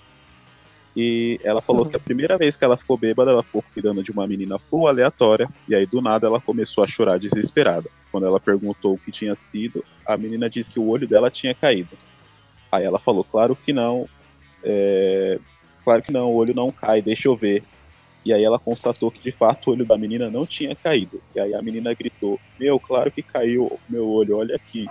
E 0.95 1.39
ela 1.43 1.61
falou 1.61 1.85
que 1.85 1.95
a 1.95 1.99
primeira 1.99 2.37
vez 2.37 2.55
que 2.55 2.63
ela 2.63 2.77
ficou 2.77 2.97
bêbada, 2.97 3.29
ela 3.29 3.43
ficou 3.43 3.63
cuidando 3.73 4.03
de 4.03 4.11
uma 4.11 4.25
menina 4.25 4.57
full 4.57 4.87
aleatória, 4.87 5.49
e 5.67 5.75
aí 5.75 5.85
do 5.85 6.01
nada 6.01 6.27
ela 6.27 6.39
começou 6.39 6.83
a 6.83 6.87
chorar 6.87 7.19
desesperada. 7.19 7.89
Quando 8.11 8.25
ela 8.25 8.39
perguntou 8.39 8.93
o 8.93 8.97
que 8.97 9.11
tinha 9.11 9.35
sido, 9.35 9.83
a 10.05 10.17
menina 10.17 10.49
disse 10.49 10.71
que 10.71 10.79
o 10.79 10.87
olho 10.87 11.07
dela 11.07 11.29
tinha 11.29 11.53
caído. 11.53 11.97
Aí 12.71 12.83
ela 12.83 12.99
falou, 12.99 13.23
claro 13.23 13.55
que 13.55 13.71
não, 13.71 14.07
é, 14.63 15.39
claro 15.83 16.01
que 16.01 16.11
não, 16.11 16.31
o 16.31 16.35
olho 16.35 16.53
não 16.53 16.71
cai, 16.71 17.01
deixa 17.01 17.27
eu 17.27 17.35
ver. 17.35 17.63
E 18.27 18.33
aí 18.33 18.43
ela 18.43 18.59
constatou 18.59 19.09
que 19.09 19.21
de 19.21 19.31
fato 19.31 19.67
o 19.69 19.71
olho 19.73 19.85
da 19.85 19.97
menina 19.97 20.29
não 20.29 20.45
tinha 20.45 20.75
caído. 20.75 21.21
E 21.33 21.39
aí 21.39 21.53
a 21.53 21.61
menina 21.61 21.93
gritou: 21.93 22.37
Meu, 22.59 22.77
claro 22.77 23.09
que 23.09 23.23
caiu 23.23 23.67
o 23.67 23.79
meu 23.87 24.05
olho, 24.05 24.35
olha 24.35 24.53
aqui. 24.57 24.85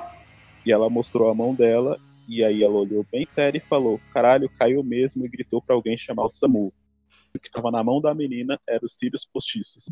E 0.65 0.73
ela 0.73 0.89
mostrou 0.89 1.29
a 1.29 1.35
mão 1.35 1.55
dela, 1.55 2.01
e 2.27 2.43
aí 2.43 2.65
ela 2.65 2.73
olhou 2.73 3.05
bem 3.13 3.27
séria 3.27 3.59
e 3.59 3.69
falou: 3.69 4.01
Caralho, 4.15 4.49
caiu 4.59 4.83
mesmo, 4.83 5.23
e 5.23 5.29
gritou 5.29 5.61
pra 5.61 5.75
alguém 5.75 5.99
chamar 5.99 6.25
o 6.25 6.31
SAMU. 6.31 6.73
O 7.35 7.39
que 7.39 7.51
tava 7.51 7.71
na 7.71 7.85
mão 7.85 8.01
da 8.01 8.15
menina 8.15 8.59
era 8.67 8.83
os 8.83 8.97
cílios 8.97 9.27
postiços. 9.31 9.85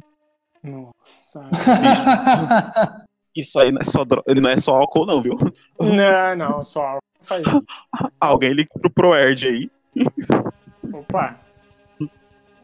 Nossa. 0.62 1.46
Isso 3.36 3.58
aí 3.60 3.70
não 3.70 3.82
é 3.82 3.84
só, 3.84 4.06
dro- 4.06 4.24
não 4.26 4.48
é 4.48 4.56
só 4.56 4.74
álcool, 4.76 5.04
não, 5.04 5.20
viu? 5.20 5.36
não, 5.78 6.34
não, 6.34 6.64
só 6.64 6.80
álcool. 6.80 7.04
Alguém 8.18 8.54
liga 8.54 8.70
pro 8.80 8.90
Proerd 8.90 9.46
aí. 9.46 9.70
Opa. 10.94 11.38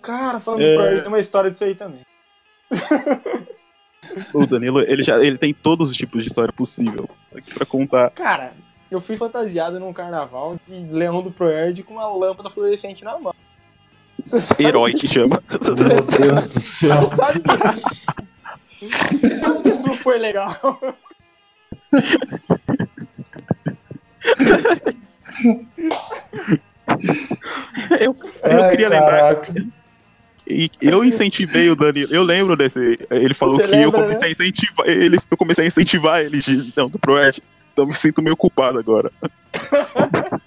Cara, 0.03 0.41
falando 0.41 0.63
É. 0.63 0.73
do 0.73 0.77
Proerd, 0.79 1.03
tem 1.03 1.13
uma 1.13 1.19
história 1.19 1.51
disso 1.51 1.65
aí 1.65 1.75
também. 1.75 2.01
O 4.35 4.45
Danilo, 4.47 4.81
ele 4.81 5.03
já 5.03 5.23
ele 5.23 5.39
tem 5.39 5.53
todos 5.55 5.91
os 5.91 5.97
tipos 5.97 6.25
de 6.25 6.29
história 6.31 6.53
possível 6.53 7.09
aqui 7.37 7.55
pra 7.55 7.65
contar. 7.67 8.11
Cara, 8.11 8.55
eu 8.91 9.01
fui 9.01 9.17
fantasiado 9.17 9.79
num 9.79 9.93
carnaval 9.93 10.59
de 10.67 10.81
leão 10.87 11.23
do 11.23 11.31
Proerd 11.31 11.83
com 11.85 11.95
uma 11.95 12.09
lâmpada 12.09 12.51
fluorescente 12.51 13.05
na 13.05 13.19
mão. 13.19 13.33
Herói 14.59 14.95
que 14.95 15.07
chama. 15.07 15.41
Meu 15.63 15.75
Deus 16.03 16.47
do 16.55 16.61
céu. 16.61 16.97
você 17.03 17.15
sabe 17.17 17.41
que... 17.41 18.87
Você 19.21 19.37
sabe 19.37 19.63
que 19.63 19.69
isso 19.69 19.87
não 19.87 19.95
foi 19.95 20.19
legal. 20.19 20.57
Eu, 28.01 28.17
eu 28.43 28.65
Ai, 28.65 28.71
queria 28.71 28.89
lembrar. 28.89 29.37
E 30.51 30.71
eu 30.81 31.05
incentivei 31.05 31.71
o 31.71 31.77
Danilo. 31.77 32.13
Eu 32.13 32.23
lembro 32.23 32.57
desse. 32.57 32.99
Ele 33.11 33.35
falou 33.35 33.57
Você 33.57 33.63
que 33.63 33.69
eu 33.69 33.73
lembra, 33.73 34.01
comecei 34.03 34.23
né? 34.23 34.29
a 34.29 34.31
incentivar. 34.33 34.89
Ele, 34.89 35.19
eu 35.31 35.37
comecei 35.37 35.65
a 35.65 35.69
incentivar 35.69 36.21
ele 36.21 36.39
de, 36.41 36.73
não, 36.77 36.89
do 36.89 36.99
Proerd. 36.99 37.43
Então 37.73 37.87
me 37.87 37.95
sinto 37.95 38.21
meio 38.23 38.37
culpado 38.37 38.79
agora. 38.79 39.11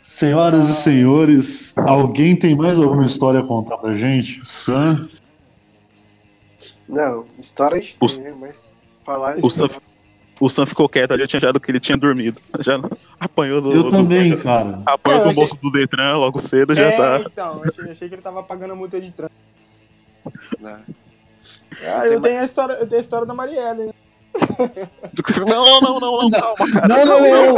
Senhoras 0.00 0.68
e 0.68 0.74
senhores, 0.74 1.76
alguém 1.76 2.34
tem 2.34 2.56
mais 2.56 2.76
alguma 2.78 3.04
história 3.04 3.40
a 3.40 3.42
contar 3.42 3.76
pra 3.78 3.94
gente? 3.94 4.40
Sam? 4.48 5.08
Não, 6.88 7.26
história 7.38 7.76
a 7.76 7.80
gente 7.80 7.96
O- 8.00 8.06
tem, 8.08 8.20
né? 8.24 8.34
Mas 8.38 8.72
falar. 9.04 9.36
O 9.42 9.50
Sam, 9.50 9.68
o 10.40 10.48
Sam 10.48 10.66
ficou 10.66 10.88
quieto 10.88 11.12
ali, 11.12 11.22
eu 11.22 11.28
tinha 11.28 11.38
achado 11.38 11.58
que 11.60 11.70
ele 11.70 11.80
tinha 11.80 11.96
dormido. 11.98 12.40
Já 12.60 12.80
apanhou 13.18 13.60
do. 13.60 13.72
Eu 13.72 13.82
do- 13.84 13.90
também, 13.90 14.36
cara. 14.36 14.82
Apanhou 14.86 15.20
do 15.20 15.30
achei- 15.30 15.34
bolso 15.34 15.56
do 15.62 15.70
Detran 15.70 16.16
logo 16.16 16.40
cedo, 16.40 16.74
já 16.74 16.86
é, 16.86 16.96
tá. 16.96 17.20
então, 17.26 17.60
eu 17.64 17.70
achei, 17.70 17.90
achei 17.90 18.08
que 18.08 18.14
ele 18.14 18.22
tava 18.22 18.42
pagando 18.42 18.72
a 18.72 18.76
multa 18.76 19.00
de 19.00 19.10
trânsito. 19.12 19.38
Né? 20.60 20.78
Ah, 21.84 22.06
eu 22.06 22.20
tenho 22.20 22.40
a 22.40 22.44
história, 22.44 22.74
eu 22.74 22.86
tenho 22.86 22.98
a 22.98 23.00
história 23.00 23.26
da 23.26 23.34
Marielle, 23.34 23.86
né? 23.86 23.92
Não, 25.48 25.80
não, 25.80 25.98
não, 25.98 26.20
não, 26.20 26.30
calma, 26.30 26.70
cara. 26.72 26.88
Não, 26.88 27.04
não, 27.06 27.20
não. 27.54 27.56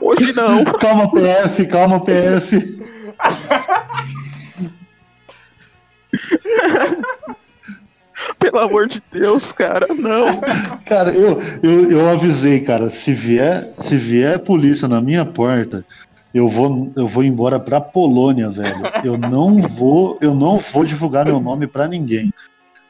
Hoje 0.00 0.32
não. 0.32 0.64
Calma, 0.78 1.10
PF, 1.12 1.66
calma, 1.66 2.00
PF. 2.02 2.78
Pelo 8.38 8.58
amor 8.58 8.86
de 8.86 9.02
Deus, 9.10 9.52
cara, 9.52 9.88
não. 9.94 10.40
Cara, 10.86 11.12
eu, 11.12 11.40
eu, 11.62 11.90
eu 11.90 12.08
avisei, 12.08 12.60
cara, 12.60 12.88
se 12.90 13.12
vier, 13.12 13.74
se 13.78 13.96
vier 13.96 14.38
polícia 14.38 14.86
na 14.88 15.00
minha 15.00 15.24
porta, 15.24 15.84
eu 16.32 16.48
vou, 16.48 16.92
eu 16.96 17.06
vou 17.06 17.22
embora 17.22 17.58
pra 17.60 17.80
Polônia, 17.80 18.50
velho. 18.50 18.82
Eu 19.04 19.16
não 19.18 19.60
vou, 19.62 20.18
eu 20.20 20.34
não 20.34 20.56
vou 20.56 20.84
divulgar 20.84 21.24
meu 21.24 21.40
nome 21.40 21.66
pra 21.66 21.86
ninguém. 21.88 22.32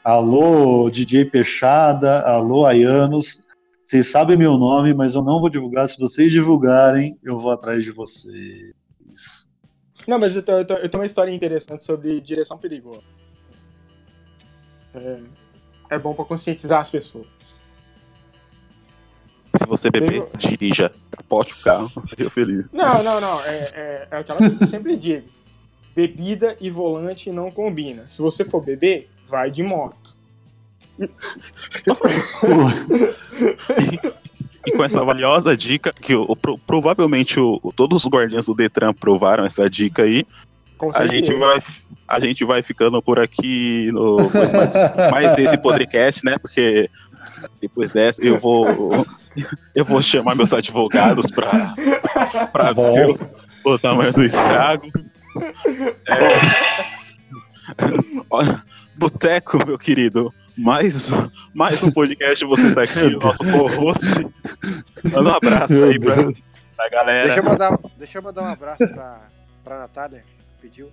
Alô, 0.02 0.90
DJ 0.90 1.24
Peixada, 1.26 2.20
alô, 2.20 2.66
Aianos. 2.66 3.40
Vocês 3.82 4.10
sabem 4.10 4.36
meu 4.36 4.56
nome, 4.56 4.94
mas 4.94 5.14
eu 5.14 5.22
não 5.22 5.40
vou 5.40 5.50
divulgar. 5.50 5.88
Se 5.88 5.98
vocês 5.98 6.30
divulgarem, 6.30 7.18
eu 7.22 7.38
vou 7.38 7.50
atrás 7.50 7.84
de 7.84 7.90
vocês. 7.92 8.74
Não, 10.08 10.18
mas 10.18 10.34
eu 10.36 10.42
tenho, 10.42 10.58
eu 10.58 10.64
tenho- 10.66 10.80
eu 10.80 10.88
tenho 10.88 11.00
uma 11.02 11.06
história 11.06 11.30
interessante 11.32 11.84
sobre 11.84 12.20
direção 12.20 12.58
perigosa. 12.58 13.02
É, 14.94 15.18
é 15.90 15.98
bom 15.98 16.14
pra 16.14 16.24
conscientizar 16.24 16.80
as 16.80 16.90
pessoas. 16.90 17.26
Se 19.56 19.66
você 19.66 19.90
beber, 19.90 20.26
dirija. 20.36 20.92
Capote 21.10 21.54
o 21.54 21.58
carro, 21.62 21.90
seja 22.04 22.28
feliz. 22.30 22.72
Não, 22.72 23.02
não, 23.02 23.20
não. 23.20 23.40
É, 23.42 23.54
é, 23.74 24.08
é 24.10 24.16
aquela 24.18 24.38
coisa 24.38 24.56
que 24.58 24.64
eu 24.64 24.68
sempre 24.68 24.96
digo. 24.96 25.28
Bebida 25.94 26.56
e 26.60 26.70
volante 26.70 27.30
não 27.30 27.50
combina. 27.52 28.08
Se 28.08 28.20
você 28.20 28.44
for 28.44 28.60
beber, 28.64 29.08
vai 29.28 29.50
de 29.50 29.62
moto. 29.62 30.14
E 34.66 34.72
com 34.72 34.84
essa 34.84 35.04
valiosa 35.04 35.56
dica, 35.56 35.92
que 35.92 36.14
o, 36.14 36.22
o- 36.22 36.36
pro- 36.36 36.58
provavelmente 36.58 37.38
o- 37.38 37.60
todos 37.76 38.04
os 38.04 38.10
guardiãs 38.10 38.46
do 38.46 38.54
Detran 38.54 38.94
provaram 38.94 39.44
essa 39.44 39.68
dica 39.68 40.02
aí, 40.02 40.26
a 40.94 41.06
gente 41.06 41.34
vai, 41.34 41.62
a 42.14 42.20
gente 42.20 42.44
vai 42.44 42.62
ficando 42.62 43.02
por 43.02 43.18
aqui 43.18 43.90
no 43.92 44.16
mais, 44.30 44.72
mais 45.10 45.36
desse 45.36 45.58
podcast, 45.58 46.24
né? 46.24 46.38
Porque 46.38 46.88
depois 47.60 47.90
dessa 47.90 48.24
eu 48.24 48.38
vou 48.38 49.06
eu 49.74 49.84
vou 49.84 50.00
chamar 50.00 50.34
meus 50.34 50.52
advogados 50.52 51.26
para 51.30 51.74
para 52.52 52.72
ver 52.72 53.10
o, 53.10 53.72
o 53.72 53.78
tamanho 53.78 54.12
do 54.12 54.24
estrago. 54.24 54.86
É, 56.08 56.28
Boteco, 58.96 59.66
meu 59.66 59.76
querido, 59.76 60.32
mais, 60.56 61.10
mais 61.52 61.82
um 61.82 61.90
podcast 61.90 62.44
você 62.44 62.72
tá 62.72 62.84
aqui, 62.84 63.00
o 63.00 63.18
nosso 63.18 63.38
co-host. 63.38 64.06
Manda 65.02 65.30
um 65.30 65.34
abraço 65.34 65.82
aí 65.82 65.98
pra, 65.98 66.14
pra 66.76 66.88
galera. 66.88 67.24
Deixa 67.24 67.40
eu, 67.40 67.44
mandar, 67.44 67.78
deixa 67.98 68.18
eu 68.18 68.22
mandar 68.22 68.42
um 68.42 68.46
abraço 68.46 68.86
pra, 68.86 69.20
pra 69.64 69.78
Natália. 69.80 70.24
Pediu. 70.60 70.92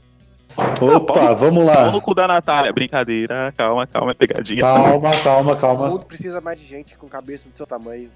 Opa, 0.58 1.34
vamos 1.34 1.66
Pau 1.66 1.76
lá. 1.76 1.92
no 1.92 2.02
cu 2.02 2.14
da 2.14 2.28
Natália, 2.28 2.74
brincadeira, 2.74 3.54
calma, 3.58 3.86
calma, 3.88 4.12
é 4.12 4.14
pegadinha. 4.14 4.62
Calma, 4.62 5.12
calma, 5.24 5.52
O 5.54 5.58
calma. 5.58 5.88
mundo 5.90 6.06
precisa 6.06 6.42
mais 6.42 6.60
de 6.60 6.66
gente 6.66 6.98
com 6.98 7.08
cabeça 7.08 7.50
do 7.50 7.56
seu 7.58 7.66
tamanho. 7.66 8.10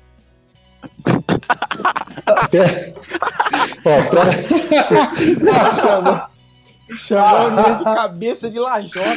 Ó, 3.85 4.01
pera- 4.09 4.31
Chamou, 5.81 6.21
chamou 6.97 7.37
a 7.37 7.49
menina 7.49 7.75
de 7.77 7.83
cabeça 7.83 8.49
de 8.51 8.59
lajota. 8.59 9.15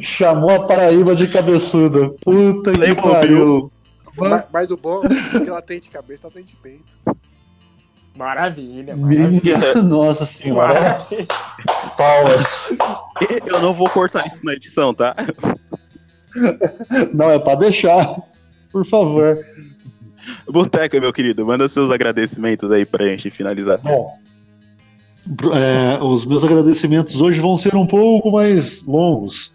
Chamou 0.00 0.50
a 0.50 0.66
Paraíba 0.66 1.14
de 1.14 1.28
cabeçuda. 1.28 2.10
Puta 2.20 2.72
que 2.72 2.94
pariu. 2.94 3.70
Mas, 4.18 4.44
mas 4.52 4.70
o 4.70 4.76
bom 4.76 5.02
é 5.04 5.40
que 5.40 5.48
ela 5.48 5.60
tem 5.62 5.78
de 5.78 5.90
cabeça, 5.90 6.26
ela 6.26 6.32
tem 6.34 6.44
de 6.44 6.56
peito. 6.56 6.84
Maravilha, 8.16 8.96
maravilha. 8.96 9.74
Nossa 9.82 10.24
senhora. 10.26 11.00
Palmas. 11.96 12.72
Eu 13.46 13.60
não 13.60 13.72
vou 13.72 13.88
cortar 13.90 14.26
isso 14.26 14.44
na 14.44 14.52
edição, 14.54 14.92
tá? 14.94 15.14
Não, 17.14 17.30
é 17.30 17.38
pra 17.38 17.54
deixar. 17.54 18.16
Por 18.72 18.84
favor. 18.86 19.38
Boteco, 20.50 20.98
meu 21.00 21.12
querido, 21.12 21.46
manda 21.46 21.68
seus 21.68 21.90
agradecimentos 21.90 22.70
aí 22.70 22.84
pra 22.84 23.06
gente 23.06 23.30
finalizar. 23.30 23.78
Bom, 23.78 24.18
é, 25.54 26.02
os 26.02 26.26
meus 26.26 26.42
agradecimentos 26.44 27.20
hoje 27.20 27.40
vão 27.40 27.56
ser 27.56 27.74
um 27.74 27.86
pouco 27.86 28.30
mais 28.32 28.84
longos. 28.86 29.52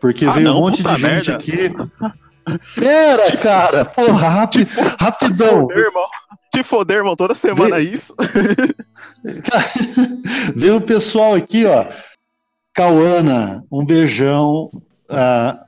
Porque 0.00 0.24
Ah, 0.26 0.30
veio 0.32 0.46
não, 0.46 0.56
um 0.58 0.60
monte 0.60 0.82
de 0.82 0.88
gente 0.90 1.02
merda. 1.02 1.34
aqui. 1.34 1.72
Pera, 2.74 3.36
cara! 3.36 3.84
Porra, 3.84 4.28
rapi- 4.28 4.66
rapidão! 4.98 5.60
Foder, 5.68 5.78
irmão. 5.78 6.02
Te 6.52 6.62
foder, 6.62 6.98
irmão, 6.98 7.16
toda 7.16 7.34
semana 7.34 7.76
Vê- 7.76 7.82
isso. 7.82 8.14
Veio 10.54 10.76
o 10.76 10.80
pessoal 10.80 11.34
aqui, 11.34 11.64
ó. 11.64 11.86
Cauana, 12.74 13.64
um 13.72 13.84
beijão. 13.84 14.70
A, 15.08 15.64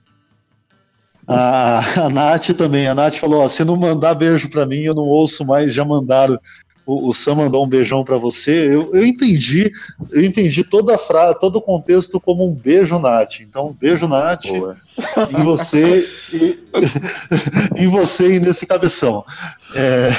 a, 1.26 1.78
a 2.04 2.08
Nath 2.10 2.50
também. 2.50 2.86
A 2.86 2.94
Nath 2.94 3.14
falou: 3.14 3.42
ó, 3.42 3.48
se 3.48 3.64
não 3.64 3.76
mandar 3.76 4.14
beijo 4.14 4.50
pra 4.50 4.66
mim, 4.66 4.80
eu 4.80 4.94
não 4.94 5.04
ouço 5.04 5.44
mais. 5.44 5.72
Já 5.72 5.84
mandaram. 5.84 6.38
O, 6.86 7.08
o 7.08 7.14
Sam 7.14 7.36
mandou 7.36 7.64
um 7.64 7.68
beijão 7.68 8.04
pra 8.04 8.18
você. 8.18 8.68
Eu, 8.74 8.94
eu 8.94 9.06
entendi, 9.06 9.70
eu 10.10 10.22
entendi 10.22 10.62
toda 10.62 10.94
a 10.94 10.98
frase, 10.98 11.38
todo 11.38 11.56
o 11.56 11.62
contexto 11.62 12.20
como 12.20 12.46
um 12.46 12.52
beijo, 12.52 12.98
Nath. 12.98 13.40
Então, 13.40 13.68
um 13.68 13.72
beijo, 13.72 14.06
Nath, 14.06 14.46
Boa. 14.48 14.76
em 15.30 15.42
você 15.42 16.06
e 16.32 16.58
em 17.84 17.88
você 17.88 18.34
e 18.36 18.40
nesse 18.40 18.66
cabeção. 18.66 19.24
É, 19.74 20.10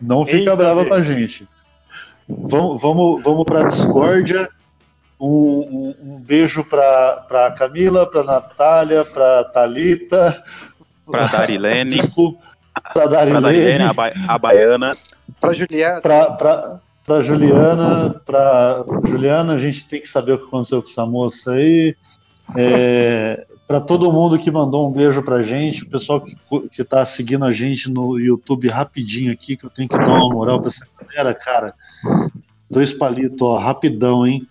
não 0.00 0.24
fica 0.26 0.38
Eita, 0.38 0.56
brava 0.56 0.84
com 0.84 0.94
a 0.94 1.02
gente. 1.02 1.48
Vamos, 2.28 2.80
vamos, 2.82 3.22
vamos 3.22 3.44
para 3.46 3.64
discórdia. 3.64 4.48
Um, 5.20 5.26
um- 5.28 5.94
um 6.14 6.18
beijo 6.20 6.62
para 6.62 7.24
para 7.28 7.50
Camila, 7.52 8.06
para 8.08 8.22
Natália, 8.22 9.04
para 9.04 9.42
Talita, 9.44 10.44
Pra 11.10 11.26
Darilene, 11.26 11.96
para 11.96 12.92
pra 12.92 13.06
Darilene, 13.06 13.42
Darilene, 13.42 13.84
a, 13.84 13.92
ba 13.94 14.12
a 14.28 14.38
baiana. 14.38 14.96
Pra 15.40 15.52
Juliana, 15.52 16.00
para 16.00 17.20
Juliana, 17.20 18.20
para 18.26 18.84
Juliana, 19.04 19.54
a 19.54 19.58
gente 19.58 19.86
tem 19.86 20.00
que 20.00 20.08
saber 20.08 20.32
o 20.32 20.38
que 20.38 20.44
aconteceu 20.46 20.82
com 20.82 20.88
essa 20.88 21.06
moça 21.06 21.52
aí. 21.52 21.94
É, 22.56 23.46
para 23.66 23.80
todo 23.80 24.10
mundo 24.12 24.38
que 24.38 24.50
mandou 24.50 24.88
um 24.88 24.92
beijo 24.92 25.22
pra 25.22 25.42
gente, 25.42 25.82
o 25.84 25.90
pessoal 25.90 26.20
que, 26.20 26.36
que 26.72 26.82
tá 26.84 27.04
seguindo 27.04 27.44
a 27.44 27.52
gente 27.52 27.90
no 27.90 28.18
YouTube 28.18 28.68
rapidinho 28.68 29.30
aqui, 29.32 29.56
que 29.56 29.64
eu 29.64 29.70
tenho 29.70 29.88
que 29.88 29.96
dar 29.98 30.06
uma 30.08 30.30
moral 30.30 30.58
pra 30.60 30.68
essa 30.68 30.86
galera, 31.00 31.34
cara. 31.34 31.74
Dois 32.70 32.92
palitos, 32.92 33.40
ó, 33.42 33.58
rapidão, 33.58 34.26
hein? 34.26 34.46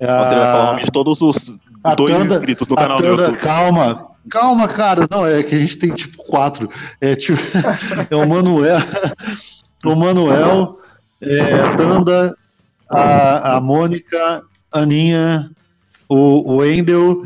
É 0.00 0.06
Você 0.06 0.34
vai 0.34 0.52
falar 0.52 0.62
o 0.62 0.66
nome 0.72 0.84
de 0.84 0.90
todos 0.92 1.20
os 1.22 1.52
a 1.82 1.94
dois 1.94 2.12
Tanda- 2.12 2.34
inscritos 2.36 2.68
no 2.68 2.76
canal 2.76 2.98
do 2.98 3.04
Tanda- 3.04 3.22
YouTube. 3.22 3.38
Calma, 3.40 4.06
calma, 4.28 4.68
cara. 4.68 5.06
Não, 5.10 5.24
é 5.26 5.42
que 5.42 5.54
a 5.54 5.58
gente 5.58 5.76
tem 5.76 5.92
tipo 5.94 6.18
quatro. 6.24 6.68
É, 7.00 7.14
tipo, 7.16 7.38
é 8.10 8.16
o 8.16 8.28
Manuel, 8.28 8.78
o 9.84 9.94
Manuel, 9.96 10.78
é, 11.20 11.40
a 11.54 11.76
Tanda, 11.76 12.36
a, 12.88 13.56
a 13.56 13.60
Mônica, 13.60 14.42
a 14.72 14.78
Aninha, 14.80 15.50
o, 16.08 16.52
o 16.52 16.56
Wendel, 16.58 17.22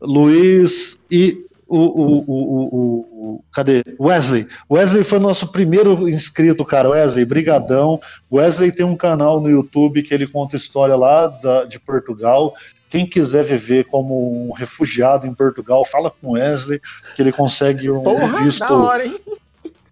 Luiz 0.00 1.04
e 1.10 1.44
o, 1.66 1.78
o, 1.78 2.18
o, 2.18 2.24
o, 2.26 2.98
o- 3.36 3.44
cadê? 3.52 3.82
Wesley. 4.00 4.46
Wesley 4.70 5.04
foi 5.04 5.18
nosso 5.18 5.48
primeiro 5.52 6.08
inscrito, 6.08 6.64
cara. 6.64 6.88
Wesley, 6.90 7.24
brigadão. 7.24 8.00
Wesley 8.32 8.72
tem 8.72 8.86
um 8.86 8.96
canal 8.96 9.40
no 9.40 9.50
YouTube 9.50 10.02
que 10.02 10.14
ele 10.14 10.26
conta 10.26 10.56
história 10.56 10.96
lá 10.96 11.26
da- 11.26 11.64
de 11.64 11.78
Portugal. 11.78 12.54
Quem 12.90 13.04
quiser 13.06 13.44
viver 13.44 13.84
como 13.84 14.48
um 14.48 14.52
refugiado 14.52 15.26
em 15.26 15.34
Portugal, 15.34 15.84
fala 15.84 16.10
com 16.10 16.30
Wesley, 16.32 16.80
que 17.14 17.20
ele 17.20 17.32
consegue 17.32 17.90
um 17.90 18.02
Porra, 18.02 18.42
visto. 18.44 18.60
da 18.60 18.72
hora, 18.74 19.06
hein? 19.06 19.20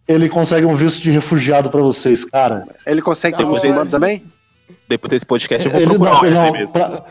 Ele 0.09 0.29
consegue 0.29 0.65
um 0.67 0.75
visto 0.77 1.03
de 1.03 1.11
refugiado 1.11 1.69
pra 1.71 1.81
vocês, 1.81 2.25
cara. 2.25 2.65
Ele 2.87 3.03
consegue 3.03 3.37
ter 3.37 3.45
muçulmano 3.45 3.91
também? 3.91 4.23
Depois 4.89 5.11
desse 5.11 5.27
podcast 5.27 5.67
eu 5.67 5.73
vou 5.73 5.81
Ele 5.81 5.99
procurar 5.99 6.31
não, 6.31 6.45
não, 6.47 6.53
mesmo. 6.53 6.73
pra, 6.73 7.03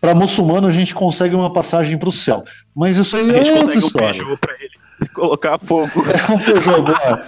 pra 0.00 0.14
muçulmano 0.14 0.66
a 0.66 0.70
gente 0.70 0.94
consegue 0.94 1.34
uma 1.34 1.50
passagem 1.52 1.96
pro 1.98 2.12
céu. 2.12 2.44
Mas 2.74 2.96
isso 2.98 3.16
aí 3.16 3.30
A 3.30 3.42
gente 3.42 3.50
é 3.50 3.54
outra 3.60 3.76
um 3.76 3.78
história. 3.78 4.12
Peugeot 4.20 4.36
pra 4.38 4.54
ele 4.60 5.08
colocar 5.14 5.58
fogo. 5.58 5.90
É 6.10 6.32
um 6.32 6.38
Peugeot 6.38 6.82
boa. 6.82 7.22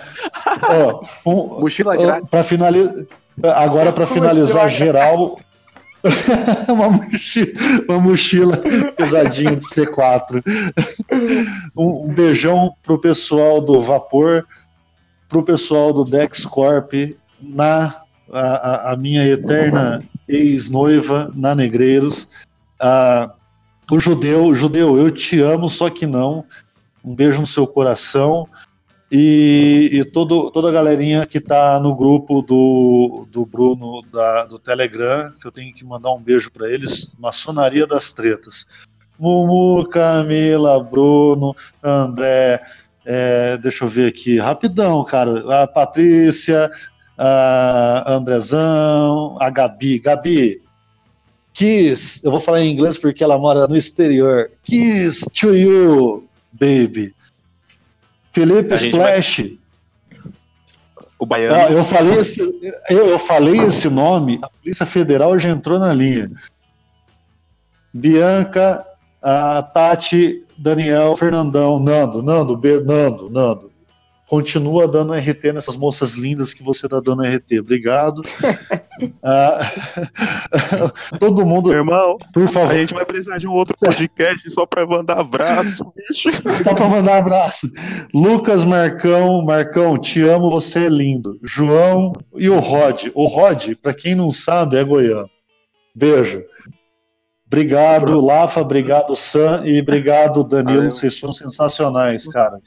Ó, 1.25 1.31
um, 1.31 1.61
Mochila 1.61 1.97
grátis. 1.97 2.29
para 2.29 2.45
finalizar, 2.45 2.95
agora 3.55 3.93
para 3.93 4.07
finalizar 4.07 4.69
geral, 4.69 5.39
uma 6.69 6.91
mochila, 6.91 7.53
uma 7.89 7.99
mochila 7.99 8.57
pesadinha 8.97 9.57
de 9.57 9.67
C4. 9.67 10.43
Um, 11.77 12.05
um 12.05 12.09
beijão 12.09 12.75
pro 12.83 12.99
pessoal 12.99 13.61
do 13.61 13.81
Vapor, 13.81 14.45
pro 15.29 15.43
pessoal 15.43 15.93
do 15.93 16.05
Dexcorp, 16.05 16.93
na 17.41 18.03
a, 18.33 18.93
a- 18.93 18.97
minha 18.97 19.25
eterna 19.27 20.03
ex-noiva 20.29 21.31
na 21.35 21.55
Negreiros. 21.55 22.29
Ah, 22.81 23.33
o 23.91 23.99
judeu, 24.01 24.55
judeu, 24.55 24.97
eu 24.99 25.11
te 25.11 25.41
amo, 25.41 25.69
só 25.69 25.89
que 25.89 26.07
não. 26.07 26.45
Um 27.05 27.15
beijo 27.15 27.41
no 27.41 27.47
seu 27.47 27.67
coração. 27.67 28.49
E, 29.13 29.89
e 29.93 30.05
todo, 30.05 30.51
toda 30.51 30.69
a 30.69 30.73
galerinha 30.73 31.25
que 31.25 31.41
tá 31.41 31.79
no 31.79 31.95
grupo 31.95 32.43
do, 32.43 33.29
do 33.31 33.47
Bruno 33.47 34.03
da- 34.13 34.47
do 34.47 34.59
Telegram, 34.59 35.31
que 35.41 35.47
eu 35.47 35.53
tenho 35.53 35.73
que 35.73 35.85
mandar 35.85 36.13
um 36.13 36.21
beijo 36.21 36.51
para 36.51 36.69
eles, 36.69 37.13
Maçonaria 37.17 37.87
das 37.87 38.13
Tretas. 38.13 38.67
Mumu, 39.19 39.89
Camila, 39.89 40.83
Bruno, 40.83 41.55
André, 41.83 42.61
é, 43.07 43.57
deixa 43.57 43.85
eu 43.85 43.89
ver 43.89 44.09
aqui, 44.09 44.37
rapidão, 44.39 45.05
cara. 45.05 45.63
A 45.63 45.67
Patrícia, 45.67 46.71
a 47.17 48.15
Andrezão, 48.15 49.39
a 49.41 49.49
Gabi. 49.49 50.01
Gabi, 50.01 50.61
Kiss, 51.55 52.21
eu 52.25 52.33
vou 52.33 52.41
falar 52.41 52.61
em 52.61 52.73
inglês 52.73 52.99
porque 52.99 53.23
ela 53.23 53.39
mora 53.39 53.67
no 53.69 53.77
exterior. 53.77 54.51
Kiss 54.65 55.25
to 55.31 55.55
you, 55.55 56.29
baby. 56.53 57.15
Felipe 58.33 58.77
gente 58.77 58.97
vai- 58.97 59.21
Splash. 59.21 59.59
O 61.19 61.25
baiano. 61.25 61.55
Ah, 61.55 61.71
eu, 61.73 61.83
falei 61.83 62.19
esse, 62.19 62.41
eu, 62.91 63.07
eu 63.07 63.19
falei 63.19 63.59
esse 63.61 63.89
nome, 63.89 64.39
a 64.43 64.49
Polícia 64.51 64.85
Federal 64.85 65.39
já 65.39 65.49
entrou 65.49 65.79
na 65.79 65.95
linha. 65.95 66.31
Bianca, 67.95 68.85
a 69.23 69.63
Tati, 69.63 70.45
Daniel, 70.59 71.17
Fernandão, 71.17 71.79
Nando, 71.79 72.23
Nando, 72.23 72.57
Be- 72.57 72.81
Nando, 72.81 73.29
Nando. 73.31 73.71
Continua 74.29 74.89
dando 74.89 75.13
RT 75.15 75.53
nessas 75.53 75.77
moças 75.77 76.15
lindas 76.15 76.53
que 76.53 76.61
você 76.61 76.89
tá 76.89 76.99
dando 77.01 77.23
RT. 77.23 77.61
Obrigado. 77.61 78.23
Ah, 79.23 79.61
todo 81.21 81.45
mundo, 81.45 81.69
Meu 81.69 81.81
irmão, 81.81 82.17
por 82.33 82.45
a 82.45 82.49
favor, 82.49 82.73
gente 82.73 82.95
vai 82.95 83.05
precisar 83.05 83.37
de 83.37 83.47
um 83.47 83.53
outro 83.53 83.77
podcast 83.79 84.49
só 84.51 84.65
pra 84.65 84.87
mandar 84.87 85.19
abraço, 85.21 85.93
bicho. 85.95 86.31
Só 86.65 86.75
para 86.75 86.89
mandar 86.89 87.19
abraço. 87.19 87.71
Lucas 88.15 88.65
Marcão, 88.65 89.45
Marcão, 89.45 89.99
te 89.99 90.23
amo, 90.23 90.49
você 90.51 90.87
é 90.87 90.89
lindo. 90.89 91.39
João 91.43 92.15
e 92.37 92.49
o 92.49 92.59
Rod. 92.59 93.09
O 93.15 93.27
Rod, 93.27 93.75
para 93.83 93.93
quem 93.93 94.15
não 94.15 94.31
sabe, 94.31 94.79
é 94.79 94.83
goiano. 94.85 95.29
Beijo. 95.95 96.43
Obrigado, 97.47 98.21
Lafa, 98.21 98.61
obrigado, 98.61 99.15
Sam, 99.15 99.63
e 99.65 99.81
obrigado, 99.81 100.43
Danilo. 100.43 100.79
Valeu. 100.79 100.91
Vocês 100.91 101.19
foram 101.19 101.33
sensacionais, 101.33 102.27
cara. 102.27 102.61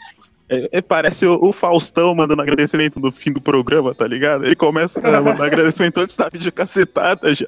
É, 0.50 0.68
é, 0.72 0.82
parece 0.82 1.28
o, 1.28 1.38
o 1.42 1.54
Faustão 1.54 2.16
mandando 2.16 2.42
agradecimento 2.42 3.00
no 3.00 3.12
fim 3.12 3.32
do 3.32 3.40
programa, 3.40 3.94
tá 3.94 4.08
ligado? 4.08 4.46
Ele 4.46 4.56
começa 4.56 5.00
a 5.00 5.22
mandar 5.22 5.46
agradecimento 5.46 6.00
antes 6.00 6.16
da 6.16 6.28
vídeo 6.28 6.52
cacetada 6.52 7.34
já. 7.36 7.46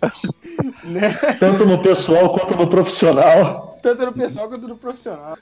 Né? 0.84 1.10
Tanto 1.40 1.66
no 1.66 1.82
pessoal 1.82 2.30
quanto 2.30 2.56
no 2.56 2.68
profissional. 2.68 3.80
Tanto 3.82 4.06
no 4.06 4.14
pessoal 4.14 4.48
quanto 4.48 4.68
no 4.68 4.78
profissional. 4.78 5.36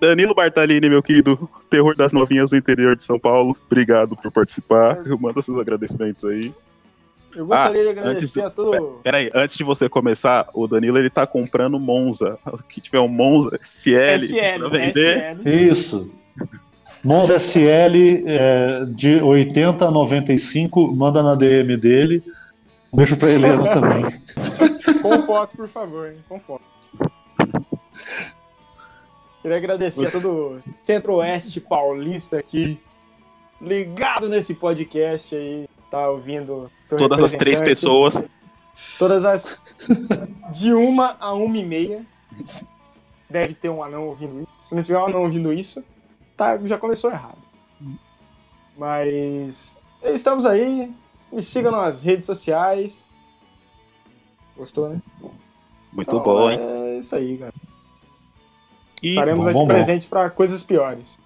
Danilo 0.00 0.32
Bartalini, 0.32 0.88
meu 0.88 1.02
querido 1.02 1.50
terror 1.68 1.96
das 1.96 2.12
novinhas 2.12 2.50
do 2.50 2.56
interior 2.56 2.94
de 2.94 3.02
São 3.02 3.18
Paulo, 3.18 3.56
obrigado 3.66 4.16
por 4.16 4.30
participar. 4.30 5.04
Eu 5.04 5.18
mando 5.18 5.42
seus 5.42 5.58
agradecimentos 5.58 6.24
aí. 6.24 6.54
Eu 7.34 7.46
gostaria 7.46 7.82
de 7.82 7.88
antes 7.90 7.98
agradecer 8.00 8.40
do- 8.40 8.46
a 8.46 8.50
todo. 8.50 9.00
Peraí, 9.02 9.28
antes 9.34 9.56
de 9.56 9.62
você 9.64 9.88
começar, 9.88 10.48
o 10.52 10.66
Danilo 10.66 10.98
ele 10.98 11.10
tá 11.10 11.26
comprando 11.26 11.78
Monza. 11.78 12.38
Que 12.68 12.80
tiver 12.80 13.00
um 13.00 13.08
Monza 13.08 13.58
SL, 13.62 14.24
SL, 14.24 14.58
pra 14.58 14.68
vender. 14.68 15.36
SL. 15.36 15.48
Isso. 15.48 16.10
Monza 17.02 17.36
SL 17.38 18.24
é, 18.26 18.84
de 18.86 19.22
80 19.22 19.86
a 19.86 19.90
95, 19.90 20.94
manda 20.94 21.22
na 21.22 21.34
DM 21.34 21.76
dele. 21.76 22.22
Beijo 22.92 23.16
pra 23.16 23.30
Helena 23.30 23.68
também. 23.72 24.04
Com 25.00 25.22
foto, 25.22 25.56
por 25.56 25.68
favor, 25.68 26.08
hein? 26.10 26.18
Com 26.28 26.38
foto. 26.40 26.62
Queria 29.42 29.56
agradecer 29.56 30.06
a 30.08 30.10
todo 30.10 30.58
Centro-Oeste 30.82 31.60
paulista 31.60 32.38
aqui, 32.38 32.78
ligado 33.60 34.28
nesse 34.28 34.54
podcast 34.54 35.34
aí, 35.34 35.66
tá 35.90 36.10
ouvindo. 36.10 36.70
Todas 36.98 37.22
as 37.22 37.32
três 37.32 37.60
pessoas. 37.60 38.22
Todas 38.98 39.24
as. 39.24 39.58
De 40.52 40.72
uma 40.72 41.16
a 41.20 41.32
uma 41.32 41.56
e 41.56 41.64
meia. 41.64 42.04
Deve 43.28 43.54
ter 43.54 43.68
um 43.68 43.82
anão 43.82 44.06
ouvindo 44.08 44.40
isso. 44.42 44.50
Se 44.68 44.74
não 44.74 44.82
tiver 44.82 44.98
um 44.98 45.06
anão 45.06 45.22
ouvindo 45.22 45.52
isso, 45.52 45.82
tá, 46.36 46.58
já 46.66 46.76
começou 46.78 47.10
errado. 47.10 47.38
Mas. 48.76 49.76
Estamos 50.02 50.46
aí. 50.46 50.92
Me 51.32 51.42
sigam 51.42 51.70
nas 51.72 52.02
redes 52.02 52.24
sociais. 52.26 53.06
Gostou, 54.56 54.88
né? 54.88 55.00
Muito 55.92 56.10
Então, 56.10 56.22
bom, 56.22 56.50
hein? 56.50 56.58
É 56.60 56.98
isso 56.98 57.14
aí, 57.14 57.38
cara. 57.38 57.52
E, 59.02 59.10
Estaremos 59.10 59.44
bom, 59.44 59.50
aqui 59.50 59.58
bom, 59.58 59.66
bom. 59.66 59.68
presentes 59.68 60.06
para 60.06 60.28
coisas 60.30 60.62
piores. 60.62 61.18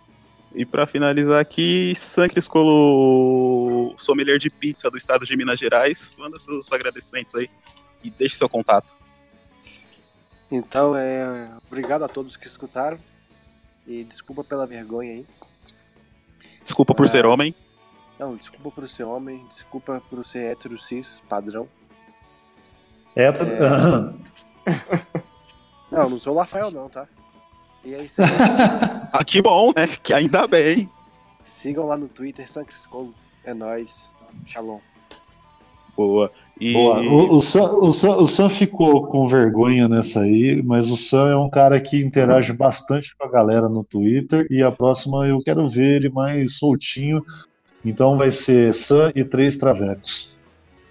E 0.54 0.64
pra 0.64 0.86
finalizar 0.86 1.40
aqui, 1.40 1.94
Sancris 1.96 2.46
Colo 2.48 3.94
sommelier 3.96 4.38
de 4.38 4.48
pizza 4.50 4.90
do 4.90 4.96
estado 4.96 5.24
de 5.26 5.36
Minas 5.36 5.58
Gerais. 5.58 6.16
Manda 6.18 6.38
seus 6.38 6.70
agradecimentos 6.72 7.34
aí 7.34 7.50
e 8.02 8.10
deixe 8.10 8.36
seu 8.36 8.48
contato. 8.48 8.94
Então, 10.50 10.94
é, 10.96 11.50
obrigado 11.66 12.04
a 12.04 12.08
todos 12.08 12.36
que 12.36 12.46
escutaram. 12.46 12.98
E 13.86 14.02
desculpa 14.04 14.42
pela 14.44 14.66
vergonha 14.66 15.12
aí. 15.12 15.26
Desculpa 16.62 16.94
por 16.94 17.04
Ah. 17.06 17.08
ser 17.08 17.26
homem. 17.26 17.54
Não, 18.18 18.36
desculpa 18.36 18.70
por 18.70 18.88
ser 18.88 19.02
homem, 19.04 19.44
desculpa 19.48 20.00
por 20.08 20.24
ser 20.24 20.44
hétero 20.44 20.78
cis, 20.78 21.20
padrão. 21.28 21.68
É, 23.16 23.30
Não, 25.90 26.08
não 26.10 26.18
sou 26.18 26.34
o 26.34 26.38
Rafael 26.38 26.70
não, 26.70 26.88
tá? 26.88 27.06
E 27.84 27.94
aí, 27.94 28.08
sigam, 28.08 28.26
Ah, 29.16 29.24
que 29.24 29.40
bom, 29.40 29.68
né? 29.76 29.86
Que 30.02 30.12
ainda 30.12 30.44
bem. 30.44 30.88
sigam 31.44 31.86
lá 31.86 31.96
no 31.96 32.08
Twitter, 32.08 32.50
San 32.50 32.64
Criscolo. 32.64 33.14
É 33.44 33.54
nóis. 33.54 34.12
Shalom. 34.44 34.80
Boa. 35.96 36.32
E 36.60 36.72
Boa. 36.72 37.00
O, 37.00 37.36
o, 37.36 37.40
Sam, 37.40 37.74
o, 37.74 37.92
Sam, 37.92 38.16
o 38.16 38.26
Sam 38.26 38.48
ficou 38.48 39.06
com 39.06 39.28
vergonha 39.28 39.88
nessa 39.88 40.22
aí, 40.22 40.60
mas 40.64 40.90
o 40.90 40.96
Sam 40.96 41.30
é 41.30 41.36
um 41.36 41.48
cara 41.48 41.80
que 41.80 42.02
interage 42.02 42.52
bastante 42.52 43.16
com 43.16 43.24
a 43.24 43.30
galera 43.30 43.68
no 43.68 43.84
Twitter 43.84 44.48
e 44.50 44.64
a 44.64 44.72
próxima 44.72 45.28
eu 45.28 45.40
quero 45.40 45.68
ver 45.68 45.94
ele 45.94 46.08
mais 46.08 46.58
soltinho. 46.58 47.24
Então 47.84 48.18
vai 48.18 48.32
ser 48.32 48.74
Sam 48.74 49.12
e 49.14 49.24
três 49.24 49.56
travecos. 49.56 50.36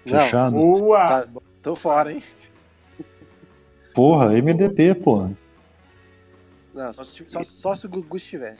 Não, 0.06 0.18
Fechado? 0.18 0.54
Boa! 0.54 1.06
Tá, 1.06 1.28
tô 1.60 1.76
fora, 1.76 2.10
hein? 2.10 2.22
Porra, 3.94 4.30
MDT, 4.30 4.94
porra. 4.94 5.43
Não, 6.74 6.92
só, 6.92 7.04
se- 7.04 7.24
só, 7.28 7.42
só 7.42 7.76
se 7.76 7.86
o 7.86 7.88
Gugu 7.88 8.16
estiver. 8.16 8.56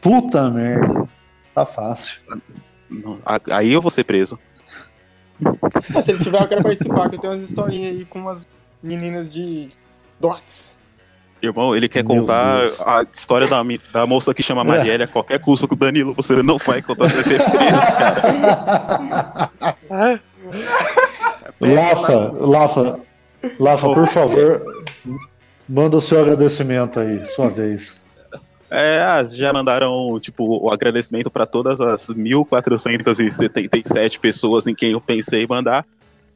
Puta 0.00 0.48
merda. 0.48 1.08
Tá 1.54 1.66
fácil. 1.66 2.20
Aí 3.50 3.72
eu 3.72 3.80
vou 3.80 3.90
ser 3.90 4.04
preso. 4.04 4.38
Ah, 5.94 6.00
se 6.02 6.10
ele 6.12 6.20
tiver, 6.22 6.40
eu 6.40 6.46
quero 6.48 6.62
participar, 6.62 7.08
que 7.08 7.16
eu 7.16 7.20
tenho 7.20 7.32
umas 7.32 7.42
historinhas 7.42 7.96
aí 7.96 8.04
com 8.04 8.20
umas 8.20 8.46
meninas 8.82 9.32
de 9.32 9.68
dots. 10.20 10.76
Irmão, 11.40 11.74
ele 11.76 11.88
quer 11.88 12.04
Meu 12.04 12.16
contar 12.16 12.60
Deus. 12.62 12.80
a 12.80 13.04
história 13.12 13.46
da, 13.46 13.62
da 13.92 14.06
moça 14.06 14.34
que 14.34 14.42
chama 14.42 14.62
É. 14.62 14.64
Marielle 14.64 15.04
a 15.04 15.08
qualquer 15.08 15.38
custo 15.40 15.68
com 15.68 15.74
o 15.74 15.78
Danilo. 15.78 16.12
Você 16.14 16.42
não 16.42 16.58
vai 16.58 16.82
contar, 16.82 17.08
você 17.08 17.22
ser 17.22 17.38
preso, 17.44 17.86
cara. 17.96 19.50
Lafa, 21.60 22.32
Lafa, 22.40 23.00
Lafa, 23.58 23.92
por 23.92 24.06
favor. 24.08 24.84
Manda 25.68 25.96
o 25.96 26.00
seu 26.00 26.20
agradecimento 26.20 26.98
aí, 26.98 27.24
sua 27.26 27.48
vez. 27.50 28.04
É, 28.70 29.00
ah, 29.02 29.24
já 29.24 29.52
mandaram, 29.52 30.18
tipo, 30.20 30.44
o 30.64 30.70
agradecimento 30.70 31.30
para 31.30 31.46
todas 31.46 31.80
as 31.80 32.06
1.477 32.08 34.18
pessoas 34.18 34.66
em 34.66 34.74
quem 34.74 34.92
eu 34.92 35.00
pensei 35.00 35.44
em 35.44 35.46
mandar. 35.46 35.84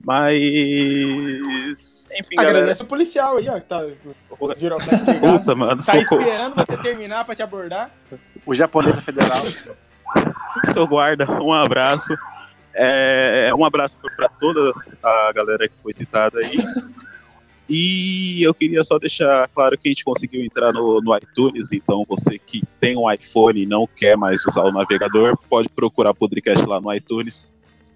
Mas. 0.04 2.08
Enfim, 2.18 2.36
galera. 2.36 2.58
Agradece 2.58 2.82
o 2.82 2.86
policial 2.86 3.36
aí, 3.36 3.48
ó, 3.48 3.54
que 3.60 3.66
tá. 3.66 3.80
Puta, 5.20 5.54
mano, 5.54 5.76
Tá 5.82 5.92
socorro. 6.02 6.20
esperando 6.22 6.54
você 6.56 6.76
terminar 6.78 7.24
pra 7.24 7.34
te 7.36 7.42
abordar. 7.42 7.90
O 8.44 8.52
japonês 8.54 8.98
federal. 9.00 9.42
Seu 10.72 10.86
guarda, 10.86 11.26
um 11.40 11.52
abraço. 11.52 12.14
É, 12.74 13.50
um 13.56 13.64
abraço 13.64 13.98
para 14.16 14.28
toda 14.28 14.72
a 15.02 15.32
galera 15.34 15.68
que 15.68 15.80
foi 15.80 15.92
citada 15.92 16.38
aí. 16.42 16.56
E 17.74 18.42
eu 18.42 18.52
queria 18.52 18.84
só 18.84 18.98
deixar 18.98 19.48
claro 19.48 19.78
que 19.78 19.88
a 19.88 19.90
gente 19.90 20.04
conseguiu 20.04 20.44
entrar 20.44 20.74
no, 20.74 21.00
no 21.00 21.16
iTunes, 21.16 21.72
então 21.72 22.04
você 22.06 22.38
que 22.38 22.62
tem 22.78 22.98
um 22.98 23.10
iPhone 23.10 23.62
e 23.62 23.64
não 23.64 23.88
quer 23.96 24.14
mais 24.14 24.44
usar 24.44 24.60
o 24.64 24.70
navegador, 24.70 25.38
pode 25.48 25.70
procurar 25.70 26.12
podcast 26.12 26.66
lá 26.66 26.78
no 26.78 26.92
iTunes. 26.92 27.50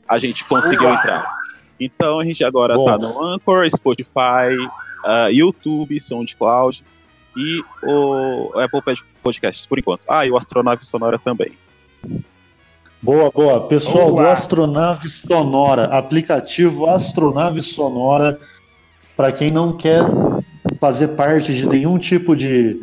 A 0.09 0.19
gente 0.19 0.47
conseguiu 0.47 0.89
entrar. 0.89 1.31
Então 1.79 2.19
a 2.19 2.25
gente 2.25 2.43
agora 2.43 2.75
Bom. 2.75 2.87
tá 2.87 2.97
no 2.97 3.23
Anchor, 3.23 3.69
Spotify, 3.71 4.57
ah, 5.05 5.29
YouTube, 5.31 6.01
SoundCloud 6.01 6.83
e 7.37 7.63
o 7.83 8.59
Apple 8.59 8.81
Podcasts 9.23 9.67
por 9.67 9.79
enquanto. 9.79 10.01
Ah, 10.09 10.25
e 10.25 10.31
o 10.31 10.39
Astronave 10.39 10.87
Sonora 10.87 11.19
também. 11.19 11.51
Boa, 13.03 13.29
boa. 13.29 13.69
Pessoal 13.69 14.07
do 14.07 14.15
Boa. 14.15 14.33
Astronave 14.33 15.11
Sonora, 15.11 15.85
aplicativo 15.85 16.87
Astronave 16.87 17.61
Sonora, 17.61 18.41
para 19.17 19.33
quem 19.33 19.51
não 19.51 19.77
quer 19.77 20.03
fazer 20.81 21.09
parte 21.09 21.55
de 21.55 21.67
nenhum 21.67 21.99
tipo 21.99 22.37
de, 22.37 22.81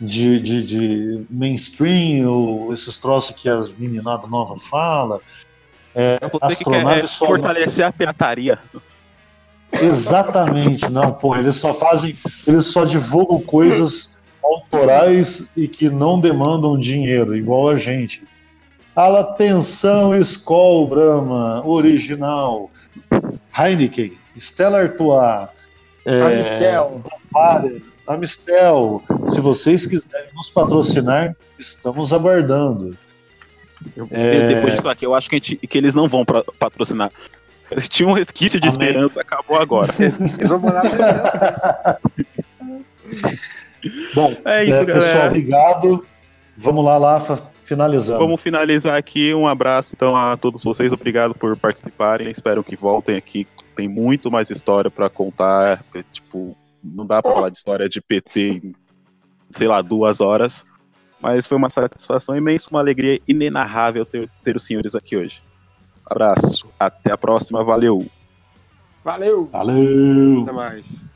de, 0.00 0.40
de, 0.40 0.64
de 0.64 1.26
mainstream 1.30 2.28
ou 2.28 2.72
esses 2.72 2.98
troços 2.98 3.34
que 3.34 3.48
as 3.48 3.72
meninadas 3.74 4.28
novas 4.28 4.66
falam. 4.66 5.20
É, 5.94 6.18
Você 6.32 6.56
que 6.56 6.64
quer 6.64 6.86
é, 6.86 7.06
fortalecer 7.06 7.84
a 7.84 7.92
pirataria. 7.92 8.58
Exatamente, 9.72 10.90
não, 10.90 11.12
pô, 11.12 11.36
eles 11.36 11.56
só 11.56 11.74
fazem, 11.74 12.16
eles 12.46 12.66
só 12.66 12.84
divulgam 12.84 13.40
coisas 13.40 14.16
autorais 14.42 15.50
e 15.56 15.68
que 15.68 15.90
não 15.90 16.20
demandam 16.20 16.78
dinheiro, 16.78 17.36
igual 17.36 17.68
a 17.68 17.76
gente. 17.76 18.26
Atenção, 18.96 20.16
Skol 20.16 20.88
Brahma, 20.88 21.64
original, 21.64 22.70
Heineken, 23.56 24.16
Stella 24.36 24.80
Artois, 24.80 25.48
é, 26.08 26.22
Amistel. 26.22 27.02
Amistel. 28.06 29.02
Se 29.28 29.40
vocês 29.40 29.86
quiserem 29.86 30.28
nos 30.34 30.50
patrocinar, 30.50 31.36
estamos 31.58 32.12
aguardando. 32.12 32.96
Eu, 33.96 34.08
É. 34.10 34.48
Depois 34.54 34.74
disso 34.74 34.88
aqui, 34.88 35.06
eu 35.06 35.14
acho 35.14 35.28
que, 35.28 35.36
a 35.36 35.38
gente- 35.38 35.56
que 35.56 35.78
eles 35.78 35.94
não 35.94 36.08
vão 36.08 36.24
pra- 36.24 36.44
patrocinar. 36.58 37.10
Eles 37.70 37.86
tinham 37.86 38.12
um 38.12 38.14
resquício 38.14 38.58
de 38.58 38.66
Amém. 38.66 38.88
esperança, 38.88 39.20
acabou 39.20 39.58
agora. 39.60 39.92
Eles 40.00 40.48
vão 40.48 40.58
mandar 40.58 40.84
vocês. 40.88 41.98
Bom, 44.14 44.36
É 44.44 44.64
isso, 44.64 44.74
é, 44.74 44.84
pessoal, 44.84 45.00
galera. 45.04 45.26
obrigado. 45.28 46.06
Vamos 46.56 46.84
lá, 46.84 46.96
Lafa, 46.96 47.38
finalizando. 47.64 48.18
Vamos 48.20 48.40
finalizar 48.40 48.96
aqui. 48.96 49.32
Um 49.34 49.46
abraço 49.46 49.94
então 49.94 50.16
a 50.16 50.36
todos 50.36 50.64
vocês. 50.64 50.92
Obrigado 50.92 51.34
por 51.34 51.56
participarem. 51.56 52.30
Espero 52.30 52.64
que 52.64 52.74
voltem 52.74 53.16
aqui. 53.16 53.46
Tem 53.78 53.86
muito 53.86 54.28
mais 54.28 54.50
história 54.50 54.90
pra 54.90 55.08
contar. 55.08 55.84
É, 55.94 56.02
Tipo, 56.10 56.56
não 56.82 57.06
dá 57.06 57.22
pra 57.22 57.32
falar 57.32 57.48
de 57.48 57.58
história 57.58 57.88
de 57.88 58.00
PT 58.00 58.40
em, 58.40 58.74
sei 59.52 59.68
lá, 59.68 59.80
duas 59.80 60.20
horas. 60.20 60.66
Mas 61.20 61.46
foi 61.46 61.56
uma 61.56 61.70
satisfação 61.70 62.36
imensa, 62.36 62.66
uma 62.72 62.80
alegria 62.80 63.20
inenarrável 63.28 64.04
ter, 64.04 64.28
ter 64.42 64.56
os 64.56 64.64
senhores 64.64 64.96
aqui 64.96 65.16
hoje. 65.16 65.40
Abraço. 66.04 66.68
Até 66.76 67.12
a 67.12 67.16
próxima. 67.16 67.62
Valeu. 67.62 68.04
Valeu! 69.04 69.46
Valeu! 69.46 70.42
Até 70.42 70.52
mais. 70.52 71.06